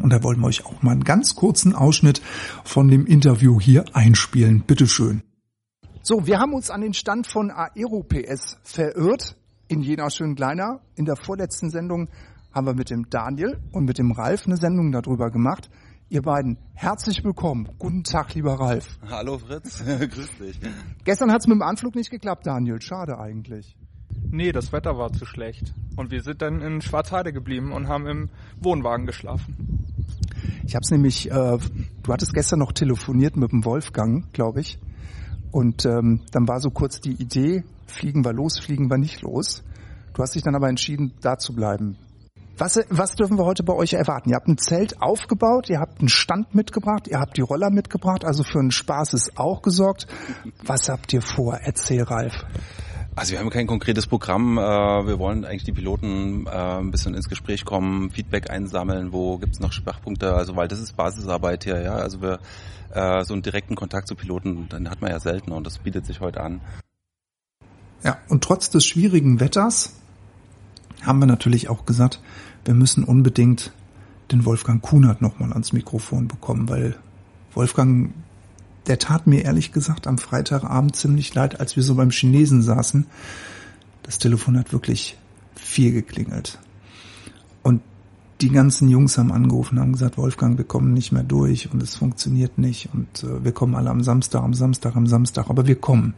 Und 0.00 0.10
da 0.12 0.22
wollten 0.22 0.40
wir 0.40 0.48
euch 0.48 0.64
auch 0.64 0.82
mal 0.82 0.92
einen 0.92 1.04
ganz 1.04 1.34
kurzen 1.34 1.74
Ausschnitt 1.74 2.22
von 2.64 2.88
dem 2.88 3.06
Interview 3.06 3.60
hier 3.60 3.84
einspielen. 3.92 4.62
Bitteschön. 4.62 5.22
So, 6.02 6.26
wir 6.26 6.38
haben 6.38 6.54
uns 6.54 6.70
an 6.70 6.80
den 6.80 6.94
Stand 6.94 7.26
von 7.26 7.50
Aero-PS 7.50 8.58
verirrt 8.64 9.36
in 9.68 9.82
Jena 9.82 10.10
Schöngleiner. 10.10 10.80
In 10.96 11.04
der 11.04 11.16
vorletzten 11.16 11.70
Sendung 11.70 12.08
haben 12.52 12.66
wir 12.66 12.74
mit 12.74 12.90
dem 12.90 13.08
Daniel 13.08 13.58
und 13.72 13.84
mit 13.84 13.98
dem 13.98 14.12
Ralf 14.12 14.46
eine 14.46 14.56
Sendung 14.56 14.92
darüber 14.92 15.30
gemacht. 15.30 15.70
Ihr 16.08 16.22
beiden, 16.22 16.58
herzlich 16.74 17.24
willkommen. 17.24 17.68
Guten 17.78 18.04
Tag, 18.04 18.34
lieber 18.34 18.60
Ralf. 18.60 18.98
Hallo 19.08 19.38
Fritz, 19.38 19.82
grüß 19.84 20.38
dich. 20.38 20.60
Gestern 21.04 21.32
hat 21.32 21.40
es 21.40 21.46
mit 21.46 21.54
dem 21.54 21.62
Anflug 21.62 21.94
nicht 21.94 22.10
geklappt, 22.10 22.46
Daniel. 22.46 22.80
Schade 22.82 23.18
eigentlich. 23.18 23.76
Nee, 24.30 24.52
das 24.52 24.72
Wetter 24.72 24.98
war 24.98 25.12
zu 25.12 25.24
schlecht. 25.24 25.74
Und 25.96 26.10
wir 26.10 26.22
sind 26.22 26.42
dann 26.42 26.60
in 26.60 26.82
Schwarzheide 26.82 27.32
geblieben 27.32 27.72
und 27.72 27.88
haben 27.88 28.06
im 28.06 28.28
Wohnwagen 28.60 29.06
geschlafen. 29.06 29.86
Ich 30.66 30.74
habe 30.74 30.82
es 30.82 30.90
nämlich, 30.90 31.30
äh, 31.30 31.58
du 32.02 32.12
hattest 32.12 32.34
gestern 32.34 32.58
noch 32.58 32.72
telefoniert 32.72 33.36
mit 33.36 33.52
dem 33.52 33.64
Wolfgang, 33.64 34.30
glaube 34.32 34.60
ich. 34.60 34.78
Und 35.50 35.86
ähm, 35.86 36.20
dann 36.30 36.46
war 36.46 36.60
so 36.60 36.70
kurz 36.70 37.00
die 37.00 37.12
Idee, 37.12 37.64
fliegen 37.86 38.24
wir 38.24 38.32
los, 38.32 38.58
fliegen 38.58 38.90
wir 38.90 38.98
nicht 38.98 39.22
los. 39.22 39.64
Du 40.14 40.22
hast 40.22 40.34
dich 40.34 40.42
dann 40.42 40.54
aber 40.54 40.68
entschieden, 40.68 41.14
da 41.22 41.38
zu 41.38 41.54
bleiben. 41.54 41.96
Was, 42.58 42.78
was 42.90 43.14
dürfen 43.14 43.38
wir 43.38 43.44
heute 43.44 43.62
bei 43.62 43.72
euch 43.72 43.94
erwarten? 43.94 44.30
Ihr 44.30 44.36
habt 44.36 44.48
ein 44.48 44.58
Zelt 44.58 45.00
aufgebaut, 45.00 45.70
ihr 45.70 45.80
habt 45.80 46.00
einen 46.00 46.08
Stand 46.08 46.54
mitgebracht, 46.54 47.08
ihr 47.08 47.18
habt 47.18 47.36
die 47.36 47.40
Roller 47.40 47.70
mitgebracht, 47.70 48.24
also 48.24 48.42
für 48.44 48.58
einen 48.58 48.70
Spaß 48.70 49.14
ist 49.14 49.38
auch 49.38 49.62
gesorgt. 49.62 50.06
Was 50.64 50.88
habt 50.88 51.12
ihr 51.12 51.22
vor? 51.22 51.58
Erzähl, 51.62 52.02
Ralf. 52.02 52.44
Also 53.14 53.32
wir 53.32 53.40
haben 53.40 53.50
kein 53.50 53.66
konkretes 53.66 54.06
Programm. 54.06 54.56
Äh, 54.58 54.60
wir 54.60 55.18
wollen 55.18 55.44
eigentlich 55.44 55.64
die 55.64 55.72
Piloten 55.72 56.46
äh, 56.46 56.50
ein 56.50 56.90
bisschen 56.90 57.14
ins 57.14 57.28
Gespräch 57.28 57.64
kommen, 57.64 58.10
Feedback 58.10 58.50
einsammeln, 58.50 59.12
wo 59.12 59.38
gibt's 59.38 59.60
noch 59.60 59.72
Schwachpunkte, 59.72 60.34
also 60.34 60.56
weil 60.56 60.68
das 60.68 60.78
ist 60.78 60.96
Basisarbeit 60.96 61.64
hier, 61.64 61.80
ja. 61.82 61.94
Also 61.96 62.22
wir 62.22 62.38
äh, 62.94 63.24
so 63.24 63.34
einen 63.34 63.42
direkten 63.42 63.74
Kontakt 63.74 64.08
zu 64.08 64.14
Piloten, 64.14 64.68
den 64.68 64.88
hat 64.88 65.02
man 65.02 65.10
ja 65.10 65.20
selten 65.20 65.52
und 65.52 65.66
das 65.66 65.78
bietet 65.78 66.06
sich 66.06 66.20
heute 66.20 66.40
an. 66.40 66.60
Ja, 68.02 68.18
und 68.28 68.42
trotz 68.42 68.70
des 68.70 68.84
schwierigen 68.84 69.40
Wetters 69.40 69.94
haben 71.02 71.18
wir 71.18 71.26
natürlich 71.26 71.68
auch 71.68 71.86
gesagt, 71.86 72.20
wir 72.64 72.74
müssen 72.74 73.04
unbedingt 73.04 73.72
den 74.30 74.44
Wolfgang 74.44 74.82
Kunert 74.82 75.20
nochmal 75.20 75.52
ans 75.52 75.72
Mikrofon 75.72 76.28
bekommen, 76.28 76.68
weil 76.68 76.96
Wolfgang, 77.54 78.12
der 78.86 78.98
tat 78.98 79.26
mir 79.26 79.44
ehrlich 79.44 79.72
gesagt 79.72 80.06
am 80.06 80.18
Freitagabend 80.18 80.96
ziemlich 80.96 81.34
leid, 81.34 81.60
als 81.60 81.76
wir 81.76 81.82
so 81.82 81.94
beim 81.94 82.10
Chinesen 82.10 82.62
saßen. 82.62 83.06
Das 84.02 84.18
Telefon 84.18 84.58
hat 84.58 84.72
wirklich 84.72 85.16
viel 85.54 85.92
geklingelt. 85.92 86.58
Und 87.62 87.82
die 88.40 88.50
ganzen 88.50 88.88
Jungs 88.88 89.18
haben 89.18 89.30
angerufen, 89.30 89.78
haben 89.78 89.92
gesagt, 89.92 90.18
Wolfgang, 90.18 90.58
wir 90.58 90.64
kommen 90.64 90.92
nicht 90.92 91.12
mehr 91.12 91.22
durch 91.22 91.72
und 91.72 91.82
es 91.82 91.94
funktioniert 91.96 92.58
nicht 92.58 92.88
und 92.92 93.22
äh, 93.22 93.44
wir 93.44 93.52
kommen 93.52 93.74
alle 93.76 93.90
am 93.90 94.02
Samstag, 94.02 94.42
am 94.42 94.54
Samstag, 94.54 94.96
am 94.96 95.06
Samstag, 95.06 95.48
aber 95.48 95.66
wir 95.66 95.76
kommen. 95.76 96.14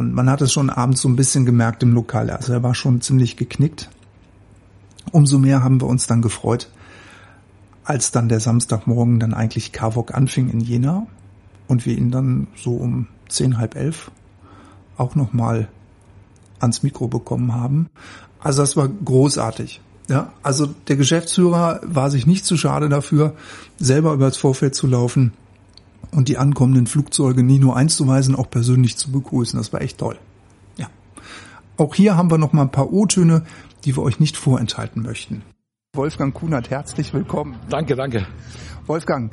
Und 0.00 0.14
man 0.14 0.30
hat 0.30 0.40
es 0.40 0.50
schon 0.50 0.70
abends 0.70 1.02
so 1.02 1.10
ein 1.10 1.16
bisschen 1.16 1.44
gemerkt 1.44 1.82
im 1.82 1.92
Lokal. 1.92 2.30
Also 2.30 2.54
er 2.54 2.62
war 2.62 2.74
schon 2.74 3.02
ziemlich 3.02 3.36
geknickt. 3.36 3.90
Umso 5.12 5.38
mehr 5.38 5.62
haben 5.62 5.78
wir 5.78 5.88
uns 5.88 6.06
dann 6.06 6.22
gefreut, 6.22 6.70
als 7.84 8.10
dann 8.10 8.30
der 8.30 8.40
Samstagmorgen 8.40 9.20
dann 9.20 9.34
eigentlich 9.34 9.72
Kavok 9.72 10.14
anfing 10.14 10.48
in 10.48 10.60
Jena 10.60 11.06
und 11.68 11.84
wir 11.84 11.98
ihn 11.98 12.10
dann 12.10 12.46
so 12.56 12.76
um 12.76 13.08
zehn, 13.28 13.58
halb 13.58 13.76
elf 13.76 14.10
auch 14.96 15.16
nochmal 15.16 15.68
ans 16.60 16.82
Mikro 16.82 17.06
bekommen 17.06 17.54
haben. 17.54 17.90
Also 18.38 18.62
das 18.62 18.78
war 18.78 18.88
großartig. 18.88 19.82
Ja, 20.08 20.32
also 20.42 20.64
der 20.88 20.96
Geschäftsführer 20.96 21.82
war 21.84 22.10
sich 22.10 22.26
nicht 22.26 22.46
zu 22.46 22.56
schade 22.56 22.88
dafür, 22.88 23.34
selber 23.78 24.14
über 24.14 24.28
das 24.28 24.38
Vorfeld 24.38 24.74
zu 24.74 24.86
laufen 24.86 25.34
und 26.12 26.28
die 26.28 26.38
ankommenden 26.38 26.86
Flugzeuge 26.86 27.42
nie 27.42 27.58
nur 27.58 27.76
einzuweisen, 27.76 28.34
auch 28.34 28.50
persönlich 28.50 28.96
zu 28.96 29.12
begrüßen. 29.12 29.58
Das 29.58 29.72
war 29.72 29.80
echt 29.80 29.98
toll. 29.98 30.18
Ja. 30.76 30.88
Auch 31.76 31.94
hier 31.94 32.16
haben 32.16 32.30
wir 32.30 32.38
noch 32.38 32.52
mal 32.52 32.62
ein 32.62 32.72
paar 32.72 32.92
O-Töne, 32.92 33.44
die 33.84 33.96
wir 33.96 34.02
euch 34.02 34.20
nicht 34.20 34.36
vorenthalten 34.36 35.02
möchten. 35.02 35.42
Wolfgang 35.94 36.34
Kunert, 36.34 36.70
herzlich 36.70 37.12
willkommen. 37.12 37.56
Danke, 37.68 37.96
danke. 37.96 38.26
Wolfgang, 38.86 39.32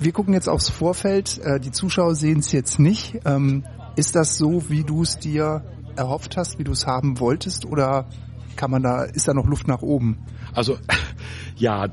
wir 0.00 0.12
gucken 0.12 0.32
jetzt 0.32 0.48
aufs 0.48 0.68
Vorfeld. 0.68 1.38
Äh, 1.38 1.60
die 1.60 1.72
Zuschauer 1.72 2.14
sehen 2.14 2.38
es 2.38 2.52
jetzt 2.52 2.78
nicht. 2.78 3.20
Ähm, 3.24 3.64
ist 3.96 4.14
das 4.14 4.38
so, 4.38 4.70
wie 4.70 4.84
du 4.84 5.02
es 5.02 5.18
dir 5.18 5.64
erhofft 5.96 6.36
hast, 6.36 6.58
wie 6.58 6.64
du 6.64 6.72
es 6.72 6.86
haben 6.86 7.18
wolltest, 7.18 7.66
oder 7.66 8.08
kann 8.56 8.70
man 8.70 8.82
da, 8.82 9.02
ist 9.02 9.26
da 9.28 9.34
noch 9.34 9.46
Luft 9.46 9.66
nach 9.68 9.82
oben? 9.82 10.18
Also, 10.54 10.78
ja, 11.56 11.88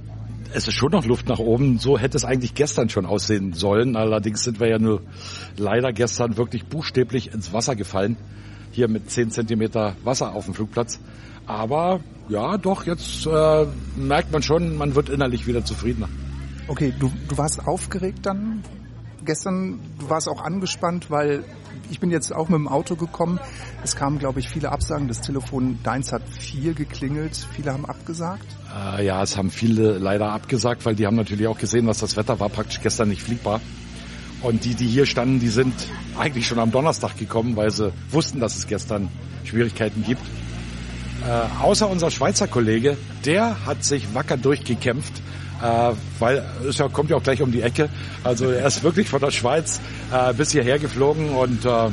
es 0.56 0.68
ist 0.68 0.74
schon 0.74 0.92
noch 0.92 1.06
Luft 1.06 1.28
nach 1.28 1.40
oben. 1.40 1.78
So 1.80 1.98
hätte 1.98 2.16
es 2.18 2.24
eigentlich 2.24 2.54
gestern 2.54 2.90
schon 2.90 3.06
aussehen 3.06 3.54
sollen. 3.54 3.96
Allerdings 3.96 4.44
sind 4.44 4.60
wir 4.60 4.70
ja 4.70 4.80
nur 4.80 5.02
leider 5.58 5.92
gestern 5.92 6.38
wirklich 6.38 6.66
buchstäblich 6.66 7.34
ins 7.34 7.52
Wasser 7.52 7.76
gefallen. 7.76 8.16
Hier 8.72 8.88
mit 8.88 9.12
10 9.12 9.32
Zentimeter 9.32 9.96
Wasser 10.04 10.34
auf 10.34 10.46
dem 10.46 10.54
Flugplatz. 10.54 11.00
Aber 11.46 12.00
ja, 12.30 12.58
doch, 12.58 12.86
jetzt 12.86 13.28
äh, 13.28 13.66
merkt 13.96 14.32
man 14.32 14.42
schon, 14.42 14.78
man 14.78 14.96
wird 14.96 15.10
innerlich 15.10 15.46
wieder 15.46 15.64
zufriedener. 15.64 16.10
Okay, 16.68 16.94
du, 17.00 17.12
du 17.28 17.38
warst 17.38 17.68
aufgeregt 17.68 18.26
dann 18.26 18.64
gestern, 19.24 19.80
du 20.00 20.10
warst 20.10 20.28
auch 20.30 20.42
angespannt, 20.42 21.12
weil 21.12 21.44
ich 21.90 22.00
bin 22.00 22.12
jetzt 22.12 22.34
auch 22.34 22.50
mit 22.50 22.58
dem 22.58 22.68
Auto 22.68 22.96
gekommen. 22.96 23.40
Es 23.84 23.96
kamen, 23.96 24.20
glaube 24.20 24.40
ich, 24.40 24.50
viele 24.50 24.72
Absagen. 24.72 25.08
Das 25.08 25.22
Telefon 25.22 25.80
deins 25.84 26.12
hat 26.12 26.24
viel 26.28 26.74
geklingelt. 26.74 27.36
Viele 27.56 27.74
haben 27.74 27.86
abgesagt. 27.86 28.46
Äh, 28.98 29.06
ja, 29.06 29.22
es 29.22 29.38
haben 29.38 29.50
viele 29.50 29.98
leider 29.98 30.32
abgesagt, 30.32 30.86
weil 30.86 30.96
die 30.96 31.06
haben 31.06 31.16
natürlich 31.16 31.48
auch 31.48 31.58
gesehen, 31.58 31.88
was 31.88 32.00
das 32.00 32.18
Wetter 32.18 32.40
war, 32.40 32.50
praktisch 32.50 32.82
gestern 32.82 33.10
nicht 33.10 33.22
fliegbar. 33.22 33.62
Und 34.42 34.66
die, 34.66 34.76
die 34.76 34.88
hier 34.88 35.06
standen, 35.06 35.40
die 35.40 35.48
sind 35.48 35.74
eigentlich 36.18 36.48
schon 36.48 36.60
am 36.60 36.72
Donnerstag 36.72 37.18
gekommen, 37.18 37.56
weil 37.56 37.72
sie 37.72 37.92
wussten, 38.12 38.40
dass 38.40 38.58
es 38.58 38.68
gestern 38.68 39.10
Schwierigkeiten 39.44 40.04
gibt. 40.04 40.22
Äh, 41.26 41.64
außer 41.64 41.90
unser 41.90 42.12
Schweizer 42.12 42.48
Kollege, 42.48 42.98
der 43.26 43.66
hat 43.66 43.84
sich 43.84 44.14
wacker 44.14 44.38
durchgekämpft, 44.38 45.14
äh, 45.62 45.92
weil 46.20 46.44
es 46.68 46.78
ja, 46.78 46.88
kommt 46.90 47.10
ja 47.10 47.18
auch 47.18 47.24
gleich 47.24 47.42
um 47.42 47.52
die 47.52 47.62
Ecke. 47.62 47.90
Also 48.24 48.50
er 48.50 48.68
ist 48.68 48.84
wirklich 48.84 49.10
von 49.10 49.20
der 49.20 49.32
Schweiz 49.32 49.80
äh, 50.12 50.34
bis 50.34 50.52
hierher 50.52 50.80
geflogen 50.80 51.30
und 51.30 51.66
äh, 51.66 51.90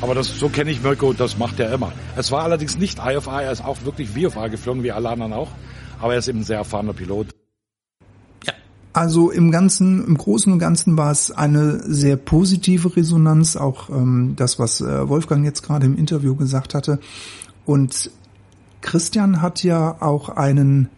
aber 0.00 0.14
das, 0.14 0.38
so 0.38 0.48
kenne 0.48 0.70
ich 0.70 0.82
Mirko, 0.82 1.12
das 1.12 1.36
macht 1.36 1.60
er 1.60 1.72
immer. 1.72 1.92
Es 2.16 2.32
war 2.32 2.44
allerdings 2.44 2.78
nicht 2.78 2.98
IFA, 2.98 3.42
er 3.42 3.52
ist 3.52 3.64
auch 3.64 3.84
wirklich 3.84 4.10
VFA 4.10 4.48
geflogen, 4.48 4.82
wie 4.82 4.92
alle 4.92 5.10
anderen 5.10 5.32
auch. 5.32 5.50
Aber 6.00 6.14
er 6.14 6.20
ist 6.20 6.28
eben 6.28 6.40
ein 6.40 6.44
sehr 6.44 6.58
erfahrener 6.58 6.94
Pilot. 6.94 7.28
Ja. 8.46 8.54
Also 8.94 9.30
im 9.30 9.50
Ganzen, 9.50 10.06
im 10.06 10.16
Großen 10.16 10.50
und 10.50 10.58
Ganzen 10.58 10.96
war 10.96 11.10
es 11.10 11.30
eine 11.30 11.80
sehr 11.84 12.16
positive 12.16 12.96
Resonanz, 12.96 13.56
auch 13.56 13.90
ähm, 13.90 14.34
das, 14.36 14.58
was 14.58 14.80
äh, 14.80 15.08
Wolfgang 15.08 15.44
jetzt 15.44 15.62
gerade 15.62 15.84
im 15.84 15.98
Interview 15.98 16.34
gesagt 16.34 16.74
hatte. 16.74 16.98
Und 17.66 18.10
Christian 18.80 19.42
hat 19.42 19.62
ja 19.62 20.00
auch 20.00 20.30
einen 20.30 20.88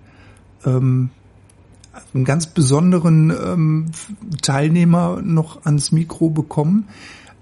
ähm, 0.65 1.11
einen 2.14 2.24
ganz 2.24 2.46
besonderen 2.46 3.31
ähm, 3.31 3.90
Teilnehmer 4.40 5.20
noch 5.22 5.64
ans 5.64 5.92
Mikro 5.92 6.31
bekommen. 6.31 6.88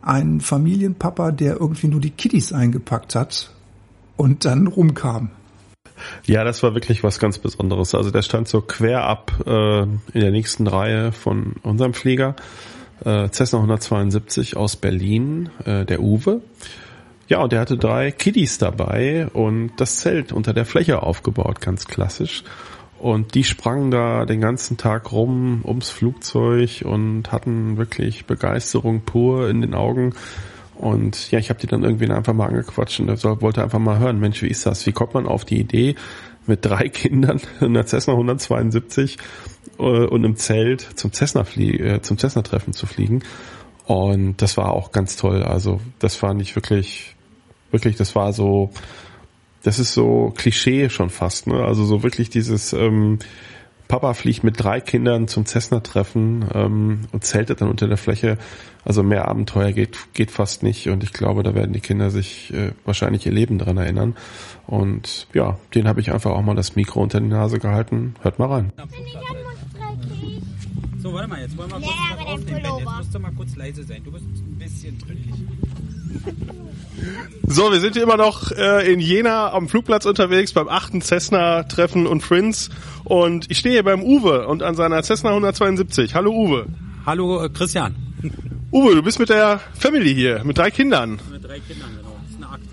Ein 0.03 0.41
Familienpapa, 0.41 1.31
der 1.31 1.61
irgendwie 1.61 1.89
nur 1.89 2.01
die 2.01 2.11
Kiddies 2.11 2.53
eingepackt 2.53 3.15
hat 3.15 3.51
und 4.17 4.45
dann 4.45 4.67
rumkam. 4.67 5.31
Ja, 6.27 6.45
das 6.45 6.63
war 6.63 6.75
wirklich 6.75 7.05
was 7.05 7.19
ganz 7.19 7.39
Besonderes. 7.39 7.95
Also 7.95 8.11
der 8.11 8.23
stand 8.23 8.49
so 8.49 8.63
quer 8.63 9.05
ab 9.05 9.33
äh, 9.47 9.83
in 9.83 10.01
der 10.15 10.31
nächsten 10.31 10.67
Reihe 10.67 11.13
von 11.13 11.55
unserem 11.63 11.95
Flieger. 11.95 12.37
Äh, 13.05 13.29
Cessna 13.31 13.59
172 13.59 14.57
aus 14.57 14.77
Berlin, 14.77 15.51
äh, 15.65 15.85
der 15.85 16.01
Uwe. 16.01 16.43
Ja, 17.29 17.43
und 17.43 17.53
der 17.53 17.61
hatte 17.61 17.77
drei 17.77 18.11
Kiddies 18.11 18.59
dabei 18.59 19.29
und 19.29 19.73
das 19.77 19.99
Zelt 19.99 20.33
unter 20.33 20.53
der 20.53 20.67
Fläche 20.67 21.03
aufgebaut, 21.03 21.61
ganz 21.61 21.87
klassisch. 21.87 22.43
Und 23.01 23.35
die 23.35 23.45
sprangen 23.45 23.91
da 23.91 24.27
den 24.27 24.43
ganzen 24.43 24.77
Tag 24.77 25.11
rum 25.11 25.63
ums 25.65 25.89
Flugzeug 25.89 26.83
und 26.85 27.33
hatten 27.33 27.79
wirklich 27.79 28.27
Begeisterung 28.27 29.01
pur 29.07 29.49
in 29.49 29.63
den 29.63 29.73
Augen. 29.73 30.13
Und 30.75 31.31
ja, 31.31 31.39
ich 31.39 31.49
habe 31.49 31.59
die 31.59 31.67
dann 31.67 31.83
irgendwie 31.83 32.11
einfach 32.11 32.35
mal 32.35 32.49
angequatscht 32.49 33.01
und 33.01 33.25
wollte 33.41 33.63
einfach 33.63 33.79
mal 33.79 33.99
hören, 33.99 34.21
Mensch, 34.21 34.43
wie 34.43 34.49
ist 34.49 34.67
das? 34.67 34.85
Wie 34.87 34.93
kommt 34.93 35.15
man 35.15 35.27
auf 35.27 35.47
die 35.47 35.59
Idee, 35.59 35.95
mit 36.47 36.63
drei 36.63 36.89
Kindern 36.91 37.41
in 37.63 37.73
der 37.73 37.87
Cessna 37.87 38.13
172 38.13 39.17
äh, 39.79 39.83
und 39.83 40.25
im 40.25 40.37
Zelt 40.37 40.83
zum 40.95 41.11
Cessna 41.11 41.47
äh, 41.57 42.03
zum 42.03 42.19
Cessna 42.19 42.43
Treffen 42.43 42.75
zu 42.75 42.85
fliegen? 42.85 43.23
Und 43.87 44.43
das 44.43 44.59
war 44.59 44.75
auch 44.75 44.93
ganz 44.93 45.17
toll. 45.17 45.43
Also 45.43 45.81
das 46.01 46.17
fand 46.17 46.43
ich 46.43 46.55
wirklich, 46.55 47.17
wirklich, 47.71 47.97
das 47.97 48.15
war 48.15 48.35
so, 48.35 48.71
das 49.63 49.79
ist 49.79 49.93
so 49.93 50.33
Klischee 50.37 50.89
schon 50.91 51.11
fast, 51.11 51.47
ne? 51.47 51.65
Also 51.65 51.85
so 51.85 52.03
wirklich 52.03 52.31
dieses 52.31 52.73
ähm, 52.73 53.19
Papa 53.89 54.15
fliegt 54.15 54.45
mit 54.45 54.63
drei 54.63 54.81
Kindern 54.81 55.27
zum 55.27 55.47
Cessna-Treffen 55.47 56.45
ähm, 56.55 57.01
und 57.11 57.25
zeltet 57.25 57.61
dann 57.61 57.69
unter 57.69 57.89
der 57.89 57.97
Fläche. 57.97 58.39
Also 58.85 59.03
mehr 59.03 59.29
Abenteuer 59.29 59.73
geht 59.73 59.99
geht 60.15 60.31
fast 60.31 60.63
nicht 60.63 60.89
und 60.89 61.03
ich 61.03 61.13
glaube, 61.13 61.43
da 61.43 61.55
werden 61.55 61.73
die 61.73 61.81
Kinder 61.81 62.11
sich 62.11 62.55
äh, 62.55 62.71
wahrscheinlich 62.85 63.27
ihr 63.27 63.33
Leben 63.33 63.59
dran 63.59 63.77
erinnern. 63.77 64.17
Und 64.67 65.27
ja, 65.35 65.59
den 65.75 65.89
habe 65.89 66.01
ich 66.01 66.13
einfach 66.13 66.31
auch 66.31 66.43
mal 66.43 66.55
das 66.55 66.77
Mikro 66.77 67.03
unter 67.03 67.21
die 67.21 67.27
Nase 67.27 67.59
gehalten. 67.59 68.15
Hört 68.23 68.39
mal 68.39 68.47
rein. 68.47 68.73
So, 71.03 71.13
warte 71.13 71.29
mal, 71.29 71.41
jetzt 71.41 71.57
wollen 71.57 71.71
wir 71.71 71.81
kurz 71.81 71.87
ja, 71.87 72.17
was 72.17 72.27
aufnehmen. 72.27 72.63
Ben, 72.63 72.77
jetzt 72.79 72.97
musst 72.97 73.15
du 73.15 73.19
mal 73.19 73.33
kurz 73.33 73.57
leise 73.57 73.83
sein. 73.85 74.03
Du 74.05 74.13
bist 74.13 74.25
ein 74.25 74.59
bisschen 74.59 74.99
drillig. 74.99 75.35
So, 77.47 77.73
wir 77.73 77.81
sind 77.81 77.95
hier 77.95 78.05
immer 78.05 78.17
noch 78.17 78.53
äh, 78.53 78.93
in 78.93 79.01
Jena 79.01 79.53
am 79.53 79.69
Flugplatz 79.69 80.07
unterwegs 80.07 80.53
beim 80.53 80.69
achten 80.69 81.01
Cessna-Treffen 81.01 82.07
und 82.07 82.21
Friends. 82.23 82.71
Und 83.05 83.51
ich 83.51 83.59
stehe 83.59 83.75
hier 83.75 83.83
beim 83.83 84.03
Uwe 84.03 84.47
und 84.47 84.63
an 84.63 84.77
seiner 84.77 85.03
Cessna 85.03 85.31
172. 85.31 86.15
Hallo 86.15 86.31
Uwe. 86.33 86.67
Hallo 87.07 87.45
äh, 87.45 87.49
Christian. 87.49 87.97
Uwe, 88.71 88.95
du 88.95 89.03
bist 89.03 89.19
mit 89.19 89.31
der 89.31 89.61
Family 89.75 90.15
hier, 90.15 90.45
mit 90.45 90.59
drei 90.59 90.71
Kindern. 90.71 91.19
Mit 91.33 91.43
drei 91.43 91.59
Kindern, 91.59 91.91
genau. 91.97 92.17
Das 92.23 92.31
ist 92.31 92.39
ein 92.39 92.45
Akt. 92.45 92.65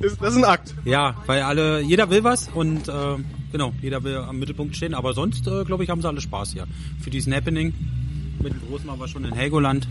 Ist, 0.00 0.22
das 0.22 0.30
ist 0.30 0.36
ein 0.38 0.44
Akt. 0.44 0.74
Ja, 0.86 1.16
weil 1.26 1.42
alle, 1.42 1.80
jeder 1.82 2.08
will 2.08 2.24
was 2.24 2.48
und 2.48 2.88
äh, 2.88 3.16
genau, 3.52 3.74
jeder 3.82 4.04
will 4.04 4.16
am 4.16 4.38
Mittelpunkt 4.38 4.74
stehen. 4.74 4.94
Aber 4.94 5.12
sonst, 5.12 5.46
äh, 5.46 5.64
glaube 5.64 5.84
ich, 5.84 5.90
haben 5.90 6.00
sie 6.00 6.08
alle 6.08 6.22
Spaß 6.22 6.52
hier. 6.52 6.66
Für 7.00 7.10
diesen 7.10 7.34
Happening. 7.34 7.74
Mit 8.42 8.54
dem 8.54 8.60
Großen 8.68 8.86
waren 8.86 8.98
wir 8.98 9.08
schon 9.08 9.24
in 9.24 9.34
Helgoland. 9.34 9.86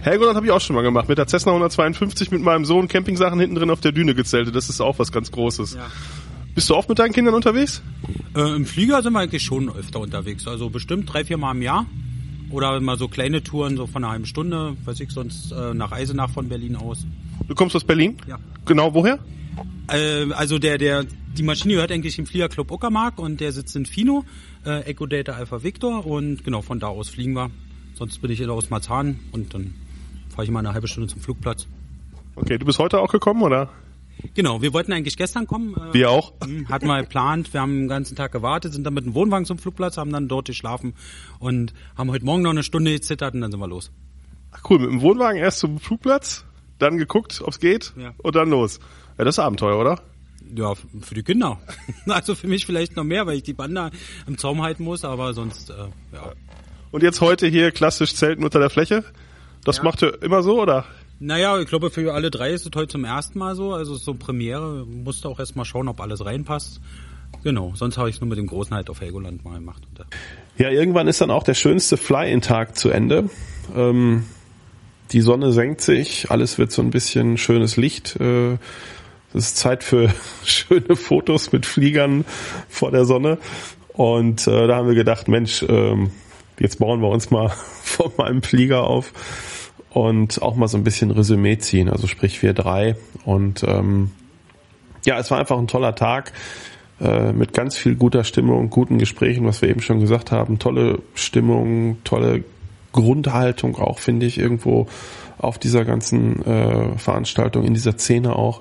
Helgoland 0.00 0.36
habe 0.36 0.46
ich 0.46 0.52
auch 0.52 0.60
schon 0.60 0.74
mal 0.76 0.82
gemacht. 0.82 1.08
Mit 1.08 1.18
der 1.18 1.26
Cessna 1.26 1.52
152 1.52 2.30
mit 2.30 2.42
meinem 2.42 2.64
Sohn 2.64 2.88
Campingsachen 2.88 3.38
hinten 3.38 3.54
drin 3.54 3.70
auf 3.70 3.80
der 3.80 3.92
Düne 3.92 4.14
gezeltet. 4.14 4.54
Das 4.54 4.68
ist 4.68 4.80
auch 4.80 4.98
was 4.98 5.12
ganz 5.12 5.30
Großes. 5.30 5.74
Ja. 5.74 5.90
Bist 6.54 6.68
du 6.68 6.76
oft 6.76 6.88
mit 6.88 6.98
deinen 6.98 7.12
Kindern 7.12 7.34
unterwegs? 7.34 7.82
Äh, 8.36 8.56
Im 8.56 8.66
Flieger 8.66 9.02
sind 9.02 9.14
wir 9.14 9.20
eigentlich 9.20 9.42
schon 9.42 9.70
öfter 9.70 10.00
unterwegs. 10.00 10.46
Also 10.46 10.68
bestimmt 10.68 11.12
drei, 11.12 11.24
vier 11.24 11.38
Mal 11.38 11.52
im 11.52 11.62
Jahr. 11.62 11.86
Oder 12.50 12.78
mal 12.80 12.98
so 12.98 13.08
kleine 13.08 13.42
Touren, 13.42 13.78
so 13.78 13.86
von 13.86 14.04
einer 14.04 14.12
halben 14.12 14.26
Stunde, 14.26 14.76
weiß 14.84 15.00
ich, 15.00 15.10
sonst 15.10 15.52
äh, 15.52 15.72
nach 15.72 15.92
Eisenach 15.92 16.28
von 16.28 16.50
Berlin 16.50 16.76
aus. 16.76 17.06
Du 17.48 17.54
kommst 17.54 17.74
aus 17.74 17.84
Berlin? 17.84 18.18
Ja. 18.28 18.38
Genau, 18.66 18.92
woher? 18.92 19.18
Äh, 19.88 20.30
also 20.32 20.58
der, 20.58 20.76
der, 20.76 21.06
die 21.36 21.42
Maschine 21.42 21.74
gehört 21.74 21.90
eigentlich 21.90 22.18
im 22.18 22.26
Fliegerclub 22.26 22.70
Uckermark 22.70 23.18
und 23.18 23.40
der 23.40 23.52
sitzt 23.52 23.74
in 23.74 23.86
Fino, 23.86 24.24
äh, 24.66 24.82
Echo 24.82 25.06
Delta 25.06 25.32
Alpha 25.32 25.62
Victor 25.62 26.06
und 26.06 26.44
genau 26.44 26.60
von 26.60 26.78
da 26.78 26.88
aus 26.88 27.08
fliegen 27.08 27.34
wir. 27.34 27.50
Sonst 28.02 28.20
bin 28.20 28.32
ich 28.32 28.44
aus 28.48 28.68
Marzahn 28.68 29.20
und 29.30 29.54
dann 29.54 29.74
fahre 30.30 30.42
ich 30.42 30.50
mal 30.50 30.58
eine 30.58 30.72
halbe 30.74 30.88
Stunde 30.88 31.08
zum 31.08 31.20
Flugplatz. 31.20 31.68
Okay, 32.34 32.58
du 32.58 32.66
bist 32.66 32.80
heute 32.80 32.98
auch 32.98 33.12
gekommen, 33.12 33.42
oder? 33.42 33.70
Genau, 34.34 34.60
wir 34.60 34.72
wollten 34.72 34.92
eigentlich 34.92 35.16
gestern 35.16 35.46
kommen. 35.46 35.76
Äh, 35.76 35.94
Wir 35.94 36.10
auch. 36.10 36.32
hm, 36.44 36.68
Hatten 36.68 36.88
wir 36.88 37.00
geplant, 37.02 37.54
wir 37.54 37.60
haben 37.60 37.78
den 37.82 37.86
ganzen 37.86 38.16
Tag 38.16 38.32
gewartet, 38.32 38.72
sind 38.72 38.82
dann 38.82 38.94
mit 38.94 39.04
dem 39.04 39.14
Wohnwagen 39.14 39.44
zum 39.46 39.56
Flugplatz, 39.56 39.98
haben 39.98 40.10
dann 40.10 40.26
dort 40.26 40.46
geschlafen 40.48 40.94
und 41.38 41.74
haben 41.96 42.10
heute 42.10 42.24
Morgen 42.24 42.42
noch 42.42 42.50
eine 42.50 42.64
Stunde 42.64 42.90
gezittert 42.90 43.34
und 43.34 43.40
dann 43.40 43.52
sind 43.52 43.60
wir 43.60 43.68
los. 43.68 43.92
Ach 44.50 44.62
cool, 44.68 44.80
mit 44.80 44.90
dem 44.90 45.00
Wohnwagen 45.00 45.38
erst 45.40 45.60
zum 45.60 45.78
Flugplatz, 45.78 46.44
dann 46.80 46.98
geguckt, 46.98 47.40
ob's 47.46 47.60
geht 47.60 47.92
Ja. 47.96 48.14
und 48.20 48.34
dann 48.34 48.50
los. 48.50 48.80
Ja, 49.16 49.22
das 49.24 49.36
ist 49.36 49.38
Abenteuer, 49.38 49.78
oder? 49.78 50.02
Ja, 50.52 50.74
für 50.74 51.14
die 51.14 51.22
Kinder. 51.22 51.60
Also 52.08 52.34
für 52.34 52.48
mich 52.48 52.66
vielleicht 52.66 52.96
noch 52.96 53.04
mehr, 53.04 53.26
weil 53.28 53.36
ich 53.36 53.44
die 53.44 53.52
Bande 53.54 53.92
im 54.26 54.38
Zaum 54.38 54.60
halten 54.60 54.82
muss, 54.82 55.04
aber 55.04 55.34
sonst, 55.34 55.70
äh, 55.70 55.74
ja. 56.12 56.32
Und 56.92 57.02
jetzt 57.02 57.22
heute 57.22 57.46
hier 57.46 57.72
klassisch 57.72 58.14
Zelten 58.14 58.44
unter 58.44 58.60
der 58.60 58.70
Fläche. 58.70 59.02
Das 59.64 59.82
macht 59.82 60.02
ihr 60.02 60.22
immer 60.22 60.42
so, 60.42 60.60
oder? 60.60 60.84
Naja, 61.18 61.58
ich 61.58 61.66
glaube, 61.66 61.90
für 61.90 62.12
alle 62.12 62.30
drei 62.30 62.50
ist 62.50 62.66
es 62.66 62.72
heute 62.74 62.88
zum 62.88 63.04
ersten 63.04 63.38
Mal 63.38 63.56
so. 63.56 63.72
Also 63.72 63.94
es 63.94 64.00
ist 64.00 64.04
so 64.04 64.14
Premiere. 64.14 64.84
Musste 64.86 65.28
auch 65.28 65.38
erst 65.38 65.56
mal 65.56 65.64
schauen, 65.64 65.88
ob 65.88 66.00
alles 66.00 66.24
reinpasst. 66.24 66.80
Genau, 67.42 67.72
sonst 67.74 67.96
habe 67.96 68.10
ich 68.10 68.16
es 68.16 68.20
nur 68.20 68.28
mit 68.28 68.38
dem 68.38 68.46
Großen 68.46 68.76
halt 68.76 68.90
auf 68.90 69.00
Helgoland 69.00 69.42
mal 69.42 69.54
gemacht. 69.54 69.82
Und, 69.88 70.06
Ja, 70.58 70.68
irgendwann 70.68 71.08
ist 71.08 71.20
dann 71.22 71.30
auch 71.30 71.44
der 71.44 71.54
schönste 71.54 71.96
Fly-In-Tag 71.96 72.76
zu 72.76 72.90
Ende. 72.90 73.30
Ähm, 73.74 74.24
die 75.12 75.22
Sonne 75.22 75.52
senkt 75.52 75.80
sich, 75.80 76.30
alles 76.30 76.58
wird 76.58 76.72
so 76.72 76.82
ein 76.82 76.90
bisschen 76.90 77.38
schönes 77.38 77.78
Licht. 77.78 78.16
Äh, 78.20 78.54
es 79.32 79.46
ist 79.46 79.56
Zeit 79.56 79.82
für 79.82 80.12
schöne 80.44 80.94
Fotos 80.94 81.52
mit 81.52 81.64
Fliegern 81.64 82.26
vor 82.68 82.90
der 82.90 83.06
Sonne. 83.06 83.38
Und 83.94 84.46
äh, 84.46 84.66
da 84.66 84.76
haben 84.76 84.88
wir 84.88 84.94
gedacht, 84.94 85.28
Mensch, 85.28 85.64
ähm, 85.68 86.10
jetzt 86.58 86.78
bauen 86.78 87.00
wir 87.00 87.08
uns 87.08 87.30
mal 87.30 87.48
vor 87.82 88.12
meinem 88.16 88.42
Flieger 88.42 88.84
auf 88.84 89.12
und 89.90 90.40
auch 90.42 90.56
mal 90.56 90.68
so 90.68 90.78
ein 90.78 90.84
bisschen 90.84 91.10
Resümee 91.10 91.58
ziehen, 91.58 91.88
also 91.88 92.06
sprich 92.06 92.42
wir 92.42 92.54
drei. 92.54 92.96
Und 93.24 93.62
ähm, 93.64 94.10
ja, 95.04 95.18
es 95.18 95.30
war 95.30 95.38
einfach 95.38 95.58
ein 95.58 95.68
toller 95.68 95.94
Tag 95.94 96.32
äh, 97.00 97.32
mit 97.32 97.52
ganz 97.52 97.76
viel 97.76 97.96
guter 97.96 98.24
Stimmung, 98.24 98.70
guten 98.70 98.98
Gesprächen, 98.98 99.44
was 99.46 99.60
wir 99.60 99.68
eben 99.68 99.82
schon 99.82 100.00
gesagt 100.00 100.30
haben. 100.30 100.58
Tolle 100.58 101.00
Stimmung, 101.14 101.98
tolle 102.04 102.44
Grundhaltung 102.92 103.76
auch, 103.76 103.98
finde 103.98 104.26
ich, 104.26 104.38
irgendwo 104.38 104.86
auf 105.38 105.58
dieser 105.58 105.84
ganzen 105.84 106.44
äh, 106.44 106.96
Veranstaltung, 106.98 107.64
in 107.64 107.74
dieser 107.74 107.98
Szene 107.98 108.36
auch. 108.36 108.60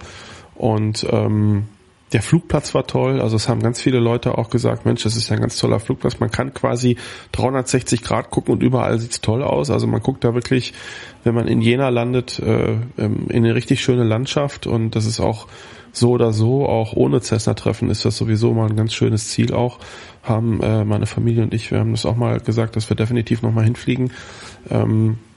Und 0.56 1.06
ähm, 1.10 1.68
der 2.14 2.22
Flugplatz 2.22 2.74
war 2.74 2.86
toll, 2.86 3.22
also 3.22 3.38
es 3.38 3.47
haben 3.47 3.62
ganz 3.62 3.82
viele 3.82 3.99
Leute 3.99 4.38
auch 4.38 4.49
gesagt, 4.49 4.86
Mensch, 4.86 5.03
das 5.03 5.16
ist 5.16 5.30
ja 5.30 5.36
ein 5.36 5.41
ganz 5.41 5.57
toller 5.57 5.80
Flugplatz. 5.80 6.20
Man 6.20 6.30
kann 6.30 6.53
quasi 6.53 6.97
360 7.32 8.03
Grad 8.03 8.32
gucken 8.32 8.53
und 8.53 8.64
überall 8.64 8.99
sieht's 8.99 9.22
toll 9.22 9.43
aus. 9.43 9.70
Also 9.70 9.88
man 9.88 10.01
guckt 10.01 10.24
da 10.24 10.34
wirklich, 10.34 10.74
wenn 11.24 11.34
man 11.34 11.47
in 11.47 11.62
Jena 11.62 11.89
landet, 11.89 12.39
äh, 12.39 12.78
ähm, 12.97 13.28
in 13.30 13.45
eine 13.45 13.55
richtig 13.55 13.82
schöne 13.82 14.03
Landschaft 14.03 14.68
und 14.68 14.95
das 14.95 15.05
ist 15.05 15.20
auch 15.20 15.47
so 15.93 16.12
oder 16.12 16.32
so, 16.34 16.66
auch 16.66 16.93
ohne 16.93 17.22
Cessna-Treffen 17.22 17.89
ist 17.89 18.05
das 18.05 18.18
sowieso 18.18 18.53
mal 18.53 18.70
ein 18.70 18.76
ganz 18.76 18.93
schönes 18.93 19.30
Ziel 19.30 19.53
auch. 19.53 19.80
Haben 20.24 20.62
äh, 20.62 20.86
meine 20.86 21.05
Familie 21.05 21.43
und 21.43 21.53
ich, 21.53 21.72
wir 21.72 21.80
haben 21.80 21.91
das 21.91 22.05
auch 22.05 22.16
mal 22.16 22.39
gesagt, 22.39 22.76
dass 22.76 22.89
wir 22.89 22.95
definitiv 22.95 23.41
nochmal 23.41 23.66
hinfliegen. 23.66 24.12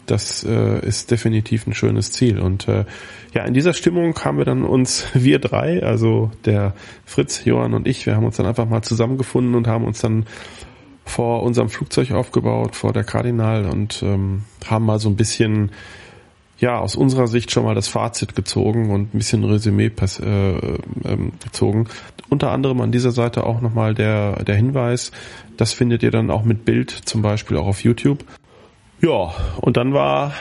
Das 0.07 0.45
äh, 0.45 0.87
ist 0.87 1.11
definitiv 1.11 1.67
ein 1.67 1.75
schönes 1.75 2.13
Ziel. 2.13 2.39
Und 2.39 2.69
äh, 2.69 2.85
ja, 3.33 3.45
in 3.45 3.55
dieser 3.55 3.73
Stimmung 3.73 4.15
haben 4.25 4.39
wir 4.39 4.45
dann 4.45 4.65
uns, 4.65 5.07
wir 5.15 5.39
drei, 5.39 5.83
also 5.83 6.31
der 6.45 6.75
Fritz, 7.05 7.45
Johann 7.45 7.75
und 7.75 7.87
ich, 7.87 8.07
wir 8.07 8.17
haben 8.17 8.25
uns 8.27 8.37
dann 8.37 8.47
einfach 8.47 8.69
mal 8.69 8.83
zusammengefunden 8.83 9.55
und 9.55 9.67
haben 9.67 9.85
uns 9.85 10.01
dann 10.01 10.27
vor 11.07 11.43
unserem 11.43 11.69
Flugzeug 11.69 12.13
aufgebaut, 12.13 12.77
vor 12.77 12.93
der 12.93 13.05
Kardinal 13.05 13.67
und 13.67 14.03
ähm, 14.03 14.45
haben 14.67 14.87
mal 14.87 14.99
so 14.99 15.09
ein 15.09 15.17
bisschen 15.17 15.71
ja, 16.59 16.79
aus 16.79 16.97
unserer 16.97 17.27
Sicht 17.27 17.51
schon 17.51 17.65
mal 17.65 17.75
das 17.75 17.89
Fazit 17.89 18.35
gezogen 18.35 18.91
und 18.91 19.15
ein 19.15 19.19
bisschen 19.19 19.45
Resümee 19.45 19.91
äh, 19.91 20.51
ähm, 21.05 21.33
gezogen. 21.43 21.89
Unter 22.31 22.53
anderem 22.53 22.81
an 22.81 22.93
dieser 22.93 23.11
Seite 23.11 23.45
auch 23.45 23.61
nochmal 23.61 23.95
der, 23.95 24.43
der 24.45 24.55
Hinweis, 24.55 25.13
das 25.57 25.73
findet 25.73 26.03
ihr 26.03 26.11
dann 26.11 26.31
auch 26.31 26.45
mit 26.45 26.65
Bild, 26.65 26.91
zum 26.91 27.23
Beispiel 27.23 27.57
auch 27.57 27.67
auf 27.67 27.83
YouTube. 27.83 28.25
Ja, 29.05 29.35
und 29.61 29.77
dann 29.77 29.93
war 29.93 30.33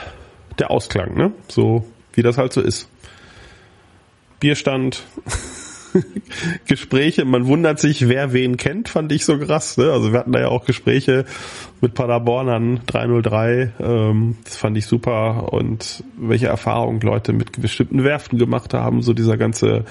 der 0.58 0.70
Ausklang, 0.70 1.14
ne? 1.14 1.32
So 1.48 1.84
wie 2.14 2.22
das 2.22 2.38
halt 2.38 2.54
so 2.54 2.62
ist. 2.62 2.88
Bierstand, 4.40 5.04
Gespräche, 6.66 7.26
man 7.26 7.46
wundert 7.46 7.78
sich, 7.78 8.08
wer 8.08 8.32
wen 8.32 8.56
kennt, 8.56 8.88
fand 8.88 9.12
ich 9.12 9.26
so 9.26 9.38
krass. 9.38 9.76
Ne? 9.76 9.92
Also 9.92 10.12
wir 10.12 10.18
hatten 10.18 10.32
da 10.32 10.40
ja 10.40 10.48
auch 10.48 10.64
Gespräche 10.64 11.26
mit 11.82 11.92
Paderbornern 11.92 12.80
303, 12.86 13.72
ähm, 13.80 14.38
das 14.44 14.56
fand 14.56 14.78
ich 14.78 14.86
super 14.86 15.52
und 15.52 16.02
welche 16.16 16.46
Erfahrungen 16.46 17.00
Leute 17.00 17.34
mit 17.34 17.60
bestimmten 17.60 18.02
Werften 18.02 18.38
gemacht 18.38 18.72
haben, 18.72 19.02
so 19.02 19.12
dieser 19.12 19.36
ganze 19.36 19.84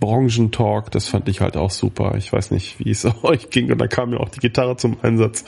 Branchentalk, 0.00 0.90
das 0.90 1.08
fand 1.08 1.28
ich 1.28 1.42
halt 1.42 1.58
auch 1.58 1.70
super. 1.70 2.14
Ich 2.16 2.32
weiß 2.32 2.52
nicht, 2.52 2.78
wie 2.78 2.90
es 2.90 3.06
euch 3.22 3.50
ging 3.50 3.70
und 3.70 3.78
da 3.78 3.86
kam 3.86 4.12
ja 4.12 4.18
auch 4.18 4.30
die 4.30 4.40
Gitarre 4.40 4.78
zum 4.78 4.96
Einsatz 5.02 5.44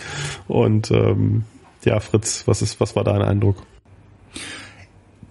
und 0.47 0.91
ähm, 0.91 1.45
ja, 1.87 2.01
Fritz, 2.01 2.47
was 2.47 2.63
ist, 2.63 2.81
was 2.81 2.95
war 2.97 3.05
dein 3.05 3.23
Eindruck? 3.23 3.57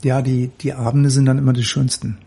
Ja, 0.03 0.21
die, 0.21 0.49
die 0.61 0.73
Abende 0.73 1.09
sind 1.09 1.25
dann 1.25 1.37
immer 1.37 1.53
die 1.53 1.63
schönsten. 1.63 2.17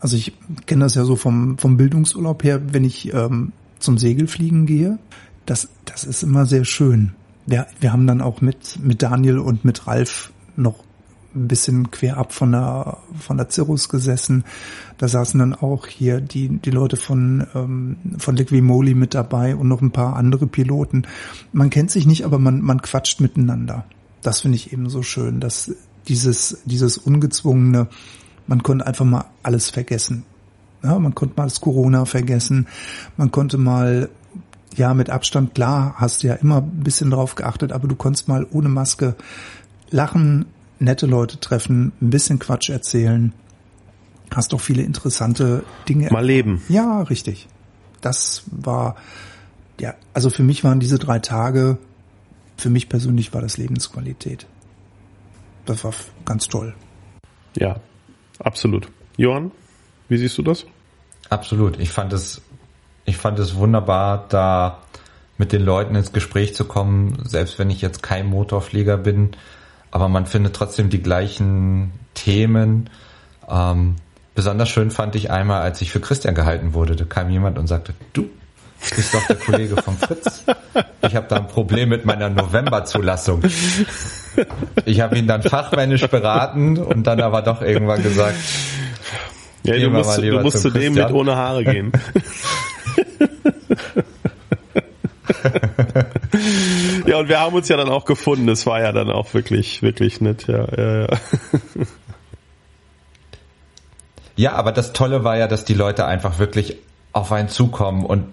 Also 0.00 0.16
ich 0.16 0.32
kenne 0.66 0.84
das 0.84 0.94
ja 0.94 1.04
so 1.04 1.14
vom, 1.14 1.58
vom 1.58 1.76
Bildungsurlaub 1.76 2.42
her, 2.42 2.60
wenn 2.72 2.84
ich 2.84 3.12
ähm, 3.14 3.52
zum 3.78 3.98
Segelfliegen 3.98 4.66
gehe. 4.66 4.98
Das, 5.46 5.68
das 5.84 6.04
ist 6.04 6.22
immer 6.22 6.46
sehr 6.46 6.64
schön. 6.64 7.12
Wir, 7.46 7.66
wir 7.80 7.92
haben 7.92 8.06
dann 8.06 8.20
auch 8.20 8.40
mit, 8.40 8.78
mit 8.82 9.02
Daniel 9.02 9.38
und 9.38 9.64
mit 9.64 9.86
Ralf 9.86 10.32
noch 10.56 10.84
ein 11.34 11.48
bisschen 11.48 11.90
quer 11.90 12.16
ab 12.18 12.32
von 12.32 12.52
der, 12.52 12.98
von 13.18 13.36
der 13.36 13.50
Cirrus 13.50 13.88
gesessen. 13.88 14.44
Da 14.98 15.08
saßen 15.08 15.38
dann 15.38 15.54
auch 15.54 15.86
hier 15.86 16.20
die, 16.20 16.48
die 16.48 16.70
Leute 16.70 16.96
von, 16.96 17.46
ähm, 17.54 17.96
von 18.18 18.36
Liquimoli 18.36 18.94
mit 18.94 19.14
dabei 19.14 19.56
und 19.56 19.68
noch 19.68 19.80
ein 19.80 19.92
paar 19.92 20.16
andere 20.16 20.46
Piloten. 20.46 21.06
Man 21.52 21.70
kennt 21.70 21.90
sich 21.90 22.06
nicht, 22.06 22.24
aber 22.24 22.38
man, 22.38 22.60
man 22.60 22.82
quatscht 22.82 23.20
miteinander. 23.20 23.84
Das 24.22 24.40
finde 24.40 24.56
ich 24.56 24.72
eben 24.72 24.88
so 24.88 25.02
schön, 25.02 25.40
dass 25.40 25.74
dieses, 26.08 26.62
dieses 26.64 26.98
ungezwungene, 26.98 27.88
man 28.46 28.62
konnte 28.62 28.86
einfach 28.86 29.04
mal 29.04 29.24
alles 29.42 29.70
vergessen. 29.70 30.24
Ja, 30.82 30.98
man 30.98 31.14
konnte 31.14 31.34
mal 31.36 31.44
das 31.44 31.60
Corona 31.60 32.04
vergessen. 32.04 32.66
Man 33.16 33.30
konnte 33.30 33.56
mal, 33.56 34.08
ja, 34.74 34.94
mit 34.94 35.10
Abstand, 35.10 35.54
klar, 35.54 35.94
hast 35.96 36.22
du 36.22 36.28
ja 36.28 36.34
immer 36.34 36.58
ein 36.58 36.82
bisschen 36.82 37.10
drauf 37.10 37.34
geachtet, 37.34 37.72
aber 37.72 37.86
du 37.86 37.94
konntest 37.94 38.28
mal 38.28 38.46
ohne 38.50 38.68
Maske 38.68 39.14
lachen, 39.90 40.46
nette 40.82 41.06
Leute 41.06 41.40
treffen, 41.40 41.92
ein 42.00 42.10
bisschen 42.10 42.38
Quatsch 42.38 42.70
erzählen. 42.70 43.32
Hast 44.34 44.52
doch 44.52 44.60
viele 44.60 44.82
interessante 44.82 45.64
Dinge. 45.88 46.10
Mal 46.10 46.24
leben. 46.24 46.62
Ja, 46.68 47.02
richtig. 47.02 47.48
Das 48.00 48.44
war, 48.50 48.96
ja, 49.78 49.94
also 50.14 50.30
für 50.30 50.42
mich 50.42 50.64
waren 50.64 50.80
diese 50.80 50.98
drei 50.98 51.18
Tage, 51.18 51.78
für 52.56 52.70
mich 52.70 52.88
persönlich 52.88 53.32
war 53.34 53.40
das 53.40 53.56
Lebensqualität. 53.58 54.46
Das 55.66 55.84
war 55.84 55.92
ganz 56.24 56.48
toll. 56.48 56.74
Ja, 57.56 57.80
absolut. 58.38 58.88
Johann, 59.16 59.52
wie 60.08 60.16
siehst 60.18 60.38
du 60.38 60.42
das? 60.42 60.66
Absolut. 61.28 61.78
Ich 61.78 61.90
fand 61.90 62.12
es, 62.12 62.42
ich 63.04 63.16
fand 63.16 63.38
es 63.38 63.54
wunderbar, 63.54 64.26
da 64.28 64.80
mit 65.38 65.52
den 65.52 65.62
Leuten 65.62 65.94
ins 65.94 66.12
Gespräch 66.12 66.54
zu 66.54 66.64
kommen, 66.64 67.18
selbst 67.24 67.58
wenn 67.58 67.70
ich 67.70 67.80
jetzt 67.80 68.02
kein 68.02 68.26
Motorflieger 68.26 68.96
bin, 68.96 69.30
aber 69.92 70.08
man 70.08 70.26
findet 70.26 70.56
trotzdem 70.56 70.90
die 70.90 71.00
gleichen 71.02 71.92
Themen. 72.14 72.90
Ähm, 73.48 73.96
besonders 74.34 74.68
schön 74.70 74.90
fand 74.90 75.14
ich 75.14 75.30
einmal, 75.30 75.62
als 75.62 75.80
ich 75.80 75.92
für 75.92 76.00
Christian 76.00 76.34
gehalten 76.34 76.74
wurde, 76.74 76.96
da 76.96 77.04
kam 77.04 77.30
jemand 77.30 77.58
und 77.58 77.68
sagte, 77.68 77.94
du 78.12 78.28
bist 78.96 79.14
doch 79.14 79.24
der 79.28 79.36
Kollege 79.36 79.80
vom 79.80 79.96
Fritz. 79.96 80.44
Ich 81.06 81.14
habe 81.14 81.26
da 81.28 81.36
ein 81.36 81.46
Problem 81.46 81.90
mit 81.90 82.04
meiner 82.04 82.30
Novemberzulassung. 82.30 83.42
Ich 84.86 85.00
habe 85.00 85.18
ihn 85.18 85.26
dann 85.26 85.42
fachmännisch 85.42 86.06
beraten 86.08 86.78
und 86.78 87.06
dann 87.06 87.20
aber 87.20 87.42
doch 87.42 87.60
irgendwann 87.60 88.02
gesagt, 88.02 88.36
Ja, 89.62 89.78
du 89.78 89.90
musst, 89.90 90.18
du 90.18 90.40
musst 90.40 90.62
zu 90.62 90.70
dem 90.70 90.94
mit 90.94 91.10
ohne 91.10 91.36
Haare 91.36 91.64
gehen. 91.64 91.92
ja, 97.06 97.18
und 97.18 97.28
wir 97.28 97.40
haben 97.40 97.54
uns 97.54 97.68
ja 97.68 97.76
dann 97.76 97.88
auch 97.88 98.04
gefunden. 98.04 98.46
Das 98.46 98.66
war 98.66 98.80
ja 98.80 98.92
dann 98.92 99.10
auch 99.10 99.34
wirklich, 99.34 99.82
wirklich 99.82 100.20
nett. 100.20 100.46
Ja, 100.46 100.66
ja, 100.76 101.00
ja. 101.02 101.08
Ja, 104.34 104.52
aber 104.54 104.72
das 104.72 104.92
Tolle 104.94 105.24
war 105.24 105.36
ja, 105.36 105.46
dass 105.46 105.64
die 105.64 105.74
Leute 105.74 106.06
einfach 106.06 106.38
wirklich 106.38 106.78
auf 107.12 107.32
einen 107.32 107.48
zukommen 107.48 108.04
und 108.06 108.28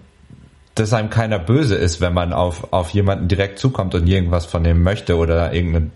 dass 0.74 0.94
einem 0.94 1.10
keiner 1.10 1.38
böse 1.38 1.74
ist, 1.74 2.00
wenn 2.00 2.14
man 2.14 2.32
auf, 2.32 2.72
auf 2.72 2.90
jemanden 2.90 3.28
direkt 3.28 3.58
zukommt 3.58 3.94
und 3.94 4.06
irgendwas 4.06 4.46
von 4.46 4.64
dem 4.64 4.82
möchte 4.82 5.16
oder 5.18 5.52
irgendeine, 5.52 5.90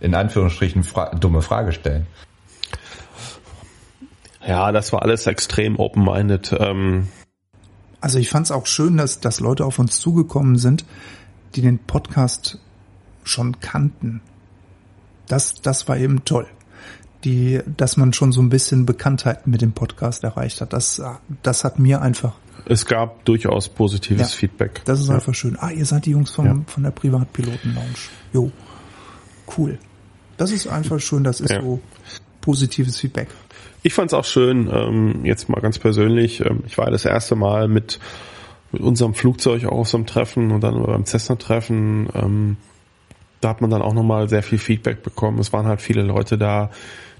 in 0.00 0.14
Anführungsstrichen, 0.14 0.84
fra 0.84 1.14
dumme 1.14 1.40
Frage 1.40 1.72
stellen. 1.72 2.06
ja, 4.46 4.72
das 4.72 4.92
war 4.92 5.02
alles 5.02 5.26
extrem 5.26 5.78
open-minded. 5.78 6.54
Ähm, 6.58 7.08
Also 8.00 8.18
ich 8.18 8.28
fand 8.28 8.46
es 8.46 8.52
auch 8.52 8.66
schön, 8.66 8.98
dass, 8.98 9.20
dass 9.20 9.40
Leute 9.40 9.64
auf 9.64 9.78
uns 9.78 9.98
zugekommen 9.98 10.58
sind, 10.58 10.84
die 11.56 11.62
den 11.62 11.78
Podcast 11.78 12.58
schon 13.24 13.60
kannten. 13.60 14.20
Das, 15.26 15.54
das 15.54 15.88
war 15.88 15.96
eben 15.96 16.24
toll. 16.24 16.46
die, 17.24 17.60
dass 17.76 17.96
man 17.96 18.12
schon 18.12 18.30
so 18.30 18.40
ein 18.40 18.50
bisschen 18.50 18.86
Bekanntheit 18.86 19.46
mit 19.48 19.60
dem 19.62 19.72
Podcast 19.72 20.22
erreicht 20.22 20.60
hat. 20.60 20.72
Das, 20.72 21.02
das 21.42 21.64
hat 21.64 21.78
mir 21.80 22.00
einfach. 22.02 22.34
Es 22.66 22.86
gab 22.86 23.24
durchaus 23.24 23.68
positives 23.68 24.32
Ja. 24.32 24.38
Feedback. 24.38 24.82
Das 24.84 25.00
ist 25.00 25.08
ja. 25.08 25.14
einfach 25.16 25.34
schön. 25.34 25.56
Ah, 25.58 25.70
ihr 25.70 25.84
seid 25.86 26.06
die 26.06 26.10
Jungs 26.10 26.30
vom, 26.30 26.46
Ja. 26.46 26.56
von 26.66 26.82
der 26.84 26.90
Privatpiloten-Lounge. 26.92 27.96
Jo. 28.32 28.52
Cool. 29.56 29.78
Das 30.36 30.52
ist 30.52 30.68
einfach 30.68 31.00
schön, 31.00 31.24
das 31.24 31.40
ist 31.40 31.52
so 31.54 31.80
positives 32.42 32.98
Feedback. 33.00 33.28
Ich 33.82 33.94
fand 33.94 34.10
es 34.10 34.14
auch 34.14 34.24
schön, 34.24 34.68
ähm, 34.72 35.24
jetzt 35.24 35.48
mal 35.48 35.60
ganz 35.60 35.78
persönlich, 35.78 36.40
ähm, 36.44 36.62
ich 36.66 36.76
war 36.78 36.90
das 36.90 37.04
erste 37.04 37.34
Mal 37.36 37.66
mit, 37.68 37.98
mit 38.76 38.84
unserem 38.84 39.14
Flugzeug 39.14 39.64
auch 39.64 39.78
auf 39.78 39.88
so 39.88 39.96
einem 39.96 40.06
Treffen 40.06 40.50
und 40.50 40.62
dann 40.62 40.82
beim 40.82 41.06
Cessna-Treffen, 41.06 42.08
ähm, 42.14 42.56
da 43.40 43.48
hat 43.48 43.62
man 43.62 43.70
dann 43.70 43.80
auch 43.80 43.94
nochmal 43.94 44.28
sehr 44.28 44.42
viel 44.42 44.58
Feedback 44.58 45.02
bekommen. 45.02 45.38
Es 45.38 45.52
waren 45.54 45.66
halt 45.66 45.80
viele 45.80 46.02
Leute 46.02 46.36
da, 46.36 46.70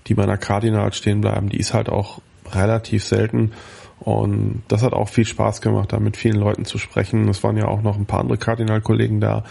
die 0.06 0.14
bei 0.14 0.24
einer 0.24 0.36
Cardinal 0.36 0.92
stehen 0.92 1.22
bleiben, 1.22 1.48
die 1.48 1.58
ist 1.58 1.72
halt 1.72 1.88
auch 1.88 2.20
relativ 2.52 3.04
selten 3.04 3.52
und 4.00 4.62
das 4.68 4.82
hat 4.82 4.92
auch 4.92 5.08
viel 5.08 5.24
Spaß 5.24 5.62
gemacht, 5.62 5.94
da 5.94 5.98
mit 5.98 6.18
vielen 6.18 6.36
Leuten 6.36 6.66
zu 6.66 6.76
sprechen. 6.76 7.26
Es 7.28 7.42
waren 7.42 7.56
ja 7.56 7.68
auch 7.68 7.80
noch 7.80 7.96
ein 7.96 8.04
paar 8.04 8.20
andere 8.20 8.36
Cardinal-Kollegen 8.36 9.20
da. 9.20 9.42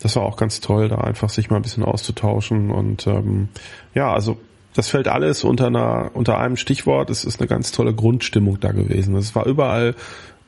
Das 0.00 0.14
war 0.16 0.24
auch 0.24 0.36
ganz 0.36 0.60
toll, 0.60 0.88
da 0.88 0.98
einfach 0.98 1.30
sich 1.30 1.48
mal 1.48 1.56
ein 1.56 1.62
bisschen 1.62 1.84
auszutauschen 1.84 2.70
und 2.70 3.06
ähm, 3.06 3.48
ja, 3.94 4.12
also 4.12 4.36
das 4.74 4.88
fällt 4.88 5.08
alles 5.08 5.42
unter 5.42 5.68
einer 5.68 6.10
unter 6.12 6.38
einem 6.38 6.56
Stichwort. 6.56 7.08
Es 7.08 7.24
ist 7.24 7.40
eine 7.40 7.48
ganz 7.48 7.72
tolle 7.72 7.94
Grundstimmung 7.94 8.60
da 8.60 8.72
gewesen. 8.72 9.16
Es 9.16 9.34
war 9.34 9.46
überall 9.46 9.94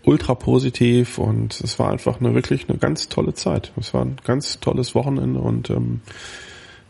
ultra 0.04 0.34
positiv 0.34 1.18
und 1.18 1.60
es 1.60 1.78
war 1.78 1.90
einfach 1.90 2.20
eine 2.20 2.34
wirklich 2.34 2.68
eine 2.68 2.78
ganz 2.78 3.08
tolle 3.08 3.34
Zeit. 3.34 3.72
Es 3.78 3.92
war 3.94 4.04
ein 4.04 4.16
ganz 4.24 4.60
tolles 4.60 4.94
Wochenende 4.94 5.40
und 5.40 5.70
ähm, 5.70 6.00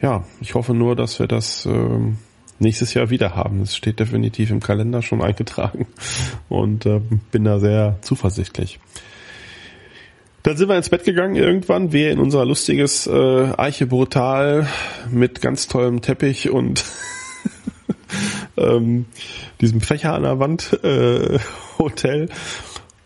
ja, 0.01 0.25
ich 0.41 0.55
hoffe 0.55 0.75
nur, 0.75 0.95
dass 0.95 1.19
wir 1.19 1.27
das 1.27 1.67
ähm, 1.67 2.19
nächstes 2.59 2.95
Jahr 2.95 3.11
wieder 3.11 3.35
haben. 3.35 3.63
Es 3.63 3.77
steht 3.77 4.01
definitiv 4.01 4.51
im 4.51 4.61
Kalender 4.61 5.03
schon 5.03 5.23
eingetragen 5.23 5.87
und 6.49 6.87
ähm, 6.87 7.21
bin 7.31 7.45
da 7.45 7.59
sehr 7.59 7.99
zuversichtlich. 8.03 8.79
Dann 10.43 10.57
sind 10.57 10.69
wir 10.69 10.77
ins 10.77 10.89
Bett 10.89 11.05
gegangen 11.05 11.35
irgendwann, 11.35 11.93
wir 11.93 12.11
in 12.11 12.21
unser 12.21 12.45
lustiges 12.45 13.07
äh, 13.07 13.53
Eiche 13.57 13.87
Brutal 13.87 14.69
mit 15.11 15.41
ganz 15.41 15.67
tollem 15.67 16.01
Teppich 16.01 16.49
und 16.51 16.85
ähm, 18.57 19.07
diesem 19.61 19.81
Fächer 19.81 20.15
an 20.15 20.23
der 20.23 20.39
Wand 20.39 20.73
äh, 20.85 21.39
Hotel. 21.79 22.29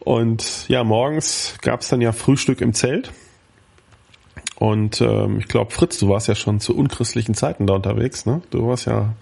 Und 0.04 0.68
ja, 0.68 0.84
morgens 0.84 1.54
gab's 1.60 1.88
dann 1.88 2.00
ja 2.00 2.12
Frühstück 2.12 2.60
im 2.60 2.74
Zelt. 2.74 3.12
Und 4.56 5.00
ähm, 5.00 5.38
ich 5.38 5.48
glaube, 5.48 5.72
Fritz, 5.72 5.98
du 5.98 6.08
warst 6.08 6.28
ja 6.28 6.34
schon 6.34 6.60
zu 6.60 6.76
unchristlichen 6.76 7.34
Zeiten 7.34 7.66
da 7.66 7.74
unterwegs, 7.74 8.26
ne? 8.26 8.42
Du 8.50 8.68
warst 8.68 8.86
ja, 8.86 9.14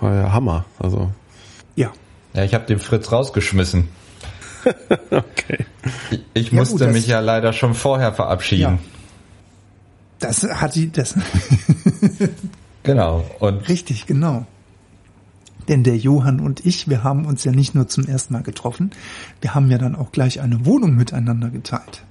war 0.00 0.14
ja 0.14 0.32
Hammer. 0.32 0.64
Also 0.78 1.10
Ja. 1.76 1.92
Ja, 2.34 2.44
ich 2.44 2.54
habe 2.54 2.66
den 2.66 2.78
Fritz 2.78 3.10
rausgeschmissen. 3.10 3.88
okay. 5.10 5.66
Ich, 6.10 6.20
ich 6.34 6.52
Ja, 6.52 6.58
musste 6.58 6.84
gut, 6.84 6.92
mich 6.92 7.06
ja 7.06 7.20
leider 7.20 7.52
schon 7.52 7.74
vorher 7.74 8.12
verabschieden. 8.12 8.78
Das 10.18 10.42
hat 10.44 10.74
die, 10.74 10.92
das, 10.92 11.14
Genau. 12.82 13.24
Und 13.38 13.68
richtig, 13.68 14.06
genau. 14.06 14.46
Denn 15.70 15.84
der 15.84 15.96
Johann 15.96 16.40
und 16.40 16.66
ich, 16.66 16.88
wir 16.88 17.04
haben 17.04 17.24
uns 17.24 17.44
ja 17.44 17.52
nicht 17.52 17.76
nur 17.76 17.86
zum 17.86 18.04
ersten 18.04 18.34
Mal 18.34 18.42
getroffen, 18.42 18.90
wir 19.40 19.54
haben 19.54 19.70
ja 19.70 19.78
dann 19.78 19.94
auch 19.94 20.10
gleich 20.10 20.40
eine 20.40 20.66
Wohnung 20.66 20.96
miteinander 20.96 21.48
geteilt. 21.48 22.02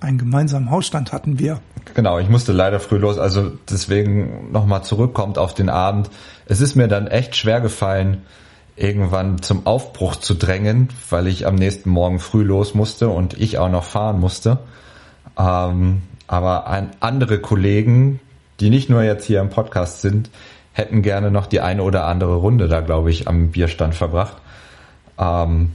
Einen 0.00 0.18
gemeinsamen 0.18 0.68
Hausstand 0.68 1.12
hatten 1.12 1.38
wir. 1.38 1.60
Genau, 1.94 2.18
ich 2.18 2.28
musste 2.28 2.50
leider 2.50 2.80
früh 2.80 2.96
los, 2.96 3.18
also 3.18 3.52
deswegen 3.70 4.50
nochmal 4.50 4.82
zurückkommt 4.82 5.38
auf 5.38 5.54
den 5.54 5.68
Abend. 5.68 6.10
Es 6.46 6.60
ist 6.60 6.74
mir 6.74 6.88
dann 6.88 7.06
echt 7.06 7.36
schwer 7.36 7.60
gefallen, 7.60 8.22
irgendwann 8.74 9.40
zum 9.42 9.64
Aufbruch 9.64 10.16
zu 10.16 10.34
drängen, 10.34 10.88
weil 11.08 11.28
ich 11.28 11.46
am 11.46 11.54
nächsten 11.54 11.88
Morgen 11.88 12.18
früh 12.18 12.42
los 12.42 12.74
musste 12.74 13.10
und 13.10 13.40
ich 13.40 13.58
auch 13.58 13.70
noch 13.70 13.84
fahren 13.84 14.18
musste. 14.18 14.58
Ähm, 15.38 16.02
aber 16.26 16.88
andere 16.98 17.38
Kollegen, 17.38 18.18
die 18.58 18.70
nicht 18.70 18.90
nur 18.90 19.04
jetzt 19.04 19.24
hier 19.24 19.40
im 19.40 19.50
Podcast 19.50 20.00
sind, 20.00 20.30
hätten 20.72 21.02
gerne 21.02 21.30
noch 21.30 21.46
die 21.46 21.60
eine 21.60 21.82
oder 21.82 22.06
andere 22.06 22.36
Runde 22.36 22.68
da, 22.68 22.80
glaube 22.80 23.10
ich, 23.10 23.28
am 23.28 23.50
Bierstand 23.50 23.94
verbracht. 23.94 24.36
Ähm, 25.18 25.74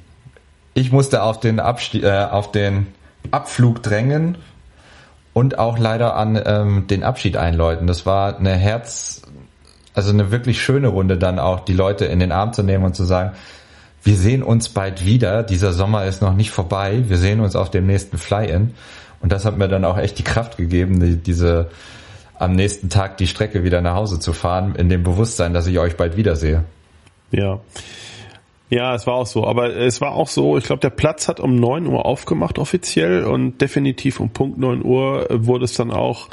ich 0.74 0.92
musste 0.92 1.24
auf 1.24 1.40
den, 1.40 1.60
Abstie 1.60 2.02
äh, 2.04 2.26
auf 2.26 2.52
den 2.52 2.88
Abflug 3.32 3.84
drängen 3.84 4.38
und 5.34 5.60
auch 5.60 5.78
leider 5.78 6.16
an 6.16 6.42
ähm, 6.44 6.88
den 6.88 7.04
Abschied 7.04 7.38
einläuten. 7.38 7.88
Das 7.88 8.06
war 8.06 8.38
eine 8.38 8.54
Herz, 8.54 9.22
also 9.94 10.12
eine 10.12 10.32
wirklich 10.32 10.62
schöne 10.62 10.88
Runde 10.88 11.18
dann 11.18 11.40
auch, 11.40 11.60
die 11.62 11.74
Leute 11.74 12.06
in 12.06 12.20
den 12.20 12.32
Arm 12.32 12.54
zu 12.54 12.64
nehmen 12.64 12.86
und 12.86 12.96
zu 12.96 13.04
sagen, 13.04 13.32
wir 14.04 14.16
sehen 14.16 14.42
uns 14.42 14.70
bald 14.70 15.06
wieder, 15.06 15.44
dieser 15.44 15.74
Sommer 15.74 16.06
ist 16.06 16.22
noch 16.22 16.34
nicht 16.34 16.52
vorbei, 16.52 17.04
wir 17.08 17.18
sehen 17.18 17.40
uns 17.40 17.56
auf 17.56 17.70
dem 17.70 17.86
nächsten 17.86 18.18
Fly-In. 18.18 18.74
Und 19.20 19.32
das 19.32 19.46
hat 19.46 19.58
mir 19.58 19.68
dann 19.68 19.84
auch 19.84 19.98
echt 19.98 20.20
die 20.20 20.24
Kraft 20.24 20.58
gegeben, 20.58 21.00
die, 21.00 21.18
diese 21.18 21.70
am 22.40 22.54
nächsten 22.54 22.90
Tag 22.90 23.18
die 23.18 23.28
Strecke 23.28 23.64
wieder 23.64 23.82
nach 23.82 23.96
Hause 23.96 24.20
zu 24.20 24.34
fahren, 24.34 24.76
in 24.76 24.90
dem 24.90 25.04
Bewusstsein, 25.04 25.54
dass 25.54 25.68
ich 25.68 25.80
euch 25.80 25.98
bald 25.98 26.18
wiedersehe. 26.18 26.64
Ja. 27.32 27.60
Ja, 28.70 28.96
es 28.96 29.08
war 29.08 29.14
auch 29.14 29.28
so. 29.28 29.48
Aber 29.48 29.74
es 29.76 30.02
war 30.02 30.12
auch 30.12 30.28
so, 30.28 30.58
ich 30.58 30.66
glaube, 30.66 30.82
der 30.82 30.90
Platz 30.90 31.28
hat 31.28 31.40
um 31.40 31.56
9 31.56 31.88
Uhr 31.88 32.06
aufgemacht 32.06 32.60
offiziell 32.60 33.24
und 33.24 33.62
definitiv 33.62 34.20
um 34.20 34.30
Punkt 34.30 34.58
9 34.58 34.84
Uhr 34.84 35.28
wurde 35.32 35.66
es 35.66 35.74
dann 35.74 35.92
auch 35.92 36.28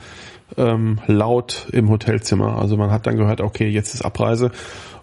ähm, 0.57 0.99
laut 1.07 1.69
im 1.73 1.89
Hotelzimmer. 1.91 2.59
Also 2.59 2.77
man 2.77 2.91
hat 2.91 3.07
dann 3.07 3.17
gehört, 3.17 3.41
okay, 3.41 3.69
jetzt 3.69 3.95
ist 3.95 4.03
Abreise. 4.03 4.51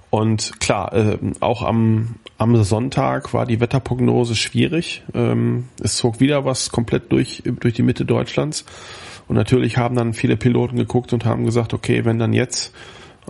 Und 0.10 0.60
klar, 0.60 0.94
ähm, 0.94 1.34
auch 1.40 1.64
am, 1.64 2.16
am 2.38 2.62
Sonntag 2.64 3.34
war 3.34 3.46
die 3.46 3.62
Wetterprognose 3.62 4.36
schwierig. 4.36 5.04
Ähm, 5.14 5.70
es 5.82 5.96
zog 5.96 6.20
wieder 6.20 6.44
was 6.44 6.70
komplett 6.70 7.14
durch, 7.14 7.44
durch 7.46 7.76
die 7.76 7.82
Mitte 7.82 8.04
Deutschlands. 8.04 8.66
Und 9.32 9.38
natürlich 9.38 9.78
haben 9.78 9.96
dann 9.96 10.14
viele 10.14 10.36
Piloten 10.36 10.76
geguckt 10.76 11.14
und 11.14 11.24
haben 11.24 11.46
gesagt, 11.46 11.74
okay, 11.74 12.04
wenn 12.04 12.20
dann 12.20 12.34
jetzt 12.34 12.76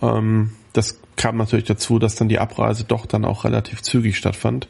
ähm, 0.02 0.50
das 0.74 1.00
kam 1.16 1.38
natürlich 1.38 1.66
dazu, 1.66 2.00
dass 2.00 2.16
dann 2.16 2.28
die 2.28 2.40
Abreise 2.40 2.86
doch 2.86 3.06
dann 3.06 3.24
auch 3.24 3.44
relativ 3.44 3.84
zügig 3.84 4.18
stattfand. 4.18 4.68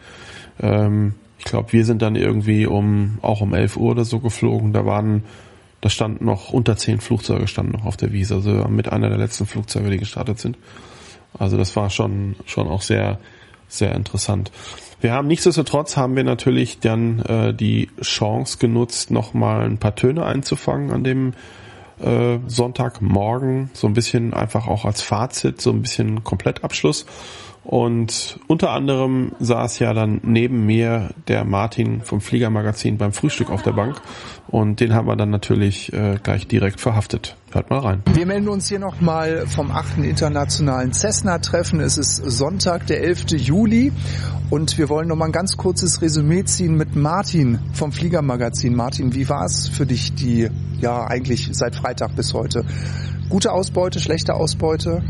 Ähm, 0.60 1.14
ich 1.40 1.46
glaube, 1.46 1.72
wir 1.72 1.86
sind 1.86 2.02
dann 2.02 2.18
irgendwie 2.18 2.66
um 2.66 3.18
auch 3.22 3.40
um 3.40 3.54
11 3.54 3.78
Uhr 3.78 3.92
oder 3.92 4.04
so 4.04 4.20
geflogen. 4.20 4.74
Da 4.74 4.86
waren, 4.86 5.24
da 5.80 5.90
standen 5.90 6.26
noch 6.26 6.52
unter 6.52 6.76
zehn 6.76 7.00
Flugzeuge 7.00 7.48
standen 7.48 7.72
noch 7.72 7.86
auf 7.86 7.96
der 7.96 8.12
Wiese, 8.12 8.36
also 8.36 8.68
mit 8.68 8.92
einer 8.92 9.08
der 9.08 9.18
letzten 9.18 9.46
Flugzeuge, 9.46 9.90
die 9.90 10.00
gestartet 10.00 10.38
sind. 10.38 10.58
Also 11.40 11.56
das 11.56 11.78
war 11.78 11.90
schon 11.90 12.36
schon 12.46 12.68
auch 12.68 12.82
sehr 12.82 13.20
sehr 13.70 13.96
interessant. 13.96 14.52
Wir 15.02 15.14
haben 15.14 15.28
nichtsdestotrotz 15.28 15.98
haben 15.98 16.16
wir 16.16 16.24
natürlich 16.24 16.80
dann 16.80 17.20
äh, 17.22 17.54
die 17.56 17.90
Chance 18.02 18.60
genutzt, 18.60 19.10
noch 19.10 19.34
mal 19.34 19.66
ein 19.66 19.80
paar 19.80 19.96
Töne 19.96 20.24
einzufangen 20.24 20.92
an 20.92 21.04
dem 21.04 21.34
äh, 22.00 22.38
Sonntagmorgen, 22.46 23.72
so 23.74 23.88
ein 23.88 23.94
bisschen 23.94 24.36
einfach 24.36 24.68
auch 24.68 24.86
als 24.86 25.02
Fazit, 25.02 25.60
so 25.60 25.72
ein 25.72 25.82
bisschen 25.82 26.24
Komplettabschluss. 26.24 27.08
Und 27.64 28.40
unter 28.48 28.72
anderem 28.72 29.34
saß 29.40 29.80
ja 29.80 29.94
dann 29.94 30.20
neben 30.24 30.66
mir 30.66 31.12
der 31.28 31.46
Martin 31.46 32.02
vom 32.02 32.20
Fliegermagazin 32.20 32.98
beim 32.98 33.14
Frühstück 33.14 33.52
auf 33.52 33.62
der 33.62 33.74
Bank 33.74 34.02
und 34.48 34.80
den 34.80 34.94
haben 34.94 35.08
wir 35.08 35.16
dann 35.16 35.30
natürlich 35.30 35.94
äh, 35.94 36.18
gleich 36.22 36.48
direkt 36.48 36.82
verhaftet. 36.82 37.38
Hört 37.52 37.70
mal 37.70 37.80
rein. 37.80 38.04
Wir 38.14 38.26
melden 38.26 38.50
uns 38.50 38.68
hier 38.68 38.80
nochmal 38.80 39.46
vom 39.46 39.72
8. 39.72 40.00
Internationalen 40.00 40.92
Cessna-Treffen. 40.92 41.80
Es 41.80 41.98
ist 41.98 42.16
Sonntag, 42.16 42.88
der 42.88 43.04
11. 43.04 43.32
Juli. 43.38 43.92
Und 44.50 44.78
wir 44.78 44.90
wollen 44.90 45.08
nochmal 45.08 45.30
ein 45.30 45.34
ganz 45.34 45.56
kurzes 45.56 46.02
Resümee 46.02 46.44
ziehen 46.44 46.76
mit 46.76 46.96
Martin 46.96 47.60
vom 47.74 47.92
Fliegermagazin. 47.92 48.76
Martin, 48.76 49.14
wie 49.14 49.30
war 49.30 49.46
es 49.46 49.70
für 49.70 49.86
dich, 49.86 50.14
die, 50.16 50.50
ja, 50.82 51.06
eigentlich 51.06 51.50
seit 51.54 51.76
Freitag 51.76 52.16
bis 52.16 52.34
heute? 52.34 52.66
Gute 53.30 53.54
Ausbeute, 53.54 54.00
schlechte 54.00 54.34
Ausbeute? 54.34 55.04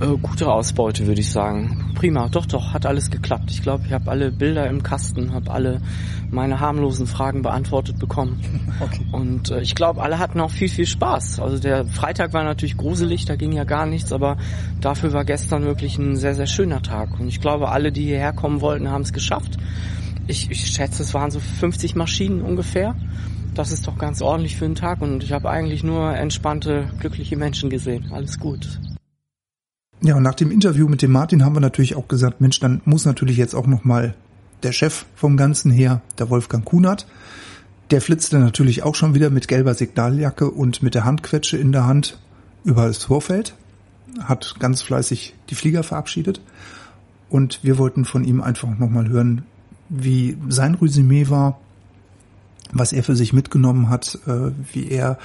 Äh, 0.00 0.16
gute 0.22 0.50
Ausbeute, 0.50 1.06
würde 1.06 1.20
ich 1.20 1.30
sagen. 1.30 1.92
Prima, 1.94 2.28
doch, 2.28 2.46
doch, 2.46 2.72
hat 2.72 2.86
alles 2.86 3.10
geklappt. 3.10 3.50
Ich 3.50 3.62
glaube, 3.62 3.84
ich 3.86 3.92
habe 3.92 4.10
alle 4.10 4.30
Bilder 4.30 4.68
im 4.68 4.82
Kasten, 4.82 5.32
habe 5.32 5.50
alle 5.50 5.80
meine 6.30 6.60
harmlosen 6.60 7.06
Fragen 7.06 7.42
beantwortet 7.42 7.98
bekommen. 7.98 8.40
Okay. 8.80 9.04
Und 9.12 9.50
äh, 9.50 9.60
ich 9.60 9.74
glaube, 9.74 10.00
alle 10.02 10.18
hatten 10.18 10.40
auch 10.40 10.50
viel, 10.50 10.70
viel 10.70 10.86
Spaß. 10.86 11.38
Also 11.40 11.58
der 11.58 11.84
Freitag 11.84 12.32
war 12.32 12.44
natürlich 12.44 12.78
gruselig, 12.78 13.26
da 13.26 13.36
ging 13.36 13.52
ja 13.52 13.64
gar 13.64 13.84
nichts, 13.84 14.10
aber 14.10 14.38
dafür 14.80 15.12
war 15.12 15.26
gestern 15.26 15.64
wirklich 15.64 15.98
ein 15.98 16.16
sehr, 16.16 16.34
sehr 16.34 16.46
schöner 16.46 16.80
Tag. 16.80 17.20
Und 17.20 17.28
ich 17.28 17.42
glaube, 17.42 17.68
alle, 17.68 17.92
die 17.92 18.04
hierher 18.04 18.32
kommen 18.32 18.62
wollten, 18.62 18.88
haben 18.88 19.02
es 19.02 19.12
geschafft. 19.12 19.58
Ich, 20.28 20.50
ich 20.50 20.66
schätze, 20.68 21.02
es 21.02 21.12
waren 21.12 21.30
so 21.30 21.40
50 21.40 21.94
Maschinen 21.94 22.40
ungefähr. 22.40 22.94
Das 23.54 23.70
ist 23.70 23.86
doch 23.86 23.98
ganz 23.98 24.22
ordentlich 24.22 24.56
für 24.56 24.64
einen 24.64 24.76
Tag 24.76 25.02
und 25.02 25.22
ich 25.22 25.32
habe 25.32 25.50
eigentlich 25.50 25.84
nur 25.84 26.16
entspannte, 26.16 26.88
glückliche 27.00 27.36
Menschen 27.36 27.68
gesehen. 27.68 28.10
Alles 28.12 28.38
gut. 28.38 28.80
Ja, 30.02 30.16
und 30.16 30.22
nach 30.22 30.34
dem 30.34 30.50
Interview 30.50 30.88
mit 30.88 31.02
dem 31.02 31.12
Martin 31.12 31.44
haben 31.44 31.54
wir 31.54 31.60
natürlich 31.60 31.94
auch 31.94 32.08
gesagt, 32.08 32.40
Mensch, 32.40 32.58
dann 32.58 32.80
muss 32.84 33.04
natürlich 33.04 33.36
jetzt 33.36 33.54
auch 33.54 33.66
nochmal 33.66 34.14
der 34.62 34.72
Chef 34.72 35.04
vom 35.14 35.36
Ganzen 35.36 35.70
her, 35.70 36.00
der 36.18 36.30
Wolfgang 36.30 36.64
Kunert, 36.64 37.06
der 37.90 38.00
flitzte 38.00 38.38
natürlich 38.38 38.82
auch 38.82 38.94
schon 38.94 39.14
wieder 39.14 39.30
mit 39.30 39.48
gelber 39.48 39.74
Signaljacke 39.74 40.50
und 40.50 40.82
mit 40.82 40.94
der 40.94 41.04
Handquetsche 41.04 41.56
in 41.58 41.72
der 41.72 41.86
Hand 41.86 42.18
über 42.64 42.86
das 42.86 43.00
Torfeld. 43.00 43.54
hat 44.24 44.56
ganz 44.58 44.82
fleißig 44.82 45.34
die 45.50 45.54
Flieger 45.54 45.82
verabschiedet. 45.82 46.40
Und 47.28 47.60
wir 47.62 47.78
wollten 47.78 48.04
von 48.04 48.24
ihm 48.24 48.42
einfach 48.42 48.76
nochmal 48.76 49.08
hören, 49.08 49.42
wie 49.88 50.36
sein 50.48 50.74
Resümee 50.74 51.28
war, 51.28 51.60
was 52.72 52.92
er 52.92 53.02
für 53.02 53.16
sich 53.16 53.32
mitgenommen 53.32 53.88
hat, 53.88 54.18
äh, 54.26 54.52
wie 54.72 54.88
er 54.88 55.18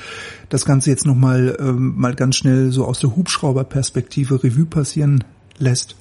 das 0.50 0.66
Ganze 0.66 0.90
jetzt 0.90 1.06
nochmal 1.06 1.58
ähm, 1.60 1.94
mal 1.98 2.16
ganz 2.16 2.36
schnell 2.36 2.72
so 2.72 2.86
aus 2.86 3.00
der 3.00 3.16
Hubschrauberperspektive 3.16 4.44
Revue 4.44 4.66
passieren 4.66 5.24
lässt. 5.58 5.96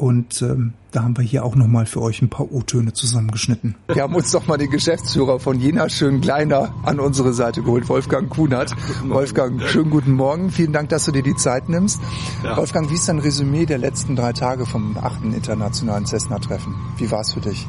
Und 0.00 0.40
ähm, 0.40 0.72
da 0.92 1.02
haben 1.02 1.14
wir 1.18 1.22
hier 1.22 1.44
auch 1.44 1.56
nochmal 1.56 1.84
für 1.84 2.00
euch 2.00 2.22
ein 2.22 2.30
paar 2.30 2.50
O-Töne 2.50 2.94
zusammengeschnitten. 2.94 3.74
Wir 3.92 4.02
haben 4.02 4.14
uns 4.14 4.30
doch 4.30 4.46
mal 4.46 4.56
den 4.56 4.70
Geschäftsführer 4.70 5.38
von 5.38 5.60
Jena 5.60 5.90
Schön 5.90 6.22
Kleiner 6.22 6.74
an 6.84 6.98
unsere 7.00 7.34
Seite 7.34 7.60
geholt, 7.60 7.86
Wolfgang 7.90 8.30
Kunert. 8.30 8.74
Wolfgang, 9.06 9.60
schönen 9.64 9.90
guten 9.90 10.12
Morgen. 10.12 10.50
Vielen 10.50 10.72
Dank, 10.72 10.88
dass 10.88 11.04
du 11.04 11.12
dir 11.12 11.22
die 11.22 11.36
Zeit 11.36 11.68
nimmst. 11.68 12.00
Ja. 12.42 12.56
Wolfgang, 12.56 12.90
wie 12.90 12.94
ist 12.94 13.10
dein 13.10 13.18
Resümee 13.18 13.66
der 13.66 13.76
letzten 13.76 14.16
drei 14.16 14.32
Tage 14.32 14.64
vom 14.64 14.96
achten 14.96 15.34
internationalen 15.34 16.06
Cessna-Treffen? 16.06 16.74
Wie 16.96 17.10
war 17.10 17.20
es 17.20 17.34
für 17.34 17.40
dich? 17.40 17.66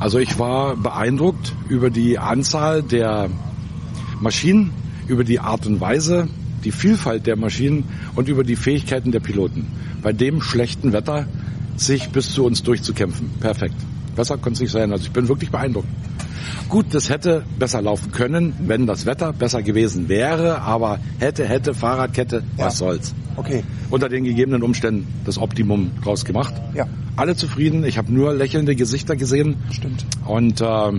Also 0.00 0.18
ich 0.18 0.38
war 0.38 0.76
beeindruckt 0.76 1.54
über 1.68 1.90
die 1.90 2.18
Anzahl 2.18 2.82
der 2.82 3.30
Maschinen, 4.20 4.72
über 5.06 5.24
die 5.24 5.40
Art 5.40 5.66
und 5.66 5.80
Weise, 5.80 6.28
die 6.64 6.72
Vielfalt 6.72 7.26
der 7.26 7.36
Maschinen 7.36 7.84
und 8.14 8.28
über 8.28 8.44
die 8.44 8.56
Fähigkeiten 8.56 9.12
der 9.12 9.20
Piloten. 9.20 9.66
Bei 10.02 10.12
dem 10.12 10.42
schlechten 10.42 10.92
Wetter 10.92 11.26
sich 11.76 12.10
bis 12.10 12.32
zu 12.32 12.44
uns 12.44 12.62
durchzukämpfen. 12.62 13.30
Perfekt. 13.40 13.76
Besser 14.14 14.34
konnte 14.36 14.54
es 14.54 14.60
nicht 14.60 14.72
sein. 14.72 14.92
Also 14.92 15.04
ich 15.04 15.12
bin 15.12 15.28
wirklich 15.28 15.50
beeindruckt. 15.50 15.88
Gut, 16.68 16.86
das 16.94 17.10
hätte 17.10 17.44
besser 17.58 17.82
laufen 17.82 18.12
können, 18.12 18.54
wenn 18.60 18.86
das 18.86 19.06
Wetter 19.06 19.32
besser 19.32 19.62
gewesen 19.62 20.08
wäre, 20.08 20.62
aber 20.62 20.98
hätte, 21.18 21.46
hätte, 21.46 21.74
Fahrradkette, 21.74 22.42
ja. 22.56 22.66
was 22.66 22.78
soll's. 22.78 23.14
Okay. 23.36 23.62
Unter 23.90 24.08
den 24.08 24.24
gegebenen 24.24 24.62
Umständen 24.62 25.06
das 25.24 25.38
Optimum 25.38 25.90
draus 26.02 26.24
gemacht. 26.24 26.54
Ja. 26.74 26.86
Alle 27.16 27.36
zufrieden. 27.36 27.84
Ich 27.84 27.98
habe 27.98 28.12
nur 28.12 28.32
lächelnde 28.32 28.74
Gesichter 28.74 29.16
gesehen. 29.16 29.56
Stimmt. 29.70 30.06
Und 30.26 30.60
äh, 30.60 30.92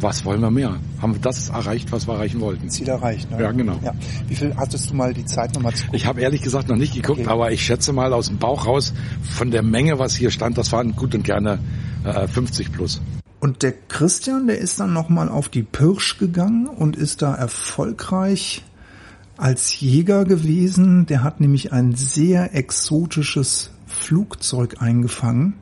was 0.00 0.24
wollen 0.24 0.40
wir 0.40 0.50
mehr? 0.50 0.76
Haben 1.00 1.14
wir 1.14 1.20
das 1.20 1.48
erreicht, 1.48 1.92
was 1.92 2.06
wir 2.06 2.14
erreichen 2.14 2.40
wollten? 2.40 2.68
Ziel 2.68 2.88
erreicht, 2.88 3.30
ne? 3.30 3.40
Ja, 3.40 3.52
genau. 3.52 3.78
Ja. 3.82 3.92
Wie 4.28 4.34
viel 4.34 4.54
hattest 4.56 4.90
du 4.90 4.94
mal 4.94 5.14
die 5.14 5.24
Zeit 5.24 5.54
nochmal 5.54 5.74
zu 5.74 5.84
gucken? 5.84 5.96
Ich 5.96 6.06
habe 6.06 6.20
ehrlich 6.20 6.42
gesagt 6.42 6.68
noch 6.68 6.76
nicht 6.76 6.94
geguckt, 6.94 7.20
okay. 7.20 7.28
aber 7.28 7.52
ich 7.52 7.64
schätze 7.64 7.92
mal 7.92 8.12
aus 8.12 8.28
dem 8.28 8.38
Bauch 8.38 8.66
raus, 8.66 8.92
von 9.22 9.50
der 9.50 9.62
Menge, 9.62 9.98
was 9.98 10.14
hier 10.14 10.30
stand, 10.30 10.58
das 10.58 10.72
waren 10.72 10.94
gut 10.96 11.14
und 11.14 11.24
gerne 11.24 11.58
äh, 12.04 12.26
50 12.26 12.72
plus. 12.72 13.00
Und 13.40 13.62
der 13.62 13.72
Christian, 13.72 14.46
der 14.46 14.58
ist 14.58 14.80
dann 14.80 14.92
nochmal 14.92 15.28
auf 15.28 15.48
die 15.48 15.62
Pirsch 15.62 16.18
gegangen 16.18 16.66
und 16.66 16.96
ist 16.96 17.22
da 17.22 17.34
erfolgreich 17.34 18.64
als 19.36 19.78
Jäger 19.78 20.24
gewesen. 20.24 21.06
Der 21.06 21.22
hat 21.22 21.40
nämlich 21.40 21.72
ein 21.72 21.94
sehr 21.94 22.54
exotisches 22.54 23.70
Flugzeug 23.86 24.76
eingefangen. 24.80 25.54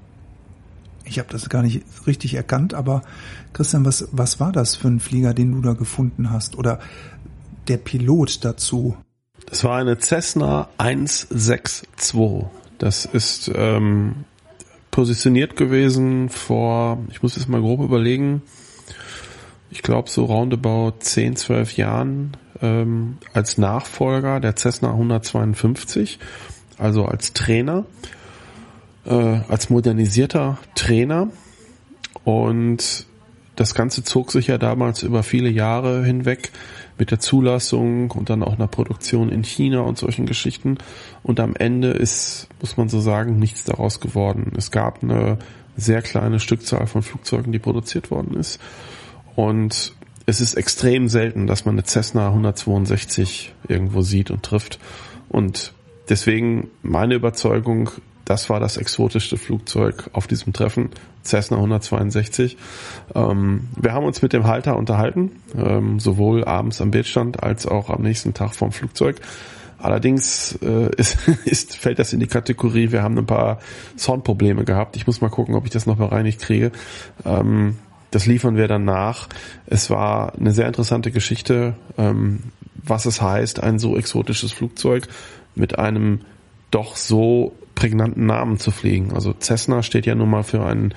Ich 1.04 1.18
habe 1.18 1.28
das 1.30 1.48
gar 1.48 1.62
nicht 1.62 1.82
richtig 2.06 2.34
erkannt, 2.34 2.74
aber 2.74 3.02
Christian, 3.52 3.84
was, 3.84 4.08
was 4.12 4.40
war 4.40 4.52
das 4.52 4.76
für 4.76 4.88
ein 4.88 5.00
Flieger, 5.00 5.34
den 5.34 5.52
du 5.52 5.60
da 5.60 5.74
gefunden 5.74 6.30
hast? 6.30 6.56
Oder 6.56 6.80
der 7.68 7.76
Pilot 7.76 8.44
dazu? 8.44 8.96
Das 9.46 9.64
war 9.64 9.78
eine 9.78 9.98
Cessna 9.98 10.68
162. 10.78 11.88
Das 12.78 13.04
ist 13.04 13.50
ähm, 13.54 14.24
positioniert 14.90 15.56
gewesen 15.56 16.28
vor, 16.28 16.98
ich 17.10 17.22
muss 17.22 17.36
es 17.36 17.48
mal 17.48 17.60
grob 17.60 17.80
überlegen, 17.80 18.42
ich 19.70 19.82
glaube 19.82 20.08
so 20.08 20.24
roundabout 20.24 20.94
10, 21.00 21.36
12 21.36 21.76
Jahren 21.76 22.36
ähm, 22.62 23.18
als 23.32 23.58
Nachfolger 23.58 24.40
der 24.40 24.54
Cessna 24.56 24.90
152, 24.90 26.18
also 26.78 27.06
als 27.06 27.32
Trainer, 27.32 27.84
äh, 29.06 29.40
als 29.48 29.70
modernisierter 29.70 30.58
Trainer. 30.74 31.28
Und 32.24 33.06
das 33.56 33.74
Ganze 33.74 34.02
zog 34.02 34.32
sich 34.32 34.48
ja 34.48 34.58
damals 34.58 35.02
über 35.02 35.22
viele 35.22 35.48
Jahre 35.48 36.04
hinweg 36.04 36.50
mit 36.98 37.10
der 37.10 37.20
Zulassung 37.20 38.10
und 38.10 38.30
dann 38.30 38.42
auch 38.42 38.54
einer 38.54 38.66
Produktion 38.66 39.28
in 39.30 39.44
China 39.44 39.80
und 39.80 39.98
solchen 39.98 40.26
Geschichten. 40.26 40.78
Und 41.22 41.40
am 41.40 41.54
Ende 41.54 41.90
ist, 41.90 42.48
muss 42.60 42.76
man 42.76 42.88
so 42.88 43.00
sagen, 43.00 43.38
nichts 43.38 43.64
daraus 43.64 44.00
geworden. 44.00 44.52
Es 44.56 44.70
gab 44.70 45.02
eine 45.02 45.38
sehr 45.76 46.02
kleine 46.02 46.40
Stückzahl 46.40 46.86
von 46.86 47.02
Flugzeugen, 47.02 47.52
die 47.52 47.58
produziert 47.58 48.10
worden 48.10 48.36
ist. 48.36 48.60
Und 49.34 49.92
es 50.26 50.40
ist 50.40 50.54
extrem 50.54 51.08
selten, 51.08 51.46
dass 51.46 51.64
man 51.64 51.74
eine 51.74 51.84
Cessna 51.84 52.28
162 52.28 53.54
irgendwo 53.68 54.02
sieht 54.02 54.30
und 54.30 54.42
trifft. 54.42 54.78
Und 55.28 55.74
deswegen 56.08 56.70
meine 56.82 57.14
Überzeugung, 57.14 57.90
das 58.24 58.48
war 58.48 58.60
das 58.60 58.76
exotischste 58.76 59.36
Flugzeug 59.36 60.10
auf 60.12 60.26
diesem 60.26 60.52
Treffen, 60.52 60.90
Cessna 61.24 61.56
162. 61.56 62.56
Ähm, 63.14 63.68
wir 63.76 63.92
haben 63.92 64.06
uns 64.06 64.22
mit 64.22 64.32
dem 64.32 64.46
Halter 64.46 64.76
unterhalten, 64.76 65.32
ähm, 65.56 66.00
sowohl 66.00 66.44
abends 66.44 66.80
am 66.80 66.90
Bildstand 66.90 67.42
als 67.42 67.66
auch 67.66 67.90
am 67.90 68.02
nächsten 68.02 68.34
Tag 68.34 68.54
vom 68.54 68.72
Flugzeug. 68.72 69.20
Allerdings 69.78 70.58
äh, 70.62 70.90
ist, 70.96 71.18
ist, 71.44 71.76
fällt 71.76 71.98
das 71.98 72.12
in 72.12 72.20
die 72.20 72.26
Kategorie, 72.26 72.92
wir 72.92 73.02
haben 73.02 73.18
ein 73.18 73.26
paar 73.26 73.58
Soundprobleme 73.96 74.64
gehabt. 74.64 74.96
Ich 74.96 75.06
muss 75.06 75.20
mal 75.20 75.30
gucken, 75.30 75.54
ob 75.54 75.64
ich 75.64 75.70
das 75.70 75.86
noch 75.86 75.96
bereinigt 75.96 76.40
kriege. 76.40 76.72
Ähm, 77.24 77.76
das 78.10 78.26
liefern 78.26 78.56
wir 78.56 78.68
dann 78.68 78.84
nach. 78.84 79.28
Es 79.66 79.90
war 79.90 80.34
eine 80.36 80.52
sehr 80.52 80.68
interessante 80.68 81.10
Geschichte, 81.10 81.74
ähm, 81.98 82.44
was 82.76 83.06
es 83.06 83.20
heißt, 83.20 83.62
ein 83.62 83.78
so 83.78 83.96
exotisches 83.96 84.52
Flugzeug 84.52 85.08
mit 85.54 85.78
einem 85.78 86.20
doch 86.70 86.96
so 86.96 87.54
prägnanten 87.74 88.26
Namen 88.26 88.58
zu 88.58 88.70
fliegen. 88.70 89.12
Also 89.12 89.34
Cessna 89.38 89.82
steht 89.82 90.06
ja 90.06 90.14
nun 90.14 90.30
mal 90.30 90.42
für 90.42 90.64
einen 90.64 90.94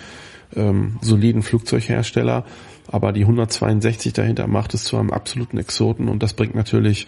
ähm, 0.55 0.97
soliden 1.01 1.41
Flugzeughersteller, 1.41 2.45
aber 2.87 3.11
die 3.11 3.21
162 3.21 4.13
dahinter 4.13 4.47
macht 4.47 4.73
es 4.73 4.83
zu 4.83 4.97
einem 4.97 5.11
absoluten 5.11 5.57
Exoten 5.57 6.07
und 6.07 6.23
das 6.23 6.33
bringt 6.33 6.55
natürlich 6.55 7.07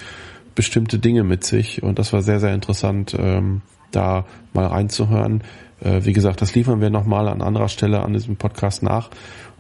bestimmte 0.56 1.00
Dinge 1.00 1.24
mit 1.24 1.44
sich 1.44 1.84
und 1.84 2.00
das 2.00 2.12
war 2.12 2.22
sehr, 2.22 2.40
sehr 2.40 2.54
interessant, 2.54 3.16
ähm, 3.18 3.62
da 3.92 4.26
mal 4.54 4.66
reinzuhören. 4.66 5.44
Äh, 5.82 6.02
wie 6.04 6.14
gesagt, 6.14 6.42
das 6.42 6.54
liefern 6.54 6.82
wir 6.82 6.90
nochmal 6.90 7.28
an 7.30 7.42
anderer 7.42 7.70
Stelle 7.70 8.02
an 8.02 8.14
diesem 8.14 8.36
Podcast 8.36 8.84
nach. 8.84 9.10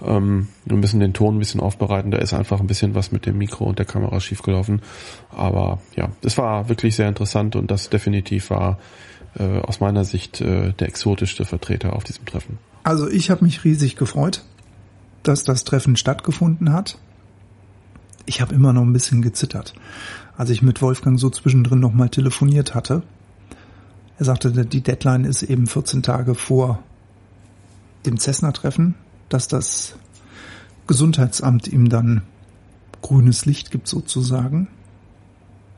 Ähm, 0.06 0.50
wir 0.66 0.78
müssen 0.78 1.00
den 1.00 1.14
Ton 1.14 1.36
ein 1.36 1.40
bisschen 1.40 1.62
aufbereiten, 1.62 2.12
da 2.12 2.18
ist 2.18 2.34
einfach 2.34 2.60
ein 2.60 2.68
bisschen 2.68 2.96
was 2.96 3.12
mit 3.12 3.26
dem 3.26 3.38
Mikro 3.38 3.66
und 3.66 3.80
der 3.80 3.86
Kamera 3.86 4.20
schiefgelaufen. 4.20 4.82
Aber 5.30 5.80
ja, 5.96 6.10
es 6.22 6.38
war 6.38 6.68
wirklich 6.70 6.96
sehr 6.96 7.08
interessant 7.08 7.56
und 7.56 7.72
das 7.72 7.90
definitiv 7.90 8.50
war 8.50 8.78
äh, 9.36 9.60
aus 9.60 9.80
meiner 9.80 10.06
Sicht 10.06 10.42
äh, 10.42 10.74
der 10.74 10.88
exotischste 10.88 11.46
Vertreter 11.46 11.94
auf 11.94 12.04
diesem 12.04 12.26
Treffen. 12.26 12.58
Also 12.84 13.08
ich 13.08 13.30
habe 13.30 13.46
mich 13.46 13.64
riesig 13.64 13.96
gefreut, 13.96 14.44
dass 15.24 15.44
das 15.44 15.64
Treffen 15.64 15.96
stattgefunden 15.96 16.72
hat. 16.72 16.98
Ich 18.26 18.42
habe 18.42 18.54
immer 18.54 18.74
noch 18.74 18.84
ein 18.84 18.94
bisschen 18.94 19.22
gezittert, 19.22 19.74
als 20.38 20.50
ich 20.50 20.62
mit 20.62 20.82
Wolfgang 20.82 21.20
so 21.20 21.30
zwischendrin 21.30 21.80
nochmal 21.80 22.10
telefoniert 22.10 22.76
hatte. 22.76 23.04
Er 24.18 24.26
sagte, 24.26 24.52
die 24.66 24.82
Deadline 24.82 25.26
ist 25.26 25.44
eben 25.44 25.68
14 25.68 26.04
Tage 26.04 26.36
vor 26.36 26.80
dem 28.06 28.18
Cessna-Treffen, 28.18 28.96
dass 29.30 29.48
das 29.48 29.96
Gesundheitsamt 30.88 31.68
ihm 31.68 31.90
dann 31.90 32.24
grünes 33.02 33.46
Licht 33.46 33.72
gibt 33.72 33.88
sozusagen. 33.88 34.68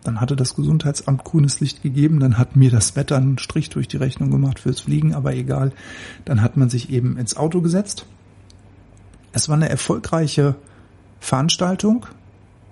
Dann 0.04 0.20
hatte 0.20 0.36
das 0.36 0.56
Gesundheitsamt 0.56 1.24
grünes 1.24 1.60
Licht 1.60 1.84
gegeben, 1.84 2.20
dann 2.20 2.38
hat 2.38 2.56
mir 2.56 2.72
das 2.72 2.96
Wetter 2.96 3.18
einen 3.18 3.38
Strich 3.38 3.70
durch 3.70 3.88
die 3.88 3.98
Rechnung 3.98 4.32
gemacht 4.32 4.60
fürs 4.60 4.82
Fliegen, 4.82 5.14
aber 5.14 5.36
egal. 5.36 5.72
Dann 6.26 6.42
hat 6.42 6.58
man 6.58 6.70
sich 6.70 6.90
eben 6.90 7.18
ins 7.18 7.38
Auto 7.38 7.62
gesetzt. 7.62 8.06
Es 9.32 9.48
war 9.48 9.56
eine 9.56 9.70
erfolgreiche 9.70 10.56
Veranstaltung, 11.20 12.08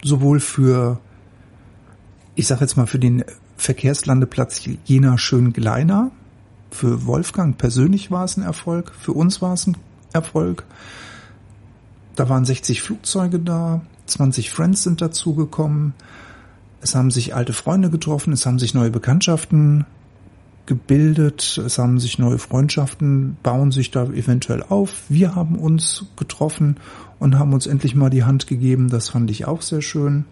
sowohl 0.03 0.39
für, 0.39 0.99
ich 2.35 2.47
sag 2.47 2.61
jetzt 2.61 2.77
mal, 2.77 2.87
für 2.87 2.99
den 2.99 3.23
Verkehrslandeplatz 3.57 4.67
Jena 4.85 5.17
Schön-Gleiner. 5.17 6.11
Für 6.71 7.05
Wolfgang 7.05 7.57
persönlich 7.57 8.09
war 8.09 8.25
es 8.25 8.37
ein 8.37 8.43
Erfolg, 8.43 8.91
für 8.99 9.13
uns 9.13 9.41
war 9.41 9.53
es 9.53 9.67
ein 9.67 9.77
Erfolg. 10.13 10.65
Da 12.15 12.27
waren 12.27 12.43
60 12.43 12.81
Flugzeuge 12.81 13.39
da, 13.39 13.81
20 14.07 14.49
Friends 14.49 14.83
sind 14.83 15.01
dazugekommen. 15.01 15.93
Es 16.81 16.95
haben 16.95 17.11
sich 17.11 17.35
alte 17.35 17.53
Freunde 17.53 17.89
getroffen, 17.89 18.33
es 18.33 18.45
haben 18.45 18.59
sich 18.59 18.73
neue 18.73 18.89
Bekanntschaften 18.89 19.85
gebildet, 20.65 21.59
es 21.65 21.79
haben 21.79 21.99
sich 21.99 22.19
neue 22.19 22.37
Freundschaften, 22.37 23.37
bauen 23.41 23.71
sich 23.71 23.89
da 23.89 24.05
eventuell 24.05 24.63
auf. 24.63 25.03
Wir 25.09 25.35
haben 25.35 25.57
uns 25.57 26.05
getroffen 26.15 26.77
und 27.17 27.39
haben 27.39 27.53
uns 27.53 27.65
endlich 27.65 27.95
mal 27.95 28.11
die 28.11 28.23
Hand 28.23 28.45
gegeben. 28.45 28.89
Das 28.89 29.09
fand 29.09 29.31
ich 29.31 29.45
auch 29.45 29.63
sehr 29.63 29.81
schön. 29.81 30.25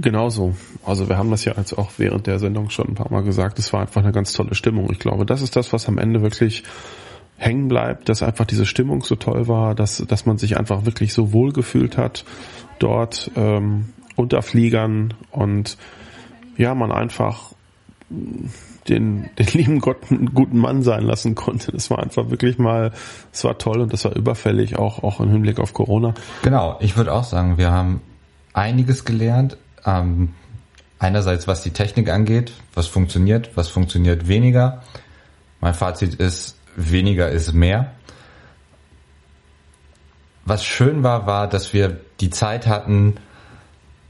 Genauso. 0.00 0.54
Also 0.86 1.08
wir 1.08 1.18
haben 1.18 1.30
das 1.30 1.44
ja 1.44 1.54
jetzt 1.56 1.76
auch 1.76 1.90
während 1.98 2.26
der 2.26 2.38
Sendung 2.38 2.70
schon 2.70 2.88
ein 2.88 2.94
paar 2.94 3.10
Mal 3.10 3.24
gesagt. 3.24 3.58
Es 3.58 3.72
war 3.72 3.80
einfach 3.80 4.02
eine 4.02 4.12
ganz 4.12 4.32
tolle 4.32 4.54
Stimmung. 4.54 4.90
Ich 4.90 5.00
glaube, 5.00 5.26
das 5.26 5.42
ist 5.42 5.56
das, 5.56 5.72
was 5.72 5.88
am 5.88 5.98
Ende 5.98 6.22
wirklich 6.22 6.62
hängen 7.36 7.68
bleibt, 7.68 8.08
dass 8.08 8.22
einfach 8.22 8.46
diese 8.46 8.64
Stimmung 8.64 9.02
so 9.02 9.16
toll 9.16 9.48
war, 9.48 9.74
dass, 9.74 9.98
dass 10.06 10.24
man 10.24 10.38
sich 10.38 10.56
einfach 10.56 10.86
wirklich 10.86 11.12
so 11.12 11.32
wohl 11.32 11.52
gefühlt 11.52 11.98
hat 11.98 12.24
dort. 12.78 13.30
Ähm, 13.34 13.86
unter 14.16 14.42
Fliegern 14.42 15.14
und 15.30 15.76
ja, 16.56 16.74
man 16.74 16.92
einfach 16.92 17.52
den, 18.10 19.30
den 19.38 19.46
lieben 19.52 19.78
Gott 19.80 20.10
einen 20.10 20.34
guten 20.34 20.58
Mann 20.58 20.82
sein 20.82 21.04
lassen 21.04 21.34
konnte. 21.34 21.72
Das 21.72 21.90
war 21.90 21.98
einfach 22.00 22.30
wirklich 22.30 22.58
mal, 22.58 22.92
es 23.32 23.44
war 23.44 23.58
toll 23.58 23.80
und 23.80 23.92
das 23.92 24.04
war 24.04 24.14
überfällig, 24.14 24.76
auch, 24.78 25.02
auch 25.02 25.20
im 25.20 25.30
Hinblick 25.30 25.58
auf 25.58 25.72
Corona. 25.72 26.14
Genau, 26.42 26.76
ich 26.80 26.96
würde 26.96 27.12
auch 27.12 27.24
sagen, 27.24 27.58
wir 27.58 27.70
haben 27.70 28.00
einiges 28.52 29.04
gelernt. 29.04 29.56
Ähm, 29.84 30.34
einerseits 30.98 31.48
was 31.48 31.62
die 31.62 31.72
Technik 31.72 32.08
angeht, 32.08 32.52
was 32.74 32.86
funktioniert, 32.86 33.50
was 33.56 33.68
funktioniert 33.68 34.28
weniger. 34.28 34.82
Mein 35.60 35.74
Fazit 35.74 36.14
ist, 36.14 36.56
weniger 36.76 37.28
ist 37.28 37.52
mehr. 37.52 37.92
Was 40.44 40.64
schön 40.64 41.02
war, 41.02 41.26
war, 41.26 41.48
dass 41.48 41.72
wir 41.72 42.00
die 42.20 42.30
Zeit 42.30 42.66
hatten, 42.66 43.16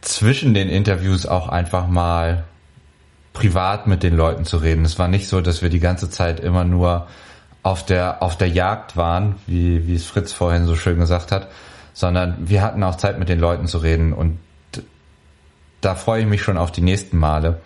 zwischen 0.03 0.53
den 0.53 0.69
Interviews 0.69 1.27
auch 1.27 1.49
einfach 1.49 1.87
mal 1.87 2.45
privat 3.33 3.87
mit 3.87 4.03
den 4.03 4.15
Leuten 4.15 4.45
zu 4.45 4.59
reden. 4.59 4.85
Es 4.85 4.99
war 4.99 5.09
nicht 5.09 5.29
so, 5.29 5.41
dass 5.41 5.63
wir 5.63 5.71
die 5.71 5.81
ganze 5.81 6.11
Zeit 6.11 6.41
immer 6.41 6.65
nur 6.65 7.07
auf 7.63 7.87
der, 7.87 8.23
auf 8.23 8.37
der 8.37 8.49
Jagd 8.49 8.97
waren, 8.97 9.37
wie, 9.47 9.87
wie 9.87 9.95
es 9.95 10.05
Fritz 10.05 10.33
vorhin 10.33 10.67
so 10.67 10.77
schön 10.77 10.99
gesagt 10.99 11.33
hat, 11.33 11.49
sondern 11.95 12.37
wir 12.39 12.63
hatten 12.63 12.83
auch 12.83 12.97
Zeit 12.97 13.19
mit 13.19 13.29
den 13.29 13.39
Leuten 13.39 13.67
zu 13.67 13.79
reden 13.79 14.13
und 14.13 14.39
da 15.81 15.95
freue 15.95 16.23
ich 16.23 16.29
mich 16.29 16.43
schon 16.43 16.59
auf 16.59 16.71
die 16.71 16.81
nächsten 16.81 17.17
Male. 17.19 17.61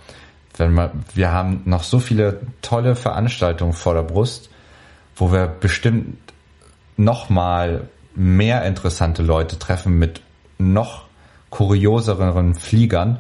Wenn 0.57 0.73
wir, 0.75 0.93
wir 1.15 1.33
haben 1.33 1.63
noch 1.65 1.83
so 1.83 1.99
viele 1.99 2.41
tolle 2.63 2.97
Veranstaltungen 2.97 3.73
vor 3.73 3.95
der 3.95 4.03
Brust, 4.03 4.51
wo 5.15 5.33
wir 5.33 5.47
bestimmt 5.47 6.17
noch 6.97 7.29
mal 7.29 7.89
mehr 8.15 8.65
interessante 8.65 9.23
Leute 9.23 9.59
treffen 9.59 9.99
mit 9.99 10.23
noch 10.59 11.06
kurioseren 11.51 12.55
Fliegern 12.55 13.19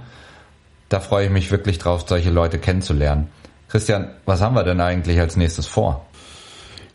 da 0.88 1.00
freue 1.00 1.26
ich 1.26 1.32
mich 1.32 1.50
wirklich 1.50 1.78
drauf, 1.78 2.04
solche 2.06 2.30
Leute 2.30 2.58
kennenzulernen. 2.58 3.28
Christian, 3.68 4.10
was 4.24 4.40
haben 4.40 4.54
wir 4.54 4.62
denn 4.62 4.80
eigentlich 4.80 5.18
als 5.18 5.36
nächstes 5.36 5.66
vor? 5.66 6.06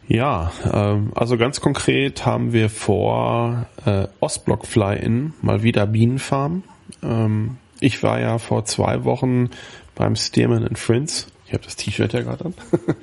Ja, 0.08 0.52
ähm, 0.72 1.12
also 1.16 1.38
ganz 1.38 1.62
konkret 1.62 2.26
haben 2.26 2.54
wir 2.54 2.70
vor, 2.70 3.66
äh, 3.86 4.08
Ostblock 4.20 4.66
Fly-In, 4.66 5.34
mal 5.42 5.64
wieder 5.64 5.86
Bienenfarm. 5.86 6.64
Ähm, 7.04 7.58
ich 7.80 8.02
war 8.04 8.20
ja 8.20 8.38
vor 8.38 8.66
zwei 8.66 9.04
Wochen 9.04 9.50
beim 9.96 10.16
Stearman 10.16 10.66
and 10.66 10.80
Friends. 10.80 11.28
Ich 11.46 11.54
habe 11.54 11.64
das 11.64 11.76
T-Shirt 11.76 12.14
ja 12.14 12.22
gerade 12.22 12.46
an. 12.46 12.54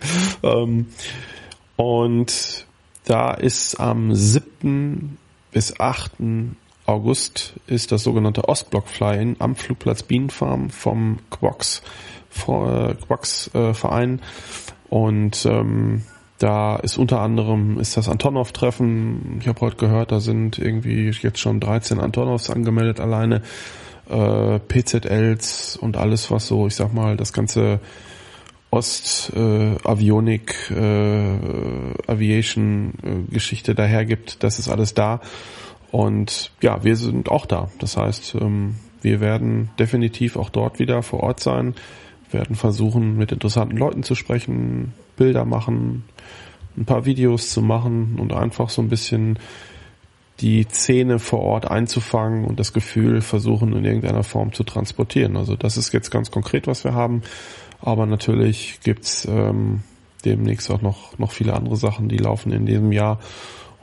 ähm, 0.42 0.86
und 1.76 2.66
da 3.04 3.32
ist 3.34 3.78
am 3.78 4.14
7. 4.14 5.18
bis 5.52 5.78
8. 5.78 6.12
August 6.88 7.54
ist 7.66 7.92
das 7.92 8.02
sogenannte 8.02 8.48
Ostblock 8.48 8.88
Fly-In 8.88 9.36
am 9.40 9.56
Flugplatz 9.56 10.02
Bienenfarm 10.02 10.70
vom 10.70 11.18
Quox, 11.28 11.82
äh, 12.48 12.94
äh, 13.58 13.74
Verein 13.74 14.22
und 14.88 15.44
ähm, 15.44 16.02
da 16.38 16.76
ist 16.76 16.96
unter 16.96 17.20
anderem 17.20 17.78
ist 17.78 17.96
das 17.96 18.08
Antonov-Treffen. 18.08 19.38
Ich 19.40 19.48
habe 19.48 19.60
heute 19.60 19.76
gehört, 19.76 20.12
da 20.12 20.20
sind 20.20 20.58
irgendwie 20.58 21.10
jetzt 21.10 21.40
schon 21.40 21.60
13 21.60 22.00
Antonovs 22.00 22.48
angemeldet 22.48 23.00
alleine, 23.00 23.42
äh, 24.08 24.58
PZLs 24.58 25.76
und 25.76 25.98
alles 25.98 26.30
was 26.30 26.46
so, 26.46 26.68
ich 26.68 26.74
sag 26.74 26.94
mal, 26.94 27.18
das 27.18 27.34
ganze 27.34 27.80
Ost 28.70 29.32
äh, 29.34 29.74
äh, 30.70 31.36
Aviation 32.06 32.92
äh, 33.02 33.74
dahergibt, 33.74 34.42
das 34.42 34.58
ist 34.58 34.68
alles 34.68 34.94
da. 34.94 35.20
Und 35.90 36.52
ja, 36.60 36.84
wir 36.84 36.96
sind 36.96 37.30
auch 37.30 37.46
da. 37.46 37.70
Das 37.78 37.96
heißt, 37.96 38.36
ähm, 38.40 38.76
wir 39.00 39.20
werden 39.20 39.70
definitiv 39.78 40.36
auch 40.36 40.50
dort 40.50 40.78
wieder 40.78 41.02
vor 41.02 41.20
Ort 41.20 41.40
sein, 41.40 41.74
werden 42.30 42.56
versuchen, 42.56 43.16
mit 43.16 43.32
interessanten 43.32 43.76
Leuten 43.76 44.02
zu 44.02 44.14
sprechen, 44.14 44.92
Bilder 45.16 45.44
machen, 45.44 46.04
ein 46.76 46.84
paar 46.84 47.04
Videos 47.04 47.50
zu 47.50 47.62
machen 47.62 48.18
und 48.18 48.32
einfach 48.32 48.68
so 48.68 48.82
ein 48.82 48.88
bisschen 48.88 49.38
die 50.40 50.64
Szene 50.64 51.18
vor 51.18 51.40
Ort 51.40 51.70
einzufangen 51.70 52.44
und 52.44 52.60
das 52.60 52.72
Gefühl 52.72 53.22
versuchen 53.22 53.74
in 53.74 53.84
irgendeiner 53.84 54.22
Form 54.22 54.52
zu 54.52 54.62
transportieren. 54.62 55.36
Also 55.36 55.56
das 55.56 55.76
ist 55.76 55.92
jetzt 55.92 56.10
ganz 56.10 56.30
konkret, 56.30 56.66
was 56.66 56.84
wir 56.84 56.94
haben. 56.94 57.22
Aber 57.80 58.06
natürlich 58.06 58.80
gibt's 58.84 59.26
ähm, 59.28 59.82
demnächst 60.24 60.70
auch 60.70 60.82
noch, 60.82 61.18
noch 61.18 61.32
viele 61.32 61.54
andere 61.54 61.76
Sachen, 61.76 62.08
die 62.08 62.18
laufen 62.18 62.52
in 62.52 62.66
diesem 62.66 62.92
Jahr. 62.92 63.18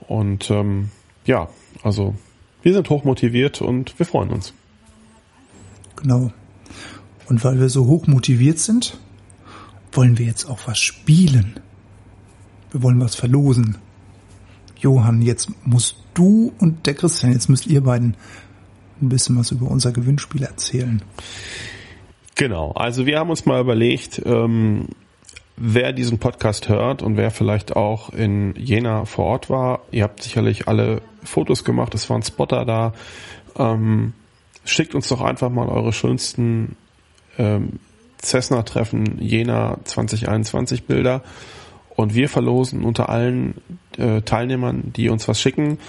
Und 0.08 0.50
ähm, 0.50 0.92
ja, 1.26 1.50
also 1.84 2.16
wir 2.62 2.74
sind 2.74 2.90
hoch 2.90 3.04
motiviert 3.04 3.62
und 3.62 3.98
wir 4.00 4.06
freuen 4.06 4.30
uns. 4.30 4.54
Genau. 5.96 6.32
Und 7.28 7.44
weil 7.44 7.60
wir 7.60 7.70
so 7.70 7.86
hoch 7.86 8.08
motiviert 8.08 8.60
sind, 8.60 8.98
wollen 9.92 10.18
wir 10.18 10.26
jetzt 10.26 10.46
auch 10.46 10.60
was 10.66 10.80
spielen. 10.80 11.60
Wir 12.72 12.84
wollen 12.84 13.00
was 13.00 13.16
verlosen. 13.16 13.78
Johann, 14.78 15.22
jetzt 15.22 15.50
musst 15.66 15.98
du 16.14 16.54
und 16.60 16.86
der 16.86 16.94
Christian, 16.94 17.32
jetzt 17.32 17.50
müsst 17.50 17.68
ihr 17.68 17.82
beiden 17.82 18.16
ein 19.02 19.10
bisschen 19.10 19.38
was 19.38 19.52
über 19.52 19.70
unser 19.70 19.92
Gewinnspiel 19.92 20.44
erzählen. 20.44 21.02
Genau, 22.36 22.72
also 22.72 23.06
wir 23.06 23.20
haben 23.20 23.30
uns 23.30 23.46
mal 23.46 23.62
überlegt, 23.62 24.22
ähm, 24.26 24.90
wer 25.58 25.94
diesen 25.94 26.20
Podcast 26.20 26.70
hört 26.70 27.02
und 27.02 27.18
wer 27.18 27.32
vielleicht 27.32 27.76
auch 27.76 28.10
in 28.10 28.54
Jena 28.56 29.06
vor 29.06 29.26
Ort 29.26 29.50
war, 29.50 29.82
ihr 29.92 30.04
habt 30.04 30.22
sicherlich 30.22 30.68
alle 30.68 31.02
Fotos 31.24 31.64
gemacht, 31.64 31.96
es 31.96 32.10
waren 32.10 32.24
Spotter 32.24 32.66
da. 32.66 32.94
Ähm, 33.58 34.14
schickt 34.66 34.96
uns 34.96 35.08
doch 35.08 35.22
einfach 35.22 35.50
mal 35.50 35.70
eure 35.70 35.94
schönsten 35.94 36.76
ähm, 37.38 37.80
Cessna-Treffen 38.22 39.20
Jena 39.22 39.78
2021 39.84 40.86
Bilder 40.86 41.22
und 41.96 42.16
wir 42.16 42.28
verlosen 42.28 42.84
unter 42.84 43.10
allen 43.10 43.56
äh, 43.98 44.22
Teilnehmern, 44.22 44.92
die 44.94 45.10
uns 45.10 45.28
was 45.28 45.40
schicken, 45.40 45.80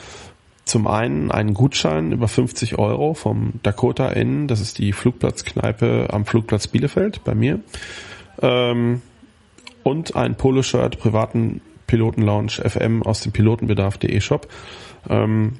zum 0.64 0.86
einen 0.86 1.30
einen 1.30 1.54
Gutschein 1.54 2.12
über 2.12 2.28
50 2.28 2.78
Euro 2.78 3.14
vom 3.14 3.54
Dakota 3.62 4.08
Inn, 4.08 4.48
das 4.48 4.60
ist 4.60 4.78
die 4.78 4.92
Flugplatzkneipe 4.92 6.08
am 6.12 6.26
Flugplatz 6.26 6.66
Bielefeld 6.66 7.24
bei 7.24 7.34
mir. 7.34 7.60
Ähm, 8.42 9.00
und 9.86 10.16
ein 10.16 10.34
Poloshirt 10.34 10.98
privaten 10.98 11.60
Pilotenlounge 11.86 12.60
FM 12.68 13.04
aus 13.04 13.20
dem 13.20 13.30
Pilotenbedarf.de 13.30 14.20
Shop. 14.20 14.48
Ähm, 15.08 15.58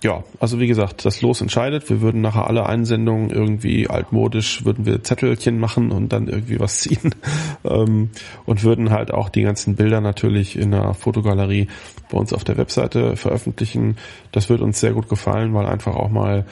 ja, 0.00 0.22
also 0.38 0.60
wie 0.60 0.68
gesagt, 0.68 1.04
das 1.04 1.22
Los 1.22 1.40
entscheidet. 1.40 1.90
Wir 1.90 2.00
würden 2.00 2.20
nachher 2.20 2.46
alle 2.46 2.66
Einsendungen 2.66 3.30
irgendwie 3.30 3.90
altmodisch, 3.90 4.64
würden 4.64 4.86
wir 4.86 5.02
Zettelchen 5.02 5.58
machen 5.58 5.90
und 5.90 6.12
dann 6.12 6.28
irgendwie 6.28 6.60
was 6.60 6.78
ziehen 6.82 7.16
ähm, 7.64 8.10
und 8.46 8.62
würden 8.62 8.90
halt 8.90 9.12
auch 9.12 9.28
die 9.28 9.42
ganzen 9.42 9.74
Bilder 9.74 10.00
natürlich 10.00 10.56
in 10.56 10.70
der 10.70 10.94
Fotogalerie 10.94 11.66
bei 12.12 12.16
uns 12.16 12.32
auf 12.32 12.44
der 12.44 12.56
Webseite 12.56 13.16
veröffentlichen. 13.16 13.96
Das 14.30 14.48
wird 14.48 14.60
uns 14.60 14.78
sehr 14.78 14.92
gut 14.92 15.08
gefallen, 15.08 15.52
weil 15.52 15.66
einfach 15.66 15.96
auch 15.96 16.10
mal 16.10 16.46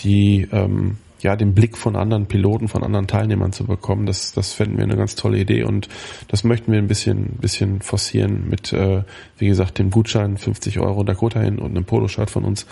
die 0.00 0.48
ähm, 0.50 0.96
ja, 1.20 1.36
den 1.36 1.54
Blick 1.54 1.76
von 1.76 1.96
anderen 1.96 2.26
Piloten, 2.26 2.68
von 2.68 2.82
anderen 2.82 3.06
Teilnehmern 3.06 3.52
zu 3.52 3.64
bekommen. 3.64 4.06
Das, 4.06 4.32
das 4.32 4.52
fänden 4.52 4.76
wir 4.76 4.84
eine 4.84 4.96
ganz 4.96 5.14
tolle 5.14 5.38
Idee 5.38 5.64
und 5.64 5.88
das 6.28 6.44
möchten 6.44 6.72
wir 6.72 6.78
ein 6.78 6.88
bisschen, 6.88 7.36
bisschen 7.40 7.80
forcieren 7.80 8.48
mit, 8.48 8.72
äh, 8.72 9.02
wie 9.38 9.48
gesagt, 9.48 9.78
dem 9.78 9.90
Gutschein 9.90 10.36
50 10.36 10.78
Euro 10.78 11.02
Dakota 11.04 11.40
hin 11.40 11.58
und 11.58 11.70
einem 11.70 11.84
Poloshirt 11.84 12.30
von 12.30 12.44
uns. 12.44 12.66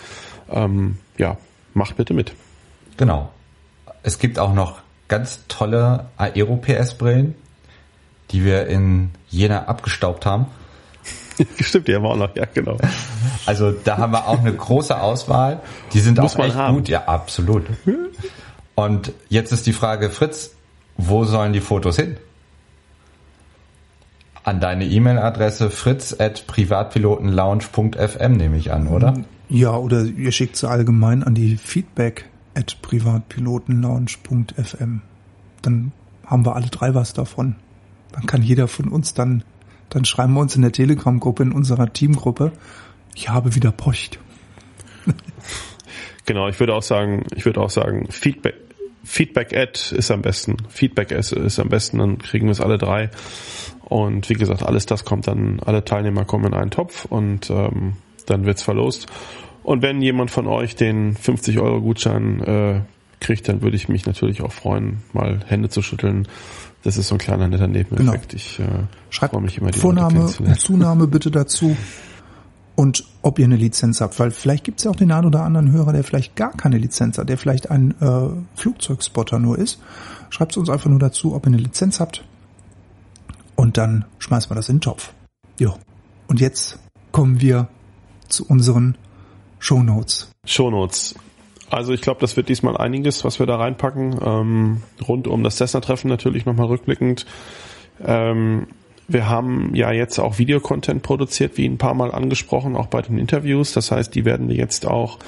Ähm, 0.49 0.97
ja, 1.17 1.37
macht 1.73 1.97
bitte 1.97 2.13
mit. 2.13 2.33
Genau. 2.97 3.29
Es 4.03 4.19
gibt 4.19 4.39
auch 4.39 4.53
noch 4.53 4.79
ganz 5.07 5.41
tolle 5.47 6.07
Aero-PS-Brillen, 6.17 7.35
die 8.31 8.43
wir 8.43 8.67
in 8.67 9.11
Jena 9.29 9.65
abgestaubt 9.65 10.25
haben. 10.25 10.47
Stimmt, 11.59 11.87
die 11.87 11.95
haben 11.95 12.03
wir 12.03 12.09
auch 12.09 12.17
noch, 12.17 12.35
ja, 12.35 12.45
genau. 12.53 12.77
Also 13.45 13.71
da 13.71 13.97
haben 13.97 14.11
wir 14.13 14.27
auch 14.27 14.39
eine 14.39 14.53
große 14.53 14.99
Auswahl. 14.99 15.61
Die 15.93 15.99
sind 15.99 16.17
Muss 16.19 16.35
auch 16.35 16.45
echt 16.45 16.55
haben. 16.55 16.77
gut, 16.77 16.89
ja, 16.89 17.05
absolut. 17.05 17.63
Und 18.75 19.13
jetzt 19.29 19.51
ist 19.51 19.67
die 19.67 19.73
Frage, 19.73 20.09
Fritz, 20.09 20.55
wo 20.97 21.23
sollen 21.25 21.53
die 21.53 21.61
Fotos 21.61 21.97
hin? 21.97 22.17
An 24.43 24.59
deine 24.59 24.85
E-Mail-Adresse 24.85 25.69
fritz 25.71 26.15
at 26.19 26.45
privatpilotenlounge.fm 26.47 28.33
nehme 28.33 28.57
ich 28.57 28.71
an, 28.71 28.87
oder? 28.87 29.13
Ja, 29.49 29.75
oder 29.75 30.03
ihr 30.03 30.31
schickt 30.31 30.55
sie 30.57 30.69
allgemein 30.69 31.23
an 31.23 31.33
die 31.33 31.57
feedback 31.57 32.29
at 32.53 32.77
privatpilotenlounge.fm. 32.81 35.01
Dann 35.61 35.91
haben 36.25 36.45
wir 36.45 36.55
alle 36.55 36.67
drei 36.67 36.93
was 36.93 37.13
davon. 37.13 37.55
Dann 38.11 38.25
kann 38.27 38.43
jeder 38.43 38.67
von 38.67 38.89
uns 38.89 39.13
dann, 39.13 39.43
dann 39.89 40.05
schreiben 40.05 40.33
wir 40.33 40.41
uns 40.41 40.55
in 40.55 40.61
der 40.61 40.71
Telegram-Gruppe, 40.71 41.43
in 41.43 41.51
unserer 41.51 41.91
Teamgruppe, 41.91 42.51
ich 43.15 43.29
habe 43.29 43.55
wieder 43.55 43.71
Post. 43.71 44.19
genau, 46.25 46.47
ich 46.49 46.59
würde 46.59 46.73
auch 46.73 46.83
sagen, 46.83 47.23
ich 47.35 47.45
würde 47.45 47.61
auch 47.61 47.69
sagen, 47.69 48.07
Feedback, 48.09 48.55
Feedback 49.03 49.55
at 49.55 49.91
ist 49.91 50.11
am 50.11 50.21
besten. 50.21 50.57
Feedback 50.69 51.11
ist, 51.11 51.31
ist 51.31 51.59
am 51.59 51.69
besten, 51.69 51.99
dann 51.99 52.17
kriegen 52.17 52.47
wir 52.47 52.51
es 52.51 52.61
alle 52.61 52.77
drei. 52.77 53.09
Und 53.85 54.29
wie 54.29 54.33
gesagt, 54.33 54.63
alles 54.63 54.85
das 54.87 55.05
kommt 55.05 55.27
dann, 55.27 55.59
alle 55.63 55.85
Teilnehmer 55.85 56.25
kommen 56.25 56.45
in 56.45 56.53
einen 56.55 56.71
Topf 56.71 57.05
und 57.05 57.49
ähm, 57.51 57.93
dann 58.25 58.45
wird's 58.45 58.63
verlost. 58.63 59.07
Und 59.63 59.81
wenn 59.81 60.01
jemand 60.01 60.31
von 60.31 60.47
euch 60.47 60.75
den 60.75 61.15
50 61.15 61.59
Euro 61.59 61.81
Gutschein 61.81 62.41
äh, 62.41 62.81
kriegt, 63.19 63.47
dann 63.47 63.61
würde 63.61 63.75
ich 63.75 63.87
mich 63.87 64.05
natürlich 64.05 64.41
auch 64.41 64.51
freuen, 64.51 65.03
mal 65.13 65.39
Hände 65.47 65.69
zu 65.69 65.81
schütteln, 65.81 66.27
das 66.85 66.97
ist 66.97 67.07
so 67.07 67.15
ein 67.15 67.17
kleiner 67.17 67.47
netter 67.47 67.67
Nebeneffekt. 67.67 68.29
Genau. 68.29 68.41
Ich 68.41 68.59
äh, 68.59 68.65
Schreibt 69.09 69.33
freue 69.33 69.41
mich 69.41 69.57
immer, 69.57 69.71
die 69.71 69.79
Vorname 69.79 70.27
und 70.27 70.59
Zunahme 70.59 71.07
bitte 71.07 71.31
dazu. 71.31 71.75
Und 72.75 73.05
ob 73.23 73.39
ihr 73.39 73.45
eine 73.45 73.55
Lizenz 73.55 74.01
habt, 74.01 74.19
weil 74.19 74.29
vielleicht 74.29 74.63
gibt 74.65 74.79
es 74.79 74.83
ja 74.83 74.91
auch 74.91 74.95
den 74.95 75.11
einen 75.11 75.25
oder 75.25 75.41
anderen 75.41 75.71
Hörer, 75.71 75.93
der 75.93 76.03
vielleicht 76.03 76.35
gar 76.35 76.51
keine 76.51 76.77
Lizenz 76.77 77.17
hat, 77.17 77.27
der 77.27 77.39
vielleicht 77.39 77.71
ein 77.71 77.95
äh, 77.99 78.29
Flugzeugspotter 78.55 79.39
nur 79.39 79.57
ist. 79.57 79.81
Schreibt 80.29 80.55
uns 80.57 80.69
einfach 80.69 80.89
nur 80.89 80.99
dazu, 80.99 81.33
ob 81.33 81.45
ihr 81.45 81.53
eine 81.53 81.57
Lizenz 81.57 81.99
habt. 81.99 82.23
Und 83.55 83.77
dann 83.77 84.05
schmeißen 84.19 84.51
wir 84.51 84.55
das 84.55 84.69
in 84.69 84.75
den 84.75 84.81
Topf. 84.81 85.11
Jo. 85.57 85.79
Und 86.27 86.39
jetzt 86.39 86.77
kommen 87.11 87.41
wir 87.41 87.67
zu 88.27 88.45
unseren 88.45 88.95
Shownotes. 89.57 90.29
Shownotes. 90.45 91.15
Also 91.69 91.93
ich 91.93 92.01
glaube, 92.01 92.21
das 92.21 92.37
wird 92.37 92.49
diesmal 92.49 92.77
einiges, 92.77 93.23
was 93.23 93.39
wir 93.39 93.45
da 93.45 93.57
reinpacken. 93.57 94.19
Ähm, 94.23 94.83
rund 95.07 95.27
um 95.27 95.43
das 95.43 95.57
Cessna-Treffen 95.57 96.09
natürlich 96.09 96.45
nochmal 96.45 96.67
rückblickend. 96.67 97.25
Ähm, 98.05 98.67
wir 99.07 99.29
haben 99.29 99.75
ja 99.75 99.91
jetzt 99.91 100.19
auch 100.19 100.39
Videocontent 100.39 101.03
produziert, 101.03 101.57
wie 101.57 101.65
ein 101.65 101.77
paar 101.77 101.93
Mal 101.93 102.11
angesprochen, 102.11 102.75
auch 102.75 102.87
bei 102.87 103.01
den 103.01 103.17
Interviews. 103.17 103.73
Das 103.73 103.91
heißt, 103.91 104.13
die 104.15 104.25
werden 104.25 104.49
wir 104.49 104.55
jetzt 104.55 104.85
auch 104.85 105.19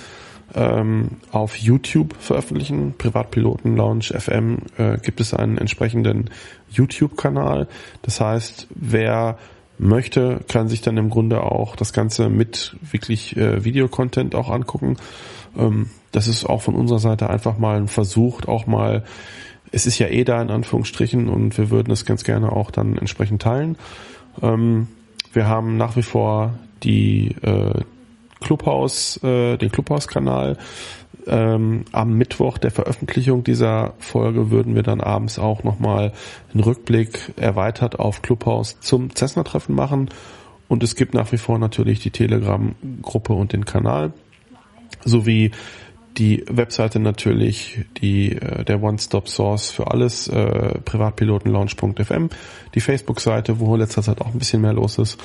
ähm, 0.55 1.09
auf 1.31 1.57
YouTube 1.57 2.15
veröffentlichen. 2.19 2.95
Privatpiloten 2.97 3.75
Lounge 3.75 4.05
FM 4.17 4.59
äh, 4.77 4.97
gibt 4.97 5.19
es 5.19 5.33
einen 5.33 5.57
entsprechenden 5.57 6.29
YouTube-Kanal. 6.69 7.67
Das 8.01 8.21
heißt, 8.21 8.67
wer 8.73 9.37
möchte, 9.77 10.41
kann 10.47 10.69
sich 10.69 10.81
dann 10.81 10.97
im 10.97 11.09
Grunde 11.09 11.43
auch 11.43 11.75
das 11.75 11.93
Ganze 11.93 12.29
mit 12.29 12.75
wirklich 12.81 13.37
äh, 13.37 13.63
Videocontent 13.63 14.33
auch 14.33 14.49
angucken. 14.49 14.97
Ähm, 15.57 15.89
das 16.11 16.27
ist 16.27 16.45
auch 16.45 16.61
von 16.61 16.75
unserer 16.75 16.99
Seite 16.99 17.29
einfach 17.29 17.57
mal 17.57 17.77
ein 17.77 17.87
Versuch, 17.87 18.45
auch 18.47 18.67
mal, 18.67 19.03
es 19.71 19.85
ist 19.85 19.99
ja 19.99 20.07
eh 20.07 20.23
da 20.23 20.41
in 20.41 20.49
Anführungsstrichen 20.49 21.27
und 21.27 21.57
wir 21.57 21.69
würden 21.69 21.91
es 21.91 22.05
ganz 22.05 22.23
gerne 22.23 22.51
auch 22.51 22.71
dann 22.71 22.97
entsprechend 22.97 23.41
teilen. 23.41 23.77
Ähm, 24.41 24.87
wir 25.33 25.47
haben 25.47 25.77
nach 25.77 25.95
wie 25.95 26.03
vor 26.03 26.53
die 26.83 27.35
äh, 27.41 27.81
Clubhaus, 28.39 29.21
äh, 29.23 29.57
den 29.57 29.71
Clubhaus-Kanal. 29.71 30.57
Ähm, 31.25 31.83
am 31.91 32.13
Mittwoch 32.13 32.57
der 32.57 32.71
Veröffentlichung 32.71 33.43
dieser 33.43 33.93
Folge 33.99 34.49
würden 34.49 34.75
wir 34.75 34.83
dann 34.83 35.01
abends 35.01 35.39
auch 35.39 35.63
nochmal 35.63 36.13
einen 36.53 36.63
Rückblick 36.63 37.33
erweitert 37.35 37.99
auf 37.99 38.21
Clubhaus 38.21 38.79
zum 38.79 39.13
Cessna-Treffen 39.13 39.75
machen. 39.75 40.09
Und 40.69 40.83
es 40.83 40.95
gibt 40.95 41.13
nach 41.13 41.31
wie 41.31 41.37
vor 41.37 41.59
natürlich 41.59 41.99
die 41.99 42.11
Telegram-Gruppe 42.11 43.33
und 43.33 43.51
den 43.51 43.65
Kanal 43.65 44.13
sowie 45.07 45.51
die 46.17 46.43
Webseite 46.49 46.99
natürlich, 46.99 47.85
die 48.01 48.33
äh, 48.33 48.63
der 48.63 48.81
One-Stop-Source 48.81 49.69
für 49.69 49.91
alles, 49.91 50.27
äh, 50.27 50.79
privatpilotenlaunch.fm, 50.79 52.29
die 52.73 52.79
Facebook-Seite, 52.79 53.59
wo 53.59 53.75
letzter 53.75 54.01
Zeit 54.01 54.21
auch 54.21 54.27
ein 54.27 54.39
bisschen 54.39 54.61
mehr 54.61 54.73
los 54.73 54.97
ist. 54.97 55.19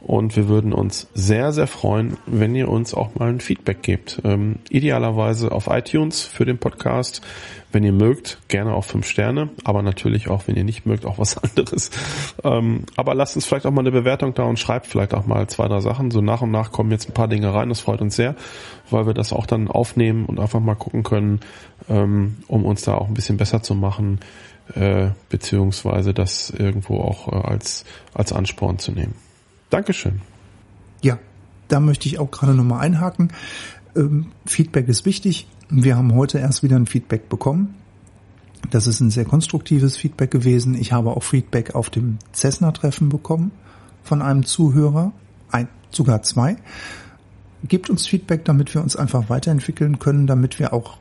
Und 0.00 0.34
wir 0.34 0.48
würden 0.48 0.72
uns 0.72 1.06
sehr, 1.14 1.52
sehr 1.52 1.68
freuen, 1.68 2.16
wenn 2.26 2.56
ihr 2.56 2.68
uns 2.68 2.92
auch 2.92 3.14
mal 3.14 3.28
ein 3.28 3.40
Feedback 3.40 3.82
gebt. 3.82 4.20
Ähm, 4.24 4.56
idealerweise 4.68 5.52
auf 5.52 5.68
iTunes 5.68 6.22
für 6.22 6.44
den 6.44 6.58
Podcast. 6.58 7.22
Wenn 7.72 7.84
ihr 7.84 7.92
mögt, 7.92 8.38
gerne 8.48 8.74
auch 8.74 8.84
fünf 8.84 9.06
Sterne, 9.06 9.48
aber 9.64 9.82
natürlich 9.82 10.28
auch, 10.28 10.46
wenn 10.46 10.56
ihr 10.56 10.64
nicht 10.64 10.84
mögt, 10.84 11.06
auch 11.06 11.18
was 11.18 11.38
anderes. 11.42 11.90
Ähm, 12.44 12.84
aber 12.96 13.14
lasst 13.14 13.34
uns 13.34 13.46
vielleicht 13.46 13.66
auch 13.66 13.70
mal 13.70 13.80
eine 13.80 13.90
Bewertung 13.90 14.34
da 14.34 14.44
und 14.44 14.58
schreibt 14.58 14.86
vielleicht 14.86 15.14
auch 15.14 15.26
mal 15.26 15.46
zwei, 15.48 15.68
drei 15.68 15.80
Sachen. 15.80 16.10
So 16.10 16.20
nach 16.20 16.42
und 16.42 16.50
nach 16.50 16.70
kommen 16.70 16.90
jetzt 16.90 17.08
ein 17.08 17.14
paar 17.14 17.28
Dinge 17.28 17.52
rein. 17.52 17.70
Das 17.70 17.80
freut 17.80 18.02
uns 18.02 18.14
sehr, 18.14 18.36
weil 18.90 19.06
wir 19.06 19.14
das 19.14 19.32
auch 19.32 19.46
dann 19.46 19.68
aufnehmen 19.68 20.26
und 20.26 20.38
einfach 20.38 20.60
mal 20.60 20.74
gucken 20.74 21.02
können, 21.02 21.40
ähm, 21.88 22.36
um 22.46 22.64
uns 22.64 22.82
da 22.82 22.94
auch 22.94 23.08
ein 23.08 23.14
bisschen 23.14 23.38
besser 23.38 23.62
zu 23.62 23.74
machen, 23.74 24.20
äh, 24.74 25.08
beziehungsweise 25.30 26.12
das 26.14 26.50
irgendwo 26.50 27.00
auch 27.00 27.28
äh, 27.28 27.36
als, 27.36 27.84
als 28.14 28.32
Ansporn 28.32 28.78
zu 28.78 28.92
nehmen. 28.92 29.14
Dankeschön. 29.70 30.20
Ja, 31.00 31.18
da 31.68 31.80
möchte 31.80 32.06
ich 32.06 32.18
auch 32.18 32.30
gerade 32.30 32.54
nochmal 32.54 32.80
einhaken. 32.80 33.32
Ähm, 33.96 34.26
Feedback 34.46 34.88
ist 34.88 35.06
wichtig. 35.06 35.46
Wir 35.74 35.96
haben 35.96 36.14
heute 36.14 36.38
erst 36.38 36.62
wieder 36.62 36.76
ein 36.76 36.84
Feedback 36.84 37.30
bekommen. 37.30 37.74
Das 38.70 38.86
ist 38.86 39.00
ein 39.00 39.10
sehr 39.10 39.24
konstruktives 39.24 39.96
Feedback 39.96 40.30
gewesen. 40.30 40.74
Ich 40.74 40.92
habe 40.92 41.16
auch 41.16 41.22
Feedback 41.22 41.74
auf 41.74 41.88
dem 41.88 42.18
Cessna-Treffen 42.34 43.08
bekommen 43.08 43.52
von 44.02 44.20
einem 44.20 44.44
Zuhörer, 44.44 45.12
ein, 45.50 45.68
sogar 45.90 46.20
zwei. 46.24 46.56
Gebt 47.66 47.88
uns 47.88 48.06
Feedback, 48.06 48.44
damit 48.44 48.74
wir 48.74 48.82
uns 48.82 48.96
einfach 48.96 49.30
weiterentwickeln 49.30 49.98
können, 49.98 50.26
damit 50.26 50.58
wir 50.58 50.74
auch 50.74 50.98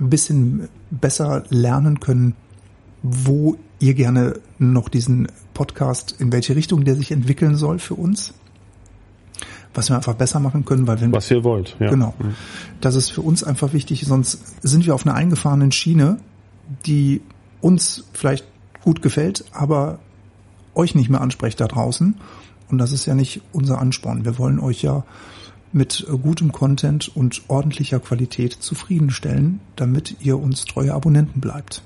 ein 0.00 0.08
bisschen 0.08 0.70
besser 0.90 1.44
lernen 1.50 2.00
können, 2.00 2.34
wo 3.02 3.58
ihr 3.78 3.92
gerne 3.92 4.40
noch 4.58 4.88
diesen 4.88 5.28
Podcast, 5.52 6.16
in 6.18 6.32
welche 6.32 6.56
Richtung 6.56 6.86
der 6.86 6.96
sich 6.96 7.12
entwickeln 7.12 7.56
soll 7.56 7.78
für 7.78 7.94
uns. 7.94 8.32
Was 9.74 9.88
wir 9.88 9.96
einfach 9.96 10.14
besser 10.14 10.40
machen 10.40 10.64
können, 10.64 10.86
weil 10.86 11.00
wenn 11.00 11.12
Was 11.12 11.30
ihr 11.30 11.42
wollt, 11.44 11.76
ja. 11.80 11.90
Genau. 11.90 12.14
Das 12.80 12.94
ist 12.94 13.10
für 13.10 13.22
uns 13.22 13.42
einfach 13.42 13.72
wichtig, 13.72 14.06
sonst 14.06 14.62
sind 14.62 14.86
wir 14.86 14.94
auf 14.94 15.04
einer 15.04 15.14
eingefahrenen 15.14 15.72
Schiene, 15.72 16.18
die 16.86 17.22
uns 17.60 18.04
vielleicht 18.12 18.44
gut 18.82 19.02
gefällt, 19.02 19.44
aber 19.52 19.98
euch 20.74 20.94
nicht 20.94 21.10
mehr 21.10 21.20
anspricht 21.20 21.60
da 21.60 21.66
draußen. 21.66 22.14
Und 22.70 22.78
das 22.78 22.92
ist 22.92 23.06
ja 23.06 23.14
nicht 23.14 23.40
unser 23.52 23.80
Ansporn. 23.80 24.24
Wir 24.24 24.38
wollen 24.38 24.58
euch 24.58 24.82
ja 24.82 25.04
mit 25.72 26.06
gutem 26.22 26.52
Content 26.52 27.10
und 27.14 27.42
ordentlicher 27.48 27.98
Qualität 27.98 28.52
zufriedenstellen, 28.52 29.60
damit 29.76 30.16
ihr 30.20 30.38
uns 30.38 30.64
treue 30.64 30.94
Abonnenten 30.94 31.40
bleibt. 31.40 31.82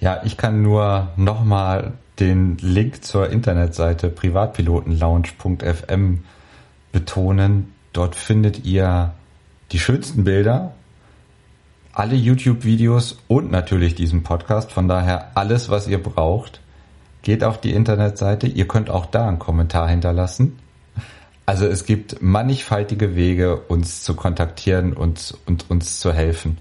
Ja, 0.00 0.22
ich 0.24 0.36
kann 0.36 0.62
nur 0.62 1.08
nochmal 1.16 1.92
den 2.20 2.58
Link 2.58 3.04
zur 3.04 3.30
Internetseite 3.30 4.08
privatpilotenlounge.fm 4.08 6.18
betonen. 6.92 7.72
Dort 7.92 8.14
findet 8.14 8.64
ihr 8.64 9.12
die 9.72 9.78
schönsten 9.78 10.24
Bilder, 10.24 10.72
alle 11.92 12.14
YouTube-Videos 12.14 13.18
und 13.28 13.50
natürlich 13.50 13.94
diesen 13.94 14.22
Podcast. 14.22 14.72
Von 14.72 14.88
daher 14.88 15.32
alles, 15.34 15.68
was 15.68 15.88
ihr 15.88 16.02
braucht. 16.02 16.60
Geht 17.22 17.44
auf 17.44 17.60
die 17.60 17.72
Internetseite. 17.72 18.46
Ihr 18.46 18.66
könnt 18.66 18.90
auch 18.90 19.06
da 19.06 19.28
einen 19.28 19.38
Kommentar 19.38 19.88
hinterlassen. 19.88 20.58
Also 21.44 21.66
es 21.66 21.84
gibt 21.84 22.22
mannigfaltige 22.22 23.16
Wege, 23.16 23.56
uns 23.56 24.02
zu 24.02 24.14
kontaktieren 24.14 24.92
und, 24.92 25.36
und 25.46 25.70
uns 25.70 26.00
zu 26.00 26.12
helfen. 26.12 26.58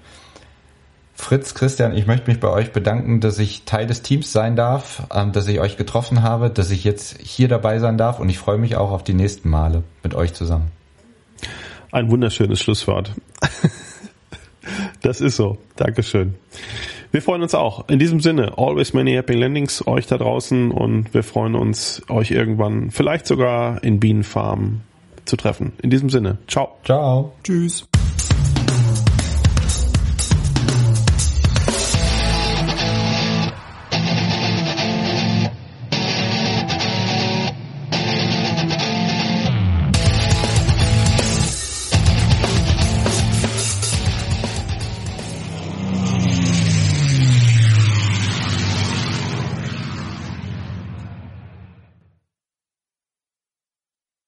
Fritz, 1.21 1.53
Christian, 1.53 1.95
ich 1.95 2.07
möchte 2.07 2.29
mich 2.29 2.39
bei 2.39 2.49
euch 2.49 2.71
bedanken, 2.71 3.19
dass 3.21 3.37
ich 3.37 3.63
Teil 3.63 3.85
des 3.85 4.01
Teams 4.01 4.33
sein 4.33 4.55
darf, 4.55 5.03
ähm, 5.13 5.31
dass 5.31 5.47
ich 5.47 5.59
euch 5.59 5.77
getroffen 5.77 6.23
habe, 6.23 6.49
dass 6.49 6.71
ich 6.71 6.83
jetzt 6.83 7.21
hier 7.21 7.47
dabei 7.47 7.77
sein 7.77 7.97
darf 7.97 8.19
und 8.19 8.27
ich 8.27 8.39
freue 8.39 8.57
mich 8.57 8.75
auch 8.75 8.91
auf 8.91 9.03
die 9.03 9.13
nächsten 9.13 9.47
Male 9.47 9.83
mit 10.01 10.15
euch 10.15 10.33
zusammen. 10.33 10.71
Ein 11.91 12.09
wunderschönes 12.09 12.59
Schlusswort. 12.59 13.13
Das 15.01 15.21
ist 15.21 15.35
so. 15.35 15.57
Dankeschön. 15.75 16.35
Wir 17.11 17.23
freuen 17.23 17.41
uns 17.41 17.55
auch. 17.55 17.89
In 17.89 17.97
diesem 17.97 18.19
Sinne, 18.19 18.57
always 18.57 18.93
many 18.93 19.13
happy 19.13 19.33
landings 19.33 19.85
euch 19.87 20.05
da 20.05 20.17
draußen 20.17 20.69
und 20.69 21.13
wir 21.13 21.23
freuen 21.23 21.55
uns, 21.55 22.03
euch 22.09 22.29
irgendwann 22.29 22.91
vielleicht 22.91 23.25
sogar 23.25 23.83
in 23.83 23.99
Bienenfarm 23.99 24.81
zu 25.25 25.37
treffen. 25.37 25.73
In 25.81 25.89
diesem 25.89 26.09
Sinne, 26.09 26.37
ciao. 26.47 26.77
Ciao. 26.83 27.33
Tschüss. 27.43 27.87